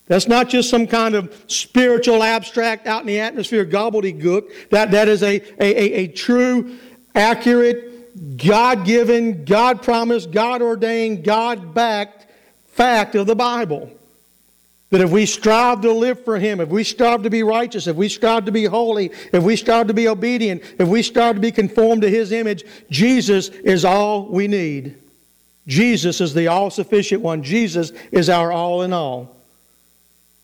That's 0.07 0.27
not 0.27 0.49
just 0.49 0.69
some 0.69 0.85
kind 0.85 1.15
of 1.15 1.45
spiritual 1.47 2.21
abstract 2.21 2.85
out 2.85 3.01
in 3.01 3.07
the 3.07 3.19
atmosphere 3.19 3.65
gobbledygook. 3.65 4.69
That, 4.69 4.91
that 4.91 5.07
is 5.07 5.23
a, 5.23 5.41
a, 5.59 5.63
a, 5.63 5.93
a 5.93 6.07
true, 6.09 6.77
accurate, 7.15 7.94
God 8.37 8.85
given, 8.85 9.43
God 9.43 9.81
promised, 9.81 10.31
God 10.31 10.61
ordained, 10.61 11.23
God 11.23 11.73
backed 11.73 12.27
fact 12.67 13.15
of 13.15 13.27
the 13.27 13.35
Bible. 13.35 13.91
That 14.91 15.01
if 15.01 15.11
we 15.11 15.25
strive 15.25 15.81
to 15.81 15.91
live 15.91 16.23
for 16.23 16.37
Him, 16.37 16.61
if 16.61 16.69
we 16.69 16.83
strive 16.83 17.23
to 17.23 17.29
be 17.29 17.43
righteous, 17.43 17.87
if 17.87 17.95
we 17.95 18.07
strive 18.07 18.45
to 18.45 18.51
be 18.51 18.65
holy, 18.65 19.11
if 19.33 19.43
we 19.43 19.55
strive 19.55 19.87
to 19.87 19.93
be 19.93 20.07
obedient, 20.07 20.63
if 20.79 20.87
we 20.87 21.01
strive 21.01 21.35
to 21.35 21.41
be 21.41 21.51
conformed 21.51 22.03
to 22.03 22.09
His 22.09 22.31
image, 22.31 22.63
Jesus 22.89 23.49
is 23.49 23.83
all 23.83 24.25
we 24.27 24.47
need. 24.47 24.95
Jesus 25.67 26.21
is 26.21 26.33
the 26.33 26.47
all 26.47 26.69
sufficient 26.69 27.21
one. 27.21 27.43
Jesus 27.43 27.91
is 28.11 28.29
our 28.29 28.51
all 28.51 28.83
in 28.83 28.93
all. 28.93 29.35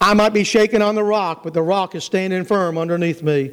I 0.01 0.15
might 0.15 0.33
be 0.33 0.43
shaken 0.43 0.81
on 0.81 0.95
the 0.95 1.03
rock, 1.03 1.43
but 1.43 1.53
the 1.53 1.61
rock 1.61 1.93
is 1.93 2.03
standing 2.03 2.43
firm 2.43 2.77
underneath 2.77 3.21
me. 3.21 3.51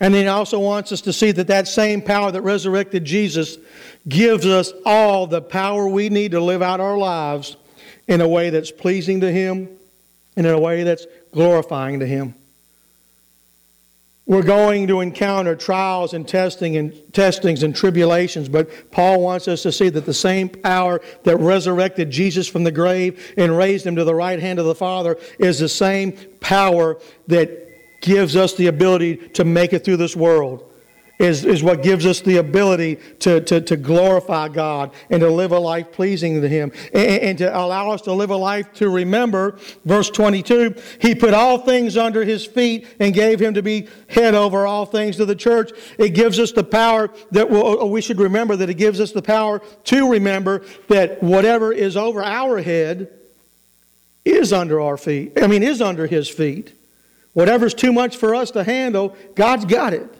And 0.00 0.14
then 0.14 0.22
he 0.22 0.28
also 0.28 0.58
wants 0.58 0.92
us 0.92 1.02
to 1.02 1.12
see 1.12 1.30
that 1.32 1.48
that 1.48 1.68
same 1.68 2.00
power 2.00 2.32
that 2.32 2.40
resurrected 2.40 3.04
Jesus 3.04 3.58
gives 4.08 4.46
us 4.46 4.72
all 4.86 5.26
the 5.26 5.42
power 5.42 5.86
we 5.86 6.08
need 6.08 6.30
to 6.32 6.40
live 6.40 6.62
out 6.62 6.80
our 6.80 6.96
lives 6.96 7.56
in 8.08 8.22
a 8.22 8.28
way 8.28 8.50
that's 8.50 8.70
pleasing 8.70 9.20
to 9.20 9.30
Him 9.30 9.68
and 10.36 10.46
in 10.46 10.52
a 10.52 10.58
way 10.58 10.82
that's 10.82 11.06
glorifying 11.32 12.00
to 12.00 12.06
Him. 12.06 12.34
We're 14.26 14.42
going 14.42 14.86
to 14.86 15.00
encounter 15.00 15.56
trials 15.56 16.14
and 16.14 16.26
testing 16.26 16.76
and 16.76 16.94
testings 17.12 17.62
and 17.62 17.74
tribulations, 17.74 18.48
but 18.48 18.92
Paul 18.92 19.20
wants 19.20 19.48
us 19.48 19.62
to 19.64 19.72
see 19.72 19.88
that 19.88 20.06
the 20.06 20.14
same 20.14 20.48
power 20.48 21.00
that 21.24 21.36
resurrected 21.38 22.10
Jesus 22.10 22.46
from 22.46 22.64
the 22.64 22.70
grave 22.70 23.34
and 23.36 23.56
raised 23.56 23.86
him 23.86 23.96
to 23.96 24.04
the 24.04 24.14
right 24.14 24.38
hand 24.38 24.60
of 24.60 24.66
the 24.66 24.74
Father 24.74 25.18
is 25.40 25.58
the 25.58 25.68
same 25.68 26.12
power 26.38 26.98
that 27.26 27.69
gives 28.00 28.36
us 28.36 28.54
the 28.54 28.66
ability 28.66 29.16
to 29.16 29.44
make 29.44 29.72
it 29.72 29.84
through 29.84 29.98
this 29.98 30.16
world. 30.16 30.66
Is, 31.18 31.44
is 31.44 31.62
what 31.62 31.82
gives 31.82 32.06
us 32.06 32.22
the 32.22 32.38
ability 32.38 32.96
to, 33.18 33.42
to, 33.42 33.60
to 33.60 33.76
glorify 33.76 34.48
God 34.48 34.90
and 35.10 35.20
to 35.20 35.28
live 35.28 35.52
a 35.52 35.58
life 35.58 35.92
pleasing 35.92 36.40
to 36.40 36.48
Him 36.48 36.72
and, 36.94 37.20
and 37.22 37.38
to 37.38 37.54
allow 37.54 37.90
us 37.90 38.00
to 38.02 38.12
live 38.14 38.30
a 38.30 38.36
life 38.36 38.72
to 38.76 38.88
remember. 38.88 39.58
Verse 39.84 40.08
22 40.08 40.74
He 40.98 41.14
put 41.14 41.34
all 41.34 41.58
things 41.58 41.98
under 41.98 42.24
His 42.24 42.46
feet 42.46 42.86
and 43.00 43.12
gave 43.12 43.38
Him 43.38 43.52
to 43.52 43.62
be 43.62 43.86
head 44.08 44.34
over 44.34 44.66
all 44.66 44.86
things 44.86 45.16
to 45.16 45.26
the 45.26 45.36
church. 45.36 45.72
It 45.98 46.14
gives 46.14 46.38
us 46.38 46.52
the 46.52 46.64
power 46.64 47.10
that 47.32 47.50
we'll, 47.50 47.82
oh, 47.82 47.86
we 47.86 48.00
should 48.00 48.18
remember 48.18 48.56
that 48.56 48.70
it 48.70 48.78
gives 48.78 48.98
us 48.98 49.12
the 49.12 49.20
power 49.20 49.60
to 49.84 50.10
remember 50.10 50.64
that 50.88 51.22
whatever 51.22 51.70
is 51.70 51.98
over 51.98 52.24
our 52.24 52.62
head 52.62 53.10
is 54.24 54.54
under 54.54 54.80
our 54.80 54.96
feet. 54.96 55.32
I 55.42 55.48
mean, 55.48 55.62
is 55.62 55.82
under 55.82 56.06
His 56.06 56.30
feet. 56.30 56.79
Whatever's 57.32 57.74
too 57.74 57.92
much 57.92 58.16
for 58.16 58.34
us 58.34 58.50
to 58.52 58.64
handle, 58.64 59.16
God's 59.34 59.64
got 59.64 59.94
it. 59.94 60.12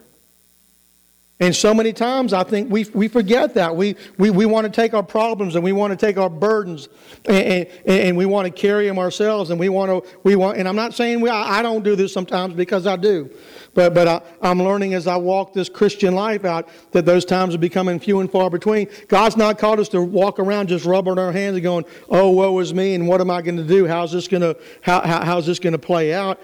And 1.42 1.56
so 1.56 1.72
many 1.72 1.94
times 1.94 2.34
I 2.34 2.44
think 2.44 2.70
we, 2.70 2.84
we 2.92 3.08
forget 3.08 3.54
that. 3.54 3.74
We, 3.74 3.96
we, 4.18 4.28
we 4.28 4.44
want 4.44 4.66
to 4.66 4.70
take 4.70 4.92
our 4.92 5.02
problems 5.02 5.54
and 5.54 5.64
we 5.64 5.72
want 5.72 5.90
to 5.90 5.96
take 5.96 6.18
our 6.18 6.28
burdens 6.28 6.90
and, 7.24 7.66
and, 7.66 7.68
and 7.86 8.16
we 8.16 8.26
want 8.26 8.44
to 8.44 8.52
carry 8.52 8.86
them 8.86 8.98
ourselves 8.98 9.48
and 9.48 9.58
we 9.58 9.70
want 9.70 9.90
to, 10.04 10.18
we 10.22 10.36
want, 10.36 10.58
and 10.58 10.68
I'm 10.68 10.76
not 10.76 10.92
saying 10.92 11.22
we, 11.22 11.30
I, 11.30 11.60
I 11.60 11.62
don't 11.62 11.82
do 11.82 11.96
this 11.96 12.12
sometimes 12.12 12.52
because 12.54 12.86
I 12.86 12.96
do. 12.96 13.30
But, 13.72 13.94
but 13.94 14.08
I, 14.08 14.20
I'm 14.42 14.60
learning 14.60 14.94
as 14.94 15.06
I 15.06 15.16
walk 15.16 15.52
this 15.52 15.68
Christian 15.68 16.14
life 16.14 16.44
out 16.44 16.68
that 16.90 17.06
those 17.06 17.24
times 17.24 17.54
are 17.54 17.58
becoming 17.58 18.00
few 18.00 18.20
and 18.20 18.30
far 18.30 18.50
between. 18.50 18.88
God's 19.06 19.36
not 19.36 19.58
called 19.58 19.78
us 19.78 19.88
to 19.90 20.02
walk 20.02 20.38
around 20.38 20.68
just 20.68 20.84
rubbing 20.84 21.18
our 21.18 21.30
hands 21.30 21.54
and 21.54 21.62
going, 21.62 21.84
oh, 22.08 22.30
woe 22.30 22.58
is 22.58 22.74
me, 22.74 22.94
and 22.94 23.06
what 23.06 23.20
am 23.20 23.30
I 23.30 23.42
going 23.42 23.56
to 23.56 23.64
do? 23.64 23.86
How's 23.86 24.12
this 24.12 24.26
going 24.26 24.40
to, 24.40 24.56
how, 24.80 25.00
how, 25.02 25.24
how's 25.24 25.46
this 25.46 25.58
going 25.58 25.72
to 25.72 25.78
play 25.78 26.12
out? 26.12 26.40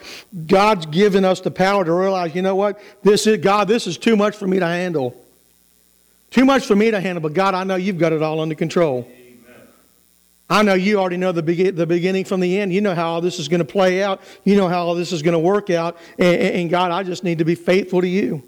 God's 0.47 0.87
given 0.87 1.25
us 1.25 1.41
the 1.41 1.51
power 1.51 1.85
to 1.85 1.93
realize, 1.93 2.35
you 2.35 2.43
know 2.43 2.55
what? 2.55 2.81
This 3.03 3.27
is, 3.27 3.39
God, 3.39 3.67
this 3.67 3.87
is 3.87 3.99
too 3.99 4.17
much 4.17 4.37
for 4.37 4.47
me 4.47 4.61
to 4.61 4.67
handle. 4.67 5.21
Too 6.31 6.45
much 6.45 6.67
for 6.67 6.77
me 6.77 6.91
to 6.91 7.01
handle, 7.01 7.23
but 7.23 7.33
God, 7.33 7.55
I 7.55 7.65
know 7.65 7.77
you've 7.77 7.99
got 7.99 8.13
it 8.13 8.23
all 8.23 8.41
under 8.41 8.55
control. 8.55 9.11
I 10.49 10.63
know 10.63 10.75
you 10.75 10.99
already 10.99 11.17
know 11.17 11.33
the, 11.33 11.43
be- 11.43 11.71
the 11.71 11.87
beginning 11.87 12.25
from 12.25 12.41
the 12.41 12.61
end. 12.61 12.73
You 12.73 12.81
know 12.81 12.95
how 12.95 13.15
all 13.15 13.21
this 13.21 13.39
is 13.39 13.49
going 13.49 13.59
to 13.59 13.65
play 13.65 14.03
out. 14.03 14.21
You 14.45 14.57
know 14.57 14.69
how 14.69 14.87
all 14.87 14.95
this 14.95 15.13
is 15.13 15.23
going 15.23 15.33
to 15.33 15.39
work 15.39 15.71
out. 15.71 15.97
And, 16.19 16.37
and 16.37 16.71
God, 16.71 16.93
I 16.93 17.03
just 17.03 17.25
need 17.25 17.39
to 17.39 17.45
be 17.45 17.57
faithful 17.57 18.01
to 18.01 18.09
you. 18.09 18.43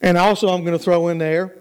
And 0.00 0.18
also, 0.18 0.48
I'm 0.48 0.64
going 0.64 0.76
to 0.76 0.82
throw 0.82 1.08
in 1.08 1.18
there 1.18 1.54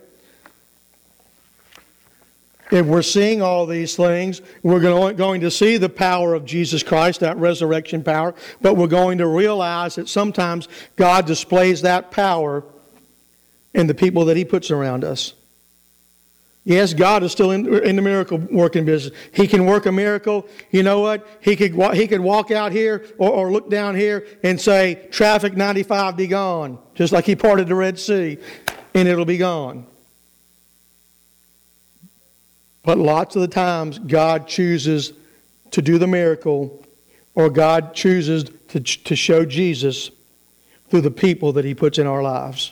if 2.74 2.86
we're 2.88 3.04
seeing 3.04 3.42
all 3.42 3.66
these 3.66 3.96
things, 3.96 4.42
we're 4.64 4.80
going 4.80 5.42
to 5.42 5.52
see 5.52 5.78
the 5.78 5.90
power 5.90 6.34
of 6.34 6.46
Jesus 6.46 6.82
Christ, 6.82 7.20
that 7.20 7.38
resurrection 7.38 8.04
power, 8.04 8.34
but 8.62 8.76
we're 8.76 8.88
going 8.88 9.20
to 9.20 9.28
realize 9.28 9.96
that 9.96 10.10
sometimes 10.10 10.68
God 10.96 11.28
displays 11.28 11.84
that 11.84 12.10
power 12.12 12.64
in 13.74 13.88
the 13.88 13.94
people 13.94 14.26
that 14.26 14.38
He 14.38 14.46
puts 14.46 14.72
around 14.72 15.04
us. 15.04 15.34
Yes, 16.66 16.94
God 16.94 17.24
is 17.24 17.32
still 17.34 17.52
in, 17.52 17.68
in, 17.84 17.98
the 17.98 18.02
miracle 18.02 18.38
working 18.38 18.86
business. 18.86 19.14
He 19.34 19.48
can 19.48 19.66
work 19.66 19.86
a 19.86 19.92
miracle. 19.92 20.48
You 20.72 20.82
know 20.82 21.02
what? 21.02 21.28
He 21.42 21.58
could, 21.58 21.74
he 21.94 22.08
could 22.08 22.22
walk 22.22 22.52
out 22.52 22.72
here 22.72 23.06
or, 23.18 23.30
or 23.30 23.52
look 23.52 23.70
down 23.70 23.96
here 23.96 24.26
and 24.44 24.60
say, 24.60 25.08
traffic 25.12 25.58
95 25.58 26.16
be 26.16 26.28
gone, 26.28 26.80
just 26.96 27.12
like 27.12 27.26
he 27.26 27.36
parted 27.36 27.68
the 27.68 27.76
Red 27.76 28.00
Sea, 28.00 28.38
and 28.94 29.08
it'll 29.10 29.26
be 29.26 29.38
gone. 29.38 29.86
But 32.84 32.98
lots 32.98 33.36
of 33.36 33.42
the 33.42 33.48
times, 33.50 34.00
God 34.00 34.48
chooses 34.48 35.14
to 35.72 35.82
do 35.82 35.98
the 35.98 36.08
miracle, 36.08 36.86
or 37.36 37.50
God 37.50 37.94
chooses 37.94 38.46
to, 38.70 38.80
to 38.80 39.16
show 39.18 39.44
Jesus 39.44 40.12
through 40.90 41.02
the 41.02 41.12
people 41.12 41.54
that 41.54 41.66
he 41.66 41.74
puts 41.74 41.98
in 41.98 42.08
our 42.08 42.22
lives. 42.22 42.72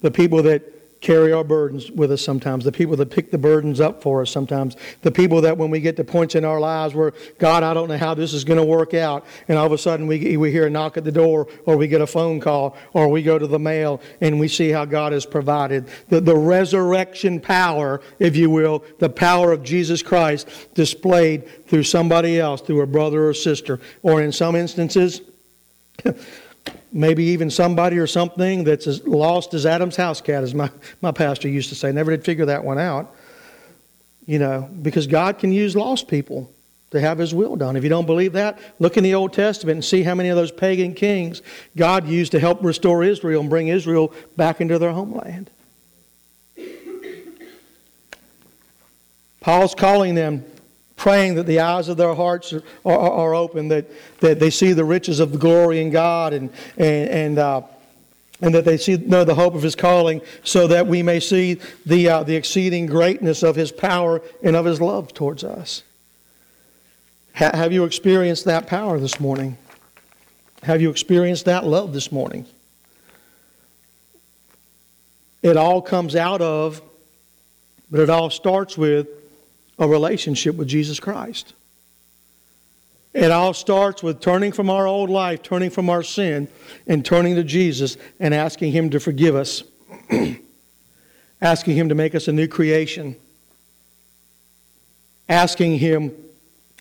The 0.00 0.10
people 0.12 0.42
that 0.44 0.73
carry 1.04 1.34
our 1.34 1.44
burdens 1.44 1.90
with 1.90 2.10
us 2.10 2.22
sometimes, 2.22 2.64
the 2.64 2.72
people 2.72 2.96
that 2.96 3.10
pick 3.10 3.30
the 3.30 3.36
burdens 3.36 3.78
up 3.78 4.02
for 4.02 4.22
us 4.22 4.30
sometimes, 4.30 4.74
the 5.02 5.10
people 5.10 5.42
that 5.42 5.56
when 5.56 5.70
we 5.70 5.78
get 5.78 5.96
to 5.96 6.02
points 6.02 6.34
in 6.34 6.46
our 6.46 6.58
lives 6.58 6.94
where, 6.94 7.12
God, 7.38 7.62
I 7.62 7.74
don't 7.74 7.88
know 7.88 7.98
how 7.98 8.14
this 8.14 8.32
is 8.32 8.42
going 8.42 8.56
to 8.56 8.64
work 8.64 8.94
out, 8.94 9.26
and 9.46 9.58
all 9.58 9.66
of 9.66 9.72
a 9.72 9.76
sudden 9.76 10.06
we, 10.06 10.38
we 10.38 10.50
hear 10.50 10.66
a 10.66 10.70
knock 10.70 10.96
at 10.96 11.04
the 11.04 11.12
door, 11.12 11.46
or 11.66 11.76
we 11.76 11.88
get 11.88 12.00
a 12.00 12.06
phone 12.06 12.40
call, 12.40 12.74
or 12.94 13.08
we 13.08 13.22
go 13.22 13.38
to 13.38 13.46
the 13.46 13.58
mail, 13.58 14.00
and 14.22 14.40
we 14.40 14.48
see 14.48 14.70
how 14.70 14.86
God 14.86 15.12
has 15.12 15.26
provided. 15.26 15.88
The, 16.08 16.22
the 16.22 16.36
resurrection 16.36 17.38
power, 17.38 18.00
if 18.18 18.34
you 18.34 18.48
will, 18.48 18.82
the 18.98 19.10
power 19.10 19.52
of 19.52 19.62
Jesus 19.62 20.02
Christ 20.02 20.48
displayed 20.72 21.66
through 21.66 21.82
somebody 21.82 22.40
else, 22.40 22.62
through 22.62 22.80
a 22.80 22.86
brother 22.86 23.28
or 23.28 23.34
sister, 23.34 23.78
or 24.02 24.22
in 24.22 24.32
some 24.32 24.56
instances, 24.56 25.20
maybe 26.94 27.24
even 27.24 27.50
somebody 27.50 27.98
or 27.98 28.06
something 28.06 28.62
that's 28.64 28.86
as 28.86 29.06
lost 29.06 29.52
as 29.52 29.66
Adam's 29.66 29.96
house 29.96 30.20
cat, 30.20 30.44
as 30.44 30.54
my, 30.54 30.70
my 31.02 31.10
pastor 31.10 31.48
used 31.48 31.68
to 31.68 31.74
say. 31.74 31.90
Never 31.92 32.12
did 32.12 32.24
figure 32.24 32.46
that 32.46 32.64
one 32.64 32.78
out. 32.78 33.14
You 34.26 34.38
know, 34.38 34.70
because 34.80 35.06
God 35.06 35.38
can 35.38 35.52
use 35.52 35.76
lost 35.76 36.08
people 36.08 36.50
to 36.92 37.00
have 37.00 37.18
His 37.18 37.34
will 37.34 37.56
done. 37.56 37.76
If 37.76 37.82
you 37.82 37.90
don't 37.90 38.06
believe 38.06 38.32
that, 38.34 38.58
look 38.78 38.96
in 38.96 39.02
the 39.02 39.14
Old 39.14 39.32
Testament 39.32 39.74
and 39.74 39.84
see 39.84 40.04
how 40.04 40.14
many 40.14 40.28
of 40.28 40.36
those 40.36 40.52
pagan 40.52 40.94
kings 40.94 41.42
God 41.76 42.06
used 42.06 42.32
to 42.32 42.38
help 42.38 42.62
restore 42.62 43.02
Israel 43.02 43.40
and 43.40 43.50
bring 43.50 43.68
Israel 43.68 44.14
back 44.36 44.60
into 44.60 44.78
their 44.78 44.92
homeland. 44.92 45.50
Paul's 49.40 49.74
calling 49.74 50.14
them 50.14 50.44
praying 51.04 51.34
that 51.34 51.44
the 51.44 51.60
eyes 51.60 51.90
of 51.90 51.98
their 51.98 52.14
hearts 52.14 52.54
are, 52.54 52.62
are, 52.82 52.98
are, 52.98 53.34
open, 53.34 53.68
that, 53.68 53.84
that 54.20 54.40
they 54.40 54.48
see 54.48 54.72
the 54.72 54.86
riches 54.86 55.20
of 55.20 55.32
the 55.32 55.36
glory 55.36 55.82
in 55.82 55.90
God, 55.90 56.32
and, 56.32 56.48
and, 56.78 57.08
and, 57.10 57.38
uh, 57.38 57.60
and 58.40 58.54
that 58.54 58.64
they 58.64 58.78
see, 58.78 58.96
know 58.96 59.22
the 59.22 59.34
hope 59.34 59.54
of 59.54 59.60
His 59.60 59.74
calling, 59.74 60.22
so 60.44 60.66
that 60.66 60.86
we 60.86 61.02
may 61.02 61.20
see 61.20 61.60
the, 61.84 62.08
uh, 62.08 62.22
the 62.22 62.34
exceeding 62.34 62.86
greatness 62.86 63.42
of 63.42 63.54
His 63.54 63.70
power 63.70 64.22
and 64.42 64.56
of 64.56 64.64
His 64.64 64.80
love 64.80 65.12
towards 65.12 65.44
us. 65.44 65.82
Ha- 67.34 67.54
have 67.54 67.70
you 67.70 67.84
experienced 67.84 68.46
that 68.46 68.66
power 68.66 68.98
this 68.98 69.20
morning? 69.20 69.58
Have 70.62 70.80
you 70.80 70.88
experienced 70.88 71.44
that 71.44 71.66
love 71.66 71.92
this 71.92 72.10
morning? 72.10 72.46
It 75.42 75.58
all 75.58 75.82
comes 75.82 76.16
out 76.16 76.40
of, 76.40 76.80
but 77.90 78.00
it 78.00 78.08
all 78.08 78.30
starts 78.30 78.78
with 78.78 79.06
a 79.78 79.88
relationship 79.88 80.56
with 80.56 80.68
Jesus 80.68 81.00
Christ. 81.00 81.54
It 83.14 83.30
all 83.30 83.54
starts 83.54 84.02
with 84.02 84.20
turning 84.20 84.50
from 84.50 84.68
our 84.68 84.86
old 84.86 85.08
life, 85.08 85.40
turning 85.42 85.70
from 85.70 85.88
our 85.88 86.02
sin, 86.02 86.48
and 86.86 87.04
turning 87.04 87.36
to 87.36 87.44
Jesus 87.44 87.96
and 88.18 88.34
asking 88.34 88.72
Him 88.72 88.90
to 88.90 88.98
forgive 88.98 89.36
us, 89.36 89.62
asking 91.40 91.76
Him 91.76 91.88
to 91.90 91.94
make 91.94 92.16
us 92.16 92.26
a 92.26 92.32
new 92.32 92.48
creation, 92.48 93.14
asking 95.28 95.78
Him 95.78 96.12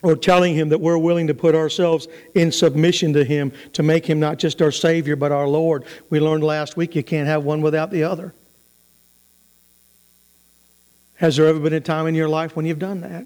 or 0.01 0.15
telling 0.15 0.55
Him 0.55 0.69
that 0.69 0.81
we're 0.81 0.97
willing 0.97 1.27
to 1.27 1.35
put 1.35 1.53
ourselves 1.53 2.07
in 2.33 2.51
submission 2.51 3.13
to 3.13 3.23
Him 3.23 3.51
to 3.73 3.83
make 3.83 4.07
Him 4.07 4.19
not 4.19 4.39
just 4.39 4.59
our 4.59 4.71
Savior 4.71 5.15
but 5.15 5.31
our 5.31 5.47
Lord. 5.47 5.85
We 6.09 6.19
learned 6.19 6.43
last 6.43 6.75
week 6.75 6.95
you 6.95 7.03
can't 7.03 7.27
have 7.27 7.43
one 7.43 7.61
without 7.61 7.91
the 7.91 8.03
other. 8.03 8.33
Has 11.23 11.37
there 11.37 11.47
ever 11.47 11.57
been 11.57 11.71
a 11.71 11.79
time 11.79 12.07
in 12.07 12.15
your 12.15 12.27
life 12.27 12.53
when 12.53 12.65
you've 12.65 12.79
done 12.79 12.99
that? 12.99 13.25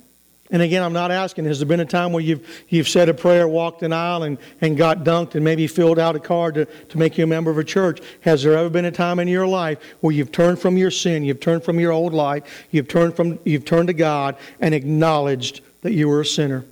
And 0.51 0.61
again, 0.61 0.83
I'm 0.83 0.93
not 0.93 1.09
asking, 1.09 1.45
has 1.45 1.57
there 1.57 1.67
been 1.67 1.79
a 1.79 1.85
time 1.85 2.13
where 2.13 2.21
you've, 2.21 2.47
you've 2.69 2.87
said 2.87 3.09
a 3.09 3.13
prayer, 3.15 3.47
walked 3.47 3.81
an 3.81 3.91
aisle, 3.91 4.21
and, 4.21 4.37
and 4.61 4.77
got 4.77 4.99
dunked, 4.99 5.33
and 5.33 5.43
maybe 5.43 5.65
filled 5.65 5.97
out 5.97 6.15
a 6.15 6.19
card 6.19 6.53
to, 6.53 6.65
to 6.65 6.97
make 6.99 7.17
you 7.17 7.23
a 7.23 7.27
member 7.27 7.49
of 7.49 7.57
a 7.57 7.63
church? 7.63 7.99
Has 8.21 8.43
there 8.43 8.55
ever 8.55 8.69
been 8.69 8.85
a 8.85 8.91
time 8.91 9.17
in 9.17 9.27
your 9.27 9.47
life 9.47 9.79
where 10.01 10.13
you've 10.13 10.31
turned 10.31 10.59
from 10.59 10.77
your 10.77 10.91
sin, 10.91 11.23
you've 11.23 11.39
turned 11.39 11.63
from 11.63 11.79
your 11.79 11.91
old 11.91 12.13
life, 12.13 12.67
you've 12.69 12.87
turned, 12.87 13.15
from, 13.15 13.39
you've 13.43 13.65
turned 13.65 13.87
to 13.87 13.95
God, 13.95 14.37
and 14.59 14.75
acknowledged 14.75 15.61
that 15.81 15.93
you 15.93 16.07
were 16.07 16.21
a 16.21 16.25
sinner? 16.25 16.65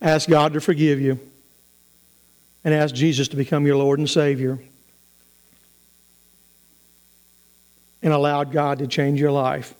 Ask 0.00 0.26
God 0.26 0.54
to 0.54 0.60
forgive 0.62 1.02
you, 1.02 1.20
and 2.64 2.72
ask 2.72 2.94
Jesus 2.94 3.28
to 3.28 3.36
become 3.36 3.66
your 3.66 3.76
Lord 3.76 3.98
and 3.98 4.08
Savior. 4.08 4.58
And 8.04 8.12
allowed 8.12 8.52
God 8.52 8.78
to 8.78 8.86
change 8.86 9.18
your 9.18 9.32
life. 9.32 9.74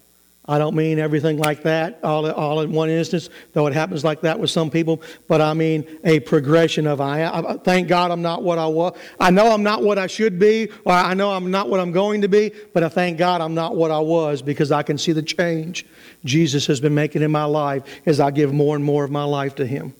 I 0.47 0.59
don't 0.59 0.77
mean 0.77 0.99
everything 0.99 1.39
like 1.39 1.63
that 1.63 2.01
all, 2.03 2.31
all 2.31 2.61
in 2.61 2.73
one 2.73 2.91
instance, 2.91 3.31
though 3.55 3.67
it 3.67 3.73
happens 3.73 4.05
like 4.05 4.21
that 4.23 4.39
with 4.39 4.51
some 4.51 4.71
people, 4.71 5.01
but 5.27 5.41
I 5.41 5.55
mean 5.55 5.87
a 6.05 6.21
progression 6.21 6.87
of 6.87 7.01
I, 7.01 7.25
I 7.25 7.57
thank 7.57 7.89
God 7.89 8.11
I'm 8.11 8.21
not 8.21 8.43
what 8.43 8.59
I 8.59 8.67
was. 8.67 8.95
I 9.19 9.31
know 9.31 9.53
I'm 9.53 9.63
not 9.63 9.83
what 9.83 9.99
I 9.99 10.07
should 10.07 10.39
be, 10.39 10.69
or 10.85 10.93
I 10.93 11.15
know 11.15 11.33
I'm 11.33 11.51
not 11.51 11.71
what 11.71 11.81
I'm 11.81 11.93
going 11.93 12.21
to 12.23 12.29
be, 12.29 12.53
but 12.75 12.83
I 12.83 12.91
thank 12.91 13.17
God 13.17 13.41
I'm 13.41 13.55
not 13.55 13.75
what 13.75 13.91
I 13.91 14.01
was 14.01 14.43
because 14.43 14.71
I 14.71 14.83
can 14.83 14.99
see 14.99 15.13
the 15.13 15.23
change 15.23 15.87
Jesus 16.27 16.67
has 16.67 16.79
been 16.79 16.95
making 16.95 17.23
in 17.23 17.31
my 17.31 17.45
life 17.45 17.83
as 18.05 18.21
I 18.21 18.31
give 18.31 18.53
more 18.53 18.77
and 18.77 18.85
more 18.85 19.05
of 19.05 19.11
my 19.11 19.25
life 19.25 19.55
to 19.57 19.67
Him. 19.67 19.95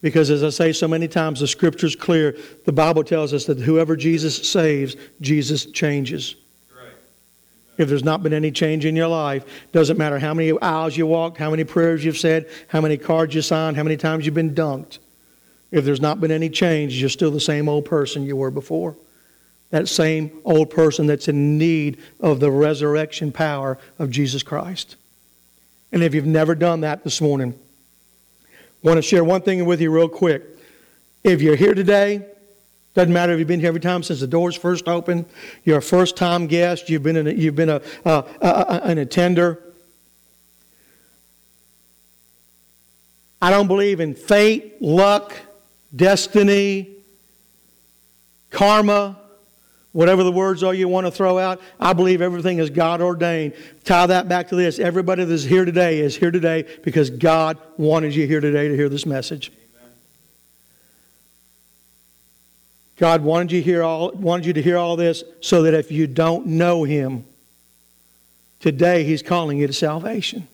Because 0.00 0.30
as 0.30 0.44
I 0.44 0.50
say 0.50 0.72
so 0.72 0.86
many 0.86 1.08
times, 1.08 1.40
the 1.40 1.48
scripture's 1.48 1.96
clear. 1.96 2.36
The 2.66 2.72
Bible 2.72 3.02
tells 3.02 3.32
us 3.32 3.46
that 3.46 3.58
whoever 3.58 3.96
Jesus 3.96 4.48
saves, 4.48 4.94
Jesus 5.20 5.66
changes. 5.66 6.36
If 7.76 7.88
there's 7.88 8.04
not 8.04 8.22
been 8.22 8.32
any 8.32 8.50
change 8.50 8.84
in 8.84 8.94
your 8.94 9.08
life, 9.08 9.44
doesn't 9.72 9.98
matter 9.98 10.18
how 10.18 10.32
many 10.34 10.58
aisles 10.60 10.96
you 10.96 11.06
walked, 11.06 11.38
how 11.38 11.50
many 11.50 11.64
prayers 11.64 12.04
you've 12.04 12.18
said, 12.18 12.48
how 12.68 12.80
many 12.80 12.96
cards 12.96 13.34
you 13.34 13.42
signed, 13.42 13.76
how 13.76 13.82
many 13.82 13.96
times 13.96 14.24
you've 14.24 14.34
been 14.34 14.54
dunked. 14.54 14.98
If 15.72 15.84
there's 15.84 16.00
not 16.00 16.20
been 16.20 16.30
any 16.30 16.50
change, 16.50 17.00
you're 17.00 17.08
still 17.08 17.32
the 17.32 17.40
same 17.40 17.68
old 17.68 17.84
person 17.84 18.24
you 18.24 18.36
were 18.36 18.52
before. 18.52 18.96
That 19.70 19.88
same 19.88 20.30
old 20.44 20.70
person 20.70 21.06
that's 21.08 21.26
in 21.26 21.58
need 21.58 21.98
of 22.20 22.38
the 22.38 22.50
resurrection 22.50 23.32
power 23.32 23.76
of 23.98 24.10
Jesus 24.10 24.44
Christ. 24.44 24.94
And 25.90 26.02
if 26.02 26.14
you've 26.14 26.26
never 26.26 26.54
done 26.54 26.82
that 26.82 27.02
this 27.02 27.20
morning, 27.20 27.58
I 28.48 28.86
want 28.86 28.98
to 28.98 29.02
share 29.02 29.24
one 29.24 29.42
thing 29.42 29.64
with 29.64 29.80
you 29.80 29.90
real 29.90 30.08
quick. 30.08 30.44
If 31.24 31.42
you're 31.42 31.56
here 31.56 31.74
today 31.74 32.24
doesn't 32.94 33.12
matter 33.12 33.32
if 33.32 33.40
you've 33.40 33.48
been 33.48 33.60
here 33.60 33.68
every 33.68 33.80
time 33.80 34.04
since 34.04 34.20
the 34.20 34.26
doors 34.26 34.54
first 34.54 34.88
opened. 34.88 35.26
You're 35.64 35.78
a 35.78 35.82
first 35.82 36.16
time 36.16 36.46
guest. 36.46 36.88
You've 36.88 37.02
been, 37.02 37.26
a, 37.26 37.30
you've 37.30 37.56
been 37.56 37.68
a, 37.68 37.82
a, 38.04 38.24
a, 38.40 38.80
an 38.84 38.98
attender. 38.98 39.60
I 43.42 43.50
don't 43.50 43.66
believe 43.66 43.98
in 43.98 44.14
fate, 44.14 44.80
luck, 44.80 45.34
destiny, 45.94 46.88
karma, 48.50 49.18
whatever 49.90 50.22
the 50.22 50.32
words 50.32 50.62
are 50.62 50.72
you 50.72 50.86
want 50.88 51.06
to 51.06 51.10
throw 51.10 51.38
out. 51.38 51.60
I 51.80 51.92
believe 51.94 52.22
everything 52.22 52.58
is 52.58 52.70
God 52.70 53.02
ordained. 53.02 53.54
Tie 53.82 54.06
that 54.06 54.28
back 54.28 54.48
to 54.48 54.56
this. 54.56 54.78
Everybody 54.78 55.24
that's 55.24 55.42
here 55.42 55.64
today 55.64 55.98
is 55.98 56.16
here 56.16 56.30
today 56.30 56.64
because 56.84 57.10
God 57.10 57.58
wanted 57.76 58.14
you 58.14 58.26
here 58.26 58.40
today 58.40 58.68
to 58.68 58.76
hear 58.76 58.88
this 58.88 59.04
message. 59.04 59.52
God 62.96 63.22
wanted 63.22 63.52
you, 63.52 63.62
hear 63.62 63.82
all, 63.82 64.12
wanted 64.12 64.46
you 64.46 64.52
to 64.52 64.62
hear 64.62 64.76
all 64.76 64.96
this 64.96 65.24
so 65.40 65.62
that 65.62 65.74
if 65.74 65.90
you 65.90 66.06
don't 66.06 66.46
know 66.46 66.84
Him, 66.84 67.24
today 68.60 69.04
He's 69.04 69.22
calling 69.22 69.58
you 69.58 69.66
to 69.66 69.72
salvation. 69.72 70.46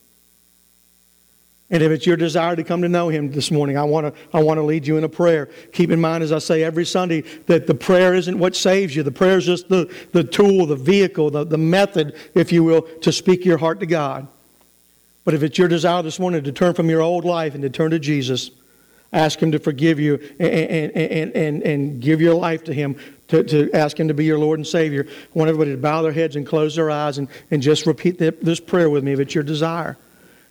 And 1.72 1.84
if 1.84 1.92
it's 1.92 2.04
your 2.04 2.16
desire 2.16 2.56
to 2.56 2.64
come 2.64 2.82
to 2.82 2.88
know 2.88 3.10
Him 3.10 3.30
this 3.30 3.50
morning, 3.50 3.78
I 3.78 3.84
want 3.84 4.12
to, 4.12 4.20
I 4.36 4.42
want 4.42 4.58
to 4.58 4.62
lead 4.62 4.86
you 4.86 4.96
in 4.96 5.04
a 5.04 5.08
prayer. 5.08 5.48
Keep 5.72 5.90
in 5.90 6.00
mind, 6.00 6.24
as 6.24 6.32
I 6.32 6.38
say 6.38 6.64
every 6.64 6.84
Sunday, 6.84 7.20
that 7.46 7.66
the 7.66 7.74
prayer 7.74 8.14
isn't 8.14 8.36
what 8.36 8.56
saves 8.56 8.96
you. 8.96 9.02
The 9.02 9.12
prayer 9.12 9.38
is 9.38 9.46
just 9.46 9.68
the, 9.68 9.94
the 10.12 10.24
tool, 10.24 10.66
the 10.66 10.76
vehicle, 10.76 11.30
the, 11.30 11.44
the 11.44 11.58
method, 11.58 12.16
if 12.34 12.50
you 12.50 12.64
will, 12.64 12.82
to 12.82 13.12
speak 13.12 13.44
your 13.44 13.58
heart 13.58 13.78
to 13.80 13.86
God. 13.86 14.26
But 15.24 15.34
if 15.34 15.42
it's 15.42 15.58
your 15.58 15.68
desire 15.68 16.02
this 16.02 16.18
morning 16.18 16.42
to 16.42 16.52
turn 16.52 16.74
from 16.74 16.88
your 16.90 17.02
old 17.02 17.24
life 17.24 17.54
and 17.54 17.62
to 17.62 17.70
turn 17.70 17.92
to 17.92 17.98
Jesus, 18.00 18.50
Ask 19.12 19.40
Him 19.42 19.52
to 19.52 19.58
forgive 19.58 19.98
you 19.98 20.14
and, 20.38 20.94
and, 20.96 21.36
and, 21.36 21.62
and 21.62 22.00
give 22.00 22.20
your 22.20 22.34
life 22.34 22.64
to 22.64 22.74
Him, 22.74 22.96
to, 23.28 23.42
to 23.42 23.72
ask 23.72 23.98
Him 23.98 24.08
to 24.08 24.14
be 24.14 24.24
your 24.24 24.38
Lord 24.38 24.58
and 24.58 24.66
Savior. 24.66 25.06
I 25.08 25.38
want 25.38 25.48
everybody 25.48 25.72
to 25.72 25.78
bow 25.78 26.02
their 26.02 26.12
heads 26.12 26.36
and 26.36 26.46
close 26.46 26.76
their 26.76 26.90
eyes 26.90 27.18
and, 27.18 27.28
and 27.50 27.60
just 27.60 27.86
repeat 27.86 28.18
this 28.18 28.60
prayer 28.60 28.88
with 28.88 29.02
me 29.02 29.12
if 29.12 29.20
it's 29.20 29.34
your 29.34 29.44
desire. 29.44 29.96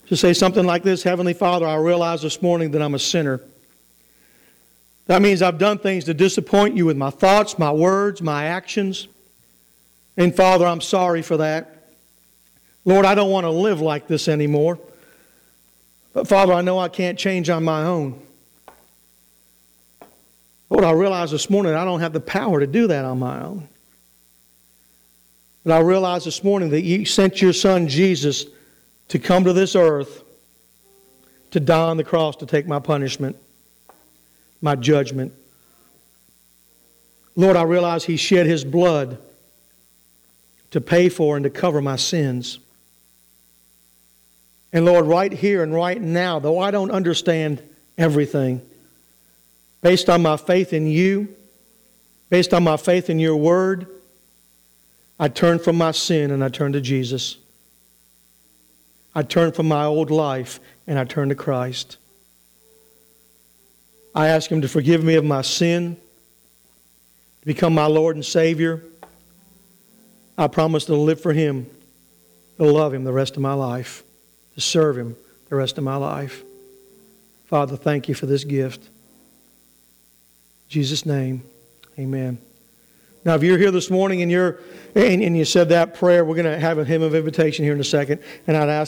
To 0.08 0.18
say 0.18 0.34
something 0.34 0.66
like 0.66 0.84
this 0.84 1.04
Heavenly 1.04 1.34
Father, 1.34 1.68
I 1.68 1.76
realize 1.76 2.22
this 2.22 2.42
morning 2.42 2.72
that 2.72 2.82
I'm 2.82 2.96
a 2.96 3.00
sinner. 3.00 3.42
That 5.06 5.22
means 5.22 5.42
I've 5.42 5.58
done 5.58 5.80
things 5.80 6.06
to 6.06 6.14
disappoint 6.14 6.76
you 6.76 6.86
with 6.86 6.98
my 6.98 7.10
thoughts, 7.10 7.58
my 7.58 7.72
words, 7.72 8.22
my 8.22 8.46
actions. 8.46 9.08
And 10.18 10.36
Father, 10.36 10.68
I'm 10.68 10.82
sorry 10.82 11.22
for 11.22 11.38
that. 11.38 11.76
Lord, 12.86 13.06
I 13.06 13.16
don't 13.16 13.32
want 13.32 13.46
to 13.46 13.50
live 13.50 13.82
like 13.82 14.08
this 14.08 14.28
anymore. 14.28 14.80
But 16.14 16.28
Father, 16.28 16.54
I 16.54 16.62
know 16.62 16.78
I 16.78 16.90
can't 16.90 17.18
change 17.18 17.50
on 17.50 17.64
my 17.64 17.84
own. 17.84 18.22
Lord, 20.70 20.84
I 20.84 20.92
realize 20.92 21.32
this 21.32 21.50
morning 21.50 21.74
I 21.74 21.84
don't 21.84 22.02
have 22.02 22.14
the 22.14 22.20
power 22.20 22.60
to 22.60 22.68
do 22.68 22.88
that 22.88 23.06
on 23.06 23.20
my 23.20 23.44
own. 23.44 23.68
But 25.64 25.74
I 25.74 25.80
realize 25.80 26.24
this 26.26 26.44
morning 26.44 26.70
that 26.70 26.82
you 26.82 27.06
sent 27.06 27.42
your 27.42 27.54
son 27.54 27.88
Jesus 27.88 28.46
to 29.10 29.20
come 29.20 29.44
to 29.44 29.54
this 29.54 29.76
earth 29.76 30.24
to 31.52 31.60
die 31.60 31.90
on 31.90 31.98
the 31.98 32.04
cross 32.04 32.36
to 32.38 32.46
take 32.46 32.68
my 32.68 32.80
punishment, 32.80 33.36
my 34.62 34.76
judgment. 34.76 35.34
Lord, 37.36 37.56
I 37.56 37.64
realize 37.64 38.04
he 38.04 38.18
shed 38.18 38.46
his 38.46 38.64
blood 38.64 39.18
to 40.72 40.82
pay 40.82 41.10
for 41.10 41.36
and 41.36 41.44
to 41.44 41.50
cover 41.50 41.82
my 41.82 41.96
sins. 41.96 42.60
And 44.72 44.86
Lord, 44.86 45.06
right 45.06 45.32
here 45.32 45.64
and 45.64 45.74
right 45.74 46.00
now, 46.00 46.38
though 46.38 46.60
I 46.60 46.70
don't 46.70 46.92
understand 46.92 47.62
everything, 47.98 48.62
based 49.82 50.10
on 50.10 50.22
my 50.22 50.38
faith 50.38 50.74
in 50.74 50.88
you, 50.88 51.36
based 52.30 52.54
on 52.54 52.64
my 52.64 52.78
faith 52.78 53.10
in 53.10 53.20
your 53.20 53.36
word, 53.36 53.88
I 55.20 55.28
turn 55.28 55.60
from 55.60 55.78
my 55.78 55.92
sin 55.92 56.32
and 56.32 56.44
I 56.44 56.50
turn 56.50 56.74
to 56.74 56.82
Jesus. 56.82 57.38
I 59.14 59.24
turn 59.24 59.52
from 59.52 59.68
my 59.68 59.86
old 59.86 60.12
life 60.12 60.60
and 60.88 60.98
I 60.98 61.04
turn 61.04 61.30
to 61.30 61.36
Christ. 61.36 61.98
I 64.16 64.28
ask 64.28 64.52
Him 64.52 64.62
to 64.62 64.68
forgive 64.68 65.04
me 65.04 65.16
of 65.16 65.26
my 65.26 65.42
sin, 65.42 65.98
to 67.42 67.46
become 67.46 67.74
my 67.74 67.86
Lord 67.86 68.16
and 68.16 68.26
Savior. 68.26 68.84
I 70.38 70.48
promise 70.48 70.86
to 70.86 70.96
live 70.96 71.22
for 71.22 71.34
Him, 71.34 71.70
to 72.58 72.66
love 72.66 72.94
Him 72.94 73.04
the 73.04 73.12
rest 73.12 73.36
of 73.36 73.42
my 73.42 73.54
life, 73.54 74.04
to 74.56 74.62
serve 74.62 74.98
Him 74.98 75.16
the 75.50 75.56
rest 75.56 75.78
of 75.78 75.84
my 75.84 75.96
life. 75.96 76.44
Father, 77.46 77.76
thank 77.76 78.08
you 78.08 78.16
for 78.16 78.26
this 78.26 78.44
gift. 78.44 78.90
Jesus' 80.70 81.04
name, 81.04 81.42
amen. 81.98 82.38
Now, 83.26 83.34
if 83.34 83.42
you're 83.42 83.58
here 83.58 83.72
this 83.72 83.90
morning 83.90 84.22
and, 84.22 84.32
you're, 84.32 84.60
and, 84.94 85.22
and 85.22 85.36
you 85.36 85.44
said 85.44 85.70
that 85.70 85.96
prayer, 85.96 86.24
we're 86.24 86.36
going 86.36 86.46
to 86.46 86.60
have 86.60 86.78
a 86.78 86.86
hymn 86.86 87.02
of 87.02 87.16
invitation 87.16 87.66
here 87.66 87.74
in 87.74 87.80
a 87.80 87.84
second, 87.84 88.22
and 88.46 88.56
I'd 88.56 88.70
ask 88.70 88.88